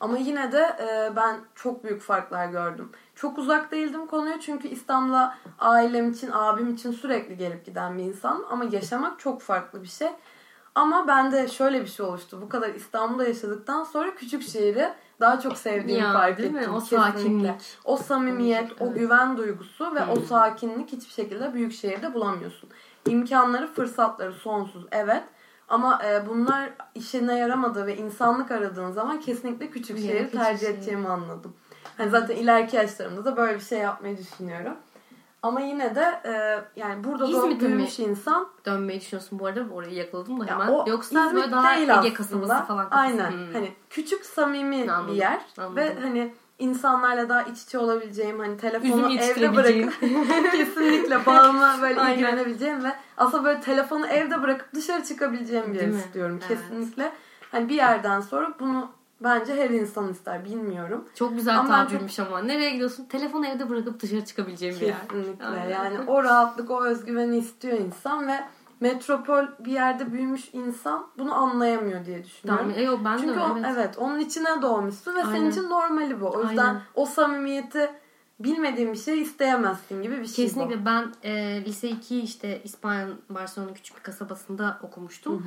Ama 0.00 0.18
yine 0.18 0.52
de 0.52 0.76
e, 0.80 1.16
ben 1.16 1.40
çok 1.54 1.84
büyük 1.84 2.02
farklar 2.02 2.46
gördüm. 2.46 2.90
Çok 3.14 3.38
uzak 3.38 3.72
değildim 3.72 4.06
konuya 4.06 4.40
çünkü 4.40 4.68
İstanbul'a 4.68 5.38
ailem 5.58 6.10
için, 6.10 6.30
abim 6.32 6.74
için 6.74 6.92
sürekli 6.92 7.36
gelip 7.36 7.66
giden 7.66 7.98
bir 7.98 8.02
insan. 8.02 8.44
Ama 8.50 8.64
yaşamak 8.64 9.18
çok 9.18 9.42
farklı 9.42 9.82
bir 9.82 9.88
şey. 9.88 10.08
Ama 10.74 11.08
bende 11.08 11.48
şöyle 11.48 11.80
bir 11.80 11.86
şey 11.86 12.06
oluştu. 12.06 12.38
Bu 12.42 12.48
kadar 12.48 12.68
İstanbul'da 12.68 13.24
yaşadıktan 13.28 13.84
sonra 13.84 14.14
küçük 14.14 14.42
şehri 14.42 14.88
daha 15.20 15.40
çok 15.40 15.58
sevdiğimi 15.58 16.02
Ya, 16.04 16.12
fark 16.12 16.38
değil 16.38 16.50
mi? 16.52 16.58
ettim. 16.60 16.74
O 16.74 16.80
Kesinlikle. 16.80 17.12
sakinlik. 17.12 17.54
O 17.84 17.96
samimiyet, 17.96 18.72
o 18.82 18.84
Evet. 18.86 18.96
güven 18.96 19.36
duygusu 19.36 19.94
ve 19.94 20.00
o 20.04 20.16
Hmm. 20.16 20.24
sakinlik 20.26 20.92
hiçbir 20.92 21.12
şekilde 21.12 21.54
büyük 21.54 21.72
şehirde 21.72 22.14
bulamıyorsun. 22.14 22.68
İmkanları, 23.06 23.66
fırsatları 23.72 24.32
sonsuz 24.32 24.86
evet. 24.92 25.22
Ama 25.68 26.00
e, 26.04 26.28
bunlar 26.28 26.70
işine 26.94 27.38
yaramadığı 27.38 27.86
ve 27.86 27.96
insanlık 27.96 28.50
aradığın 28.50 28.90
zaman 28.90 29.20
kesinlikle 29.20 29.70
küçük 29.70 29.98
şehri 29.98 30.30
tercih 30.30 30.68
edeceğimi 30.68 31.08
anladım. 31.08 31.52
Hani 31.96 32.10
zaten 32.10 32.36
ileriki 32.36 32.76
yaşlarımda 32.76 33.24
da 33.24 33.36
böyle 33.36 33.54
bir 33.54 33.60
şey 33.64 33.78
yapmayı 33.78 34.18
düşünüyorum. 34.18 34.74
Ama 35.44 35.60
yine 35.60 35.94
de 35.94 36.20
e, 36.24 36.32
yani 36.80 37.04
burada 37.04 37.32
doğup 37.32 37.44
İzmit'in 37.44 37.70
mi? 37.70 37.76
büyümüş 37.76 37.98
insan 37.98 38.48
Dönmeyi 38.66 39.00
düşünüyorsun 39.00 39.38
bu 39.38 39.46
arada. 39.46 39.64
Orayı 39.74 39.94
yakaladım 39.94 40.40
da 40.40 40.44
ya 40.44 40.54
hemen. 40.54 40.68
o 40.68 40.84
Yoksa 40.88 41.26
İzmit 41.26 41.34
böyle 41.42 41.52
daha 41.52 41.76
değil 41.76 41.88
Ege 41.88 42.14
kasabası 42.14 42.52
falan. 42.64 42.66
kafası. 42.88 43.00
Aynen. 43.00 43.30
Hmm. 43.30 43.52
Hani 43.52 43.72
küçük 43.90 44.24
samimi 44.26 44.92
Anladım, 44.92 45.14
bir 45.14 45.18
yer 45.20 45.40
anladım. 45.58 45.76
ve 45.76 45.94
hani 46.02 46.34
insanlarla 46.58 47.28
daha 47.28 47.42
iç 47.42 47.62
içe 47.62 47.78
olabileceğim 47.78 48.38
hani 48.38 48.48
Üzüm 48.52 48.58
telefonu 48.58 49.12
evde 49.14 49.56
bırakıp 49.56 50.00
kesinlikle 50.52 51.26
bağıma 51.26 51.76
böyle 51.82 52.00
Aynen. 52.00 52.14
ilgilenebileceğim 52.14 52.84
ve 52.84 52.92
aslında 53.16 53.44
böyle 53.44 53.60
telefonu 53.60 54.06
evde 54.06 54.42
bırakıp 54.42 54.74
dışarı 54.74 55.04
çıkabileceğim 55.04 55.74
bir 55.74 55.80
yer 55.80 55.88
istiyorum 55.88 56.40
Evet. 56.48 56.60
kesinlikle. 56.60 57.12
Hani 57.52 57.68
bir 57.68 57.74
yerden 57.74 58.20
sonra 58.20 58.50
bunu 58.60 58.90
bence 59.24 59.56
her 59.56 59.70
insan 59.70 60.08
ister 60.10 60.44
bilmiyorum. 60.44 61.08
Çok 61.14 61.36
güzel 61.36 61.58
Ama 61.58 61.68
tabirmiş 61.68 62.18
ama. 62.20 62.38
Nereye 62.42 62.70
gidiyorsun? 62.70 63.04
Telefonu 63.04 63.46
evde 63.46 63.68
bırakıp 63.70 64.00
dışarı 64.00 64.24
çıkabileceğim 64.24 64.76
bir 64.80 64.86
yer. 64.86 65.08
Kesinlikle. 65.08 65.70
Yani 65.72 65.98
o 66.06 66.22
rahatlık, 66.24 66.70
o 66.70 66.84
özgüveni 66.84 67.36
istiyor 67.38 67.78
insan 67.78 68.28
ve 68.28 68.40
metropol 68.80 69.44
bir 69.58 69.72
yerde 69.72 70.12
büyümüş 70.12 70.48
insan 70.52 71.06
bunu 71.18 71.34
anlayamıyor 71.34 72.04
diye 72.04 72.24
düşünüyorum. 72.24 72.66
Tamam. 72.74 72.84
Yok 72.86 73.00
ben 73.04 73.16
Çünkü 73.18 73.34
de 73.34 73.40
o- 73.40 73.54
öyle. 73.56 73.68
evet. 73.74 73.98
onun 73.98 74.18
içine 74.18 74.62
doğmuşsun 74.62 75.14
ve 75.16 75.22
senin 75.22 75.34
Aynen. 75.34 75.50
için 75.50 75.70
normali 75.70 76.20
bu. 76.20 76.28
O 76.28 76.42
yüzden 76.42 76.64
Aynen. 76.66 76.80
o 76.94 77.06
samimiyeti 77.06 77.90
bilmediğin 78.40 78.92
bir 78.92 78.98
şey 78.98 79.22
isteyemezsin 79.22 80.02
gibi 80.02 80.20
bir 80.20 80.26
şey 80.26 80.46
Kesinlikle 80.46 80.84
ben 80.86 81.12
e, 81.22 81.62
lise 81.64 81.88
2 81.88 82.20
işte 82.20 82.60
İspanya'nın 82.64 83.20
Barcelona'nın 83.30 83.74
küçük 83.74 83.96
bir 83.96 84.02
kasabasında 84.02 84.78
okumuştum. 84.82 85.46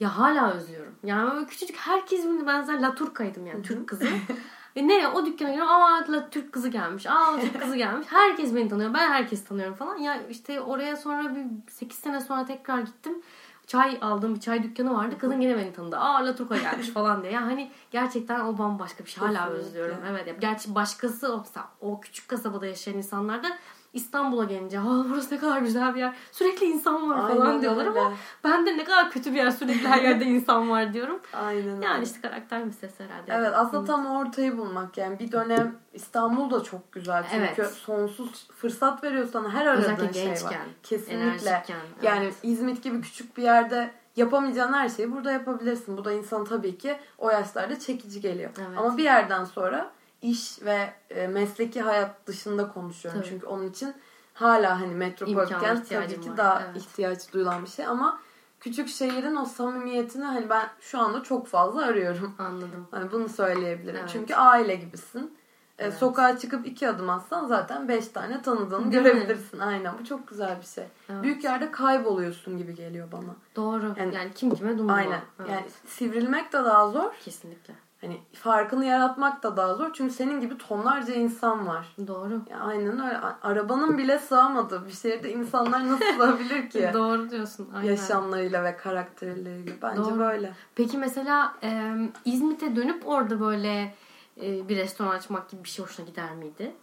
Ya 0.00 0.18
hala 0.18 0.52
özlüyorum. 0.52 0.94
Yani 1.04 1.32
böyle 1.32 1.46
küçücük 1.46 1.76
herkes 1.76 2.24
bilir. 2.24 2.46
Ben 2.46 2.62
zaten 2.62 2.82
La 2.82 2.94
Turca'ydım 2.94 3.46
yani 3.46 3.62
Türk 3.62 3.88
kızı. 3.88 4.04
Ve 4.76 4.88
ne 4.88 5.08
o 5.08 5.26
dükkana 5.26 5.48
giriyorum 5.48 5.72
aa 5.72 6.30
Türk 6.30 6.52
kızı 6.52 6.68
gelmiş. 6.68 7.06
Aa 7.06 7.40
Türk 7.40 7.60
kızı 7.60 7.76
gelmiş. 7.76 8.06
Herkes 8.10 8.54
beni 8.54 8.68
tanıyor. 8.68 8.94
Ben 8.94 9.10
herkes 9.10 9.44
tanıyorum 9.44 9.74
falan. 9.74 9.96
Ya 9.96 10.26
işte 10.30 10.60
oraya 10.60 10.96
sonra 10.96 11.34
bir 11.34 11.70
8 11.70 11.98
sene 11.98 12.20
sonra 12.20 12.44
tekrar 12.44 12.78
gittim. 12.78 13.22
Çay 13.66 13.98
aldığım 14.00 14.34
bir 14.34 14.40
çay 14.40 14.62
dükkanı 14.62 14.94
vardı. 14.94 15.14
Kadın 15.18 15.40
yine 15.40 15.56
beni 15.56 15.72
tanıdı. 15.72 15.96
Aa 15.96 16.26
La 16.26 16.36
Turca 16.36 16.56
gelmiş 16.56 16.88
falan 16.94 17.22
diye. 17.22 17.32
Yani 17.32 17.44
hani 17.44 17.70
gerçekten 17.90 18.40
o 18.40 18.58
bambaşka 18.58 19.04
bir 19.04 19.10
şey. 19.10 19.24
Hala 19.24 19.48
özlüyorum. 19.48 19.96
Evet. 20.10 20.26
ya 20.26 20.34
Gerçi 20.40 20.74
başkası 20.74 21.34
o, 21.34 21.38
mesela 21.38 21.68
o 21.80 22.00
küçük 22.00 22.28
kasabada 22.28 22.66
yaşayan 22.66 22.94
insanlar 22.94 23.42
da 23.42 23.48
İstanbul'a 23.94 24.44
gelince 24.44 24.80
aa 24.80 25.04
burası 25.10 25.34
ne 25.34 25.38
kadar 25.38 25.58
güzel 25.60 25.94
bir 25.94 26.00
yer. 26.00 26.14
Sürekli 26.32 26.66
insan 26.66 27.10
var 27.10 27.28
falan 27.28 27.46
Aynen 27.46 27.62
diyorlar 27.62 27.86
öyle. 27.86 28.00
ama 28.00 28.12
ben 28.44 28.66
de 28.66 28.76
ne 28.76 28.84
kadar 28.84 29.10
kötü 29.10 29.32
bir 29.32 29.36
yer 29.36 29.50
sürekli 29.50 29.88
her 29.88 30.02
yerde 30.02 30.24
insan 30.24 30.70
var 30.70 30.92
diyorum. 30.92 31.20
Aynen 31.32 31.68
öyle. 31.76 31.84
Yani 31.84 32.04
işte 32.04 32.20
karakter 32.20 32.64
meselesi 32.64 33.04
herhalde. 33.04 33.32
Evet 33.32 33.52
aslında 33.56 33.84
tam 33.84 34.06
ortayı 34.06 34.58
bulmak 34.58 34.98
yani 34.98 35.18
bir 35.18 35.32
dönem 35.32 35.76
İstanbul 35.92 36.50
da 36.50 36.62
çok 36.62 36.92
güzel 36.92 37.24
çünkü 37.30 37.62
Evet. 37.62 37.72
sonsuz 37.72 38.48
fırsat 38.56 39.04
veriyor 39.04 39.28
sana 39.32 39.50
her 39.52 39.66
aradığın 39.66 39.82
Özellikle 39.82 40.12
şey 40.12 40.22
var. 40.22 40.28
gençken, 40.28 40.60
Kesinlikle. 40.82 41.14
enerjikken, 41.24 41.76
Yani 42.02 42.24
evet. 42.24 42.34
İzmit 42.42 42.82
gibi 42.82 43.00
küçük 43.00 43.36
bir 43.36 43.42
yerde 43.42 43.90
yapamayacağın 44.16 44.72
her 44.72 44.88
şeyi 44.88 45.12
burada 45.12 45.32
yapabilirsin. 45.32 45.96
Bu 45.96 46.04
da 46.04 46.12
insan 46.12 46.44
tabii 46.44 46.78
ki 46.78 46.96
o 47.18 47.30
yaşlarda 47.30 47.78
çekici 47.78 48.20
geliyor. 48.20 48.50
Evet. 48.58 48.78
Ama 48.78 48.96
bir 48.96 49.02
yerden 49.04 49.44
sonra 49.44 49.90
iş 50.30 50.62
ve 50.62 50.92
e, 51.10 51.26
mesleki 51.26 51.80
hayat 51.82 52.26
dışında 52.26 52.72
konuşuyorum. 52.72 53.20
Tabii. 53.20 53.30
Çünkü 53.30 53.46
onun 53.46 53.68
için 53.70 53.94
hala 54.34 54.80
hani 54.80 54.94
metropol 54.94 55.32
İmkana 55.32 55.60
kent 55.60 55.84
ihtiyacım 55.84 56.10
tabii 56.10 56.24
ki 56.24 56.30
var, 56.30 56.36
daha 56.36 56.62
evet. 56.62 56.76
ihtiyaç 56.82 57.32
duyulan 57.32 57.64
bir 57.64 57.70
şey 57.70 57.86
ama 57.86 58.20
küçük 58.60 58.88
şehrin 58.88 59.36
o 59.36 59.44
samimiyetini 59.44 60.24
hani 60.24 60.50
ben 60.50 60.68
şu 60.80 60.98
anda 60.98 61.22
çok 61.22 61.46
fazla 61.46 61.84
arıyorum. 61.84 62.34
Anladım. 62.38 62.86
Hani 62.90 63.12
bunu 63.12 63.28
söyleyebilirim. 63.28 64.00
Evet. 64.00 64.10
Çünkü 64.12 64.34
aile 64.34 64.74
gibisin. 64.74 65.36
E, 65.78 65.84
Evet. 65.84 65.94
Sokağa 65.94 66.38
çıkıp 66.38 66.66
iki 66.66 66.88
adım 66.88 67.10
atsan 67.10 67.46
zaten 67.46 67.88
beş 67.88 68.08
tane 68.08 68.42
tanıdığını 68.42 68.92
Değil 68.92 69.02
mi? 69.02 69.08
görebilirsin. 69.10 69.58
Aynen 69.58 69.94
bu 70.00 70.04
çok 70.04 70.28
güzel 70.28 70.60
bir 70.60 70.66
şey. 70.66 70.84
Evet. 71.08 71.22
Büyük 71.22 71.44
yerde 71.44 71.70
kayboluyorsun 71.70 72.58
gibi 72.58 72.74
geliyor 72.74 73.12
bana. 73.12 73.36
Doğru. 73.56 73.94
Yani- 73.98 74.14
Yani, 74.14 74.30
kim 74.34 74.54
kime 74.54 74.78
dumlu. 74.78 74.92
Aynen. 74.92 75.20
Evet. 75.40 75.50
Yani 75.50 75.64
sivrilmek 75.86 76.52
de 76.52 76.64
daha 76.64 76.88
zor. 76.90 77.12
Kesinlikle. 77.24 77.74
Hani 78.04 78.20
farkını 78.32 78.84
yaratmak 78.84 79.42
da 79.42 79.56
daha 79.56 79.74
zor. 79.74 79.92
Çünkü 79.92 80.14
senin 80.14 80.40
gibi 80.40 80.58
tonlarca 80.58 81.14
insan 81.14 81.66
var. 81.66 81.96
Doğru. 82.06 82.42
Ya 82.50 82.58
aynen 82.60 83.06
öyle. 83.06 83.18
Arabanın 83.42 83.98
bile 83.98 84.18
sığamadığı 84.18 84.86
bir 84.86 84.92
şehirde 84.92 85.32
insanlar 85.32 85.88
nasıl 85.88 86.04
sığabilir 86.16 86.70
ki? 86.70 86.90
Doğru 86.92 87.30
diyorsun. 87.30 87.68
Aynen. 87.74 87.90
Yaşamlarıyla 87.90 88.64
ve 88.64 88.76
karakterleriyle. 88.76 89.72
Bence 89.82 90.02
Doğru. 90.02 90.18
böyle. 90.18 90.52
Peki 90.74 90.98
mesela 90.98 91.54
e, 91.62 91.94
İzmit'e 92.24 92.76
dönüp 92.76 93.08
orada 93.08 93.40
böyle 93.40 93.94
e, 94.42 94.68
bir 94.68 94.76
restoran 94.76 95.10
açmak 95.10 95.50
gibi 95.50 95.64
bir 95.64 95.68
şey 95.68 95.84
hoşuna 95.84 96.06
gider 96.06 96.34
miydi? 96.34 96.74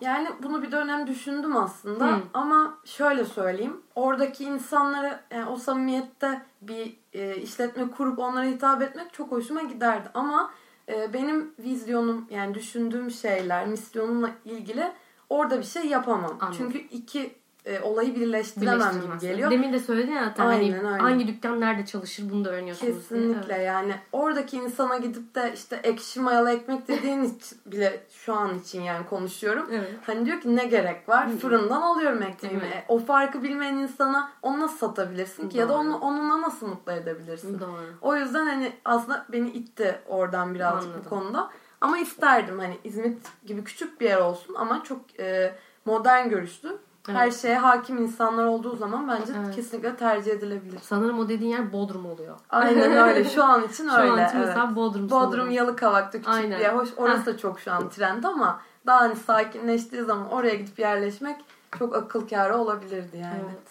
Yani 0.00 0.28
bunu 0.42 0.62
bir 0.62 0.72
dönem 0.72 1.06
düşündüm 1.06 1.56
aslında 1.56 2.06
Hı. 2.06 2.20
ama 2.34 2.78
şöyle 2.84 3.24
söyleyeyim. 3.24 3.82
Oradaki 3.94 4.44
insanlara 4.44 5.20
yani 5.30 5.48
o 5.48 5.56
samimiyette 5.56 6.42
bir 6.62 6.96
e, 7.12 7.36
işletme 7.36 7.90
kurup 7.90 8.18
onlara 8.18 8.44
hitap 8.44 8.82
etmek 8.82 9.12
çok 9.12 9.32
hoşuma 9.32 9.62
giderdi. 9.62 10.08
Ama 10.14 10.50
e, 10.88 11.12
benim 11.12 11.54
vizyonum 11.58 12.26
yani 12.30 12.54
düşündüğüm 12.54 13.10
şeyler, 13.10 13.66
misyonumla 13.66 14.30
ilgili 14.44 14.92
orada 15.30 15.58
bir 15.58 15.64
şey 15.64 15.86
yapamam. 15.86 16.36
Anladım. 16.40 16.58
Çünkü 16.58 16.78
iki 16.78 17.34
e, 17.66 17.80
olayı 17.80 18.14
birleştiremem 18.14 18.92
gibi 19.02 19.18
geliyor. 19.20 19.50
Demin 19.50 19.72
de 19.72 19.78
söyledin 19.78 20.12
ya 20.12 20.24
zaten 20.24 20.46
Aynen, 20.46 20.72
hani 20.72 20.88
aynen. 20.88 20.98
hangi 20.98 21.28
dükkan 21.28 21.60
nerede 21.60 21.86
çalışır 21.86 22.30
bunu 22.30 22.44
da 22.44 22.50
öğreniyorsunuz 22.50 22.92
diye. 22.92 23.00
Kesinlikle 23.00 23.54
Evet. 23.54 23.66
yani 23.66 23.94
oradaki 24.12 24.56
insana 24.56 24.96
gidip 24.96 25.34
de 25.34 25.52
işte 25.54 25.80
ekşi 25.82 26.20
mayalı 26.20 26.50
ekmek 26.50 26.88
dediğin 26.88 27.22
için 27.22 27.58
bile 27.66 28.06
şu 28.10 28.34
an 28.34 28.58
için 28.58 28.82
yani 28.82 29.06
konuşuyorum. 29.06 29.66
Evet. 29.72 29.90
Hani 30.06 30.26
diyor 30.26 30.40
ki 30.40 30.56
ne 30.56 30.64
gerek 30.64 31.08
var? 31.08 31.28
Fırından 31.40 31.82
alıyorum 31.82 32.22
ekmeğimi. 32.22 32.60
Mi? 32.62 32.68
E, 32.68 32.84
o 32.88 32.98
farkı 32.98 33.42
bilmeyen 33.42 33.76
insana 33.76 34.30
onu 34.42 34.60
nasıl 34.60 34.76
satabilirsin 34.78 35.48
ki? 35.48 35.58
Ya 35.58 35.68
da 35.68 35.72
Doğru. 35.72 35.78
onu, 35.78 35.98
onunla 35.98 36.42
nasıl 36.42 36.66
mutlu 36.66 36.92
edebilirsin? 36.92 37.60
Doğru. 37.60 37.94
O 38.00 38.16
yüzden 38.16 38.46
hani 38.46 38.72
aslında 38.84 39.26
beni 39.32 39.50
itti 39.50 39.98
oradan 40.06 40.54
birazcık 40.54 40.90
Anladım. 40.90 41.02
bu 41.04 41.08
konuda. 41.08 41.50
Ama 41.80 41.98
isterdim 41.98 42.58
hani 42.58 42.78
İzmit 42.84 43.18
gibi 43.46 43.64
küçük 43.64 44.00
bir 44.00 44.06
yer 44.06 44.18
olsun 44.18 44.54
ama 44.54 44.82
çok 44.84 45.20
e, 45.20 45.54
modern 45.84 46.28
görüşlü. 46.28 46.78
Her 47.06 47.22
Evet. 47.24 47.40
şeye 47.42 47.58
hakim 47.58 47.98
insanlar 47.98 48.44
olduğu 48.44 48.76
zaman 48.76 49.08
bence 49.08 49.32
Evet. 49.44 49.54
kesinlikle 49.56 49.96
tercih 49.96 50.32
edilebilir. 50.32 50.78
Sanırım 50.82 51.18
o 51.18 51.28
dediğin 51.28 51.50
yer 51.50 51.72
Bodrum 51.72 52.06
oluyor. 52.06 52.36
Aynen 52.50 52.92
öyle. 53.08 53.24
Şu 53.30 53.44
an 53.44 53.62
için 53.64 53.88
Şu 53.88 53.96
öyle. 53.96 54.10
an 54.12 54.28
için 54.28 54.36
evet. 54.38 54.46
mesela 54.48 54.76
Bodrum 54.76 55.10
Bodrum 55.10 55.30
sanırım. 55.30 55.50
Yalıkavak'ta 55.50 56.18
küçük 56.18 56.34
Aynen. 56.34 56.50
bir 56.58 56.64
yer. 56.64 56.74
Hoş, 56.74 56.88
orası 56.96 57.26
da 57.26 57.38
çok 57.38 57.60
şu 57.60 57.72
an 57.72 57.88
trend 57.88 58.24
ama 58.24 58.60
daha 58.86 59.00
hani 59.00 59.16
sakinleştiği 59.16 60.02
zaman 60.02 60.30
oraya 60.30 60.54
gidip 60.54 60.78
yerleşmek 60.78 61.36
çok 61.78 61.96
akıl 61.96 62.28
kârı 62.28 62.56
olabilirdi 62.56 63.16
yani. 63.16 63.36
Evet. 63.46 63.62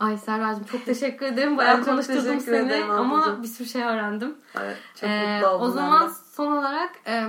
Ay 0.00 0.16
Serracığım 0.18 0.64
çok 0.64 0.84
teşekkür 0.84 1.26
ederim. 1.26 1.58
Bayağı 1.58 1.84
konuşturdum 1.84 2.40
seni 2.40 2.56
ederim 2.66 2.90
ama 2.90 3.42
bir 3.42 3.48
sürü 3.48 3.68
şey 3.68 3.82
öğrendim. 3.84 4.34
Evet, 4.60 4.76
çok 5.00 5.10
Ee, 5.10 5.34
mutlu 5.34 5.48
oldum 5.48 5.66
o 5.66 5.70
zaman 5.70 6.08
de. 6.08 6.12
Son 6.38 6.52
olarak 6.52 6.90
e, 7.06 7.24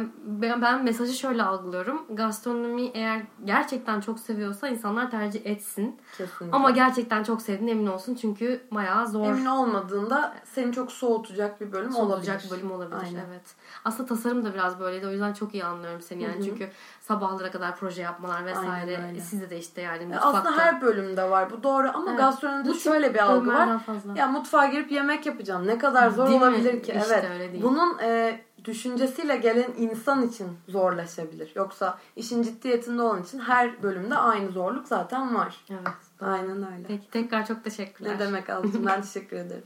ben, 0.62 0.84
mesajı 0.84 1.14
şöyle 1.14 1.43
algılıyorum. 1.43 2.05
Gastronomi 2.10 2.91
eğer 2.93 3.22
gerçekten 3.45 4.01
çok 4.01 4.20
seviyorsa 4.20 4.68
insanlar 4.68 5.12
tercih 5.12 5.45
etsin. 5.45 5.97
Kesinlikle. 6.18 6.55
Ama 6.57 6.70
gerçekten 6.72 7.24
çok 7.24 7.41
sevdiğine 7.41 7.72
emin 7.72 7.88
olsun 7.88 8.16
çünkü 8.16 8.62
bayağı 8.72 9.07
zor. 9.07 9.26
Emin 9.26 9.45
olmadığında 9.45 10.36
seni 10.43 10.74
çok 10.74 10.91
soğutacak 10.91 11.62
bir 11.62 11.72
bölüm 11.72 11.95
olabilir. 11.95 12.16
olacak 12.18 12.41
bölüm 12.51 12.72
olabilir. 12.72 12.97
Aynen. 13.03 13.26
Evet. 13.30 13.55
Aslında 13.86 14.10
tasarım 14.10 14.45
da 14.45 14.53
biraz 14.53 14.80
böyleydi. 14.80 15.07
O 15.07 15.12
yüzden 15.12 15.34
çok 15.34 15.53
iyi 15.53 15.66
anlıyorum 15.66 16.01
seni 16.01 16.24
yani. 16.24 16.36
Hı 16.36 16.39
hı. 16.39 16.43
Çünkü 16.45 16.70
sabahlara 17.01 17.51
kadar 17.51 17.76
proje 17.76 18.01
yapmalar 18.01 18.45
vesaire. 18.45 18.97
Aynen 18.97 19.10
öyle. 19.10 19.20
Sizde 19.20 19.49
de 19.49 19.57
işte 19.57 19.82
yani 19.82 20.03
E, 20.03 20.05
mutfakta. 20.05 20.39
Aslında 20.39 20.57
her 20.57 20.82
bölümde 20.82 21.30
var 21.30 21.49
bu 21.51 21.64
doğru 21.64 21.91
ama 21.93 22.10
Evet. 22.10 22.20
gastronomide 22.20 22.70
Bu 22.70 22.74
şöyle 22.74 23.14
bir 23.14 23.20
algı 23.20 23.53
var. 23.53 23.80
fazla. 23.80 24.14
Ya 24.16 24.28
mutfağa 24.28 24.66
girip 24.66 24.91
yemek 24.91 25.26
yapacağım. 25.26 25.68
Ne 25.68 25.78
kadar 25.78 26.10
zor 26.10 26.28
Değil 26.28 26.39
mi? 26.39 26.45
olabilir 26.45 26.84
ki? 26.84 26.93
İşte 27.01 27.14
evet. 27.14 27.26
öyle 27.34 27.51
değil. 27.51 27.64
Bunun 27.64 27.97
e, 27.99 28.39
düşüncesiyle 28.66 29.38
gelen 29.38 29.72
insan 29.78 30.28
için 30.28 30.47
zorlaşabilir. 30.68 31.51
Yoksa 31.55 31.97
işin 32.16 32.43
ciddiyetinde 32.43 33.01
olan 33.01 33.24
için 33.24 33.39
her 33.39 33.84
bölümde 33.84 34.16
aynı 34.16 34.51
zorluk 34.51 34.88
zaten 34.88 35.36
var. 35.36 35.66
Evet. 35.70 35.88
Aynen 36.22 36.74
öyle. 36.74 36.88
Peki 36.88 37.10
tekrar 37.12 37.45
çok 37.45 37.64
teşekkürler. 37.64 38.16
Ne 38.16 38.20
demek 38.20 38.49
Alcım 38.49 38.86
ben 38.86 39.01
teşekkür 39.01 39.38
ederim. 39.38 39.64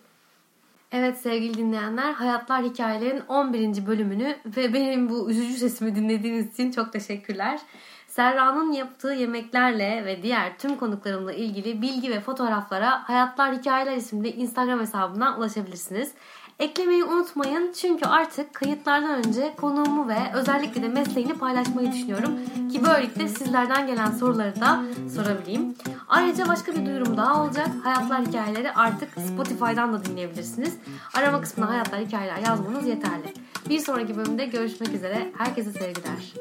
Evet 0.91 1.17
sevgili 1.17 1.57
dinleyenler 1.57 2.13
Hayatlar 2.13 2.63
Hikayelerin 2.63 3.21
11. 3.27 3.87
bölümünü 3.87 4.37
ve 4.45 4.73
benim 4.73 5.09
bu 5.09 5.31
üzücü 5.31 5.53
sesimi 5.53 5.95
dinlediğiniz 5.95 6.53
için 6.53 6.71
çok 6.71 6.93
teşekkürler. 6.93 7.59
Serra'nın 8.07 8.71
yaptığı 8.71 9.13
yemeklerle 9.13 10.05
ve 10.05 10.23
diğer 10.23 10.57
tüm 10.57 10.75
konuklarımla 10.75 11.33
ilgili 11.33 11.81
bilgi 11.81 12.11
ve 12.11 12.19
fotoğraflara 12.19 13.09
Hayatlar 13.09 13.55
Hikayeler 13.55 13.97
isimli 13.97 14.29
Instagram 14.29 14.79
hesabından 14.79 15.37
ulaşabilirsiniz. 15.37 16.11
Eklemeyi 16.59 17.03
unutmayın 17.03 17.71
çünkü 17.73 18.05
artık 18.05 18.53
kayıtlardan 18.53 19.25
önce 19.25 19.53
konuğumu 19.57 20.07
ve 20.07 20.17
özellikle 20.33 20.81
de 20.81 20.87
mesleğini 20.87 21.33
paylaşmayı 21.33 21.91
düşünüyorum. 21.91 22.31
Ki 22.71 22.85
böylelikle 22.85 23.27
sizlerden 23.27 23.87
gelen 23.87 24.11
soruları 24.11 24.61
da 24.61 24.83
sorabileyim. 25.15 25.75
Ayrıca 26.07 26.47
başka 26.47 26.75
bir 26.75 26.85
duyurum 26.85 27.17
daha 27.17 27.43
olacak. 27.43 27.67
Hayatlar 27.83 28.25
Hikayeleri 28.25 28.71
artık 28.71 29.09
Spotify'dan 29.11 29.93
da 29.93 30.05
dinleyebilirsiniz. 30.05 30.73
Arama 31.13 31.41
kısmına 31.41 31.69
Hayatlar 31.69 32.01
Hikayeler 32.01 32.37
yazmanız 32.37 32.87
yeterli. 32.87 33.33
Bir 33.69 33.79
sonraki 33.79 34.17
bölümde 34.17 34.45
görüşmek 34.45 34.93
üzere. 34.93 35.31
Herkese 35.37 35.71
sevgiler. 35.71 36.33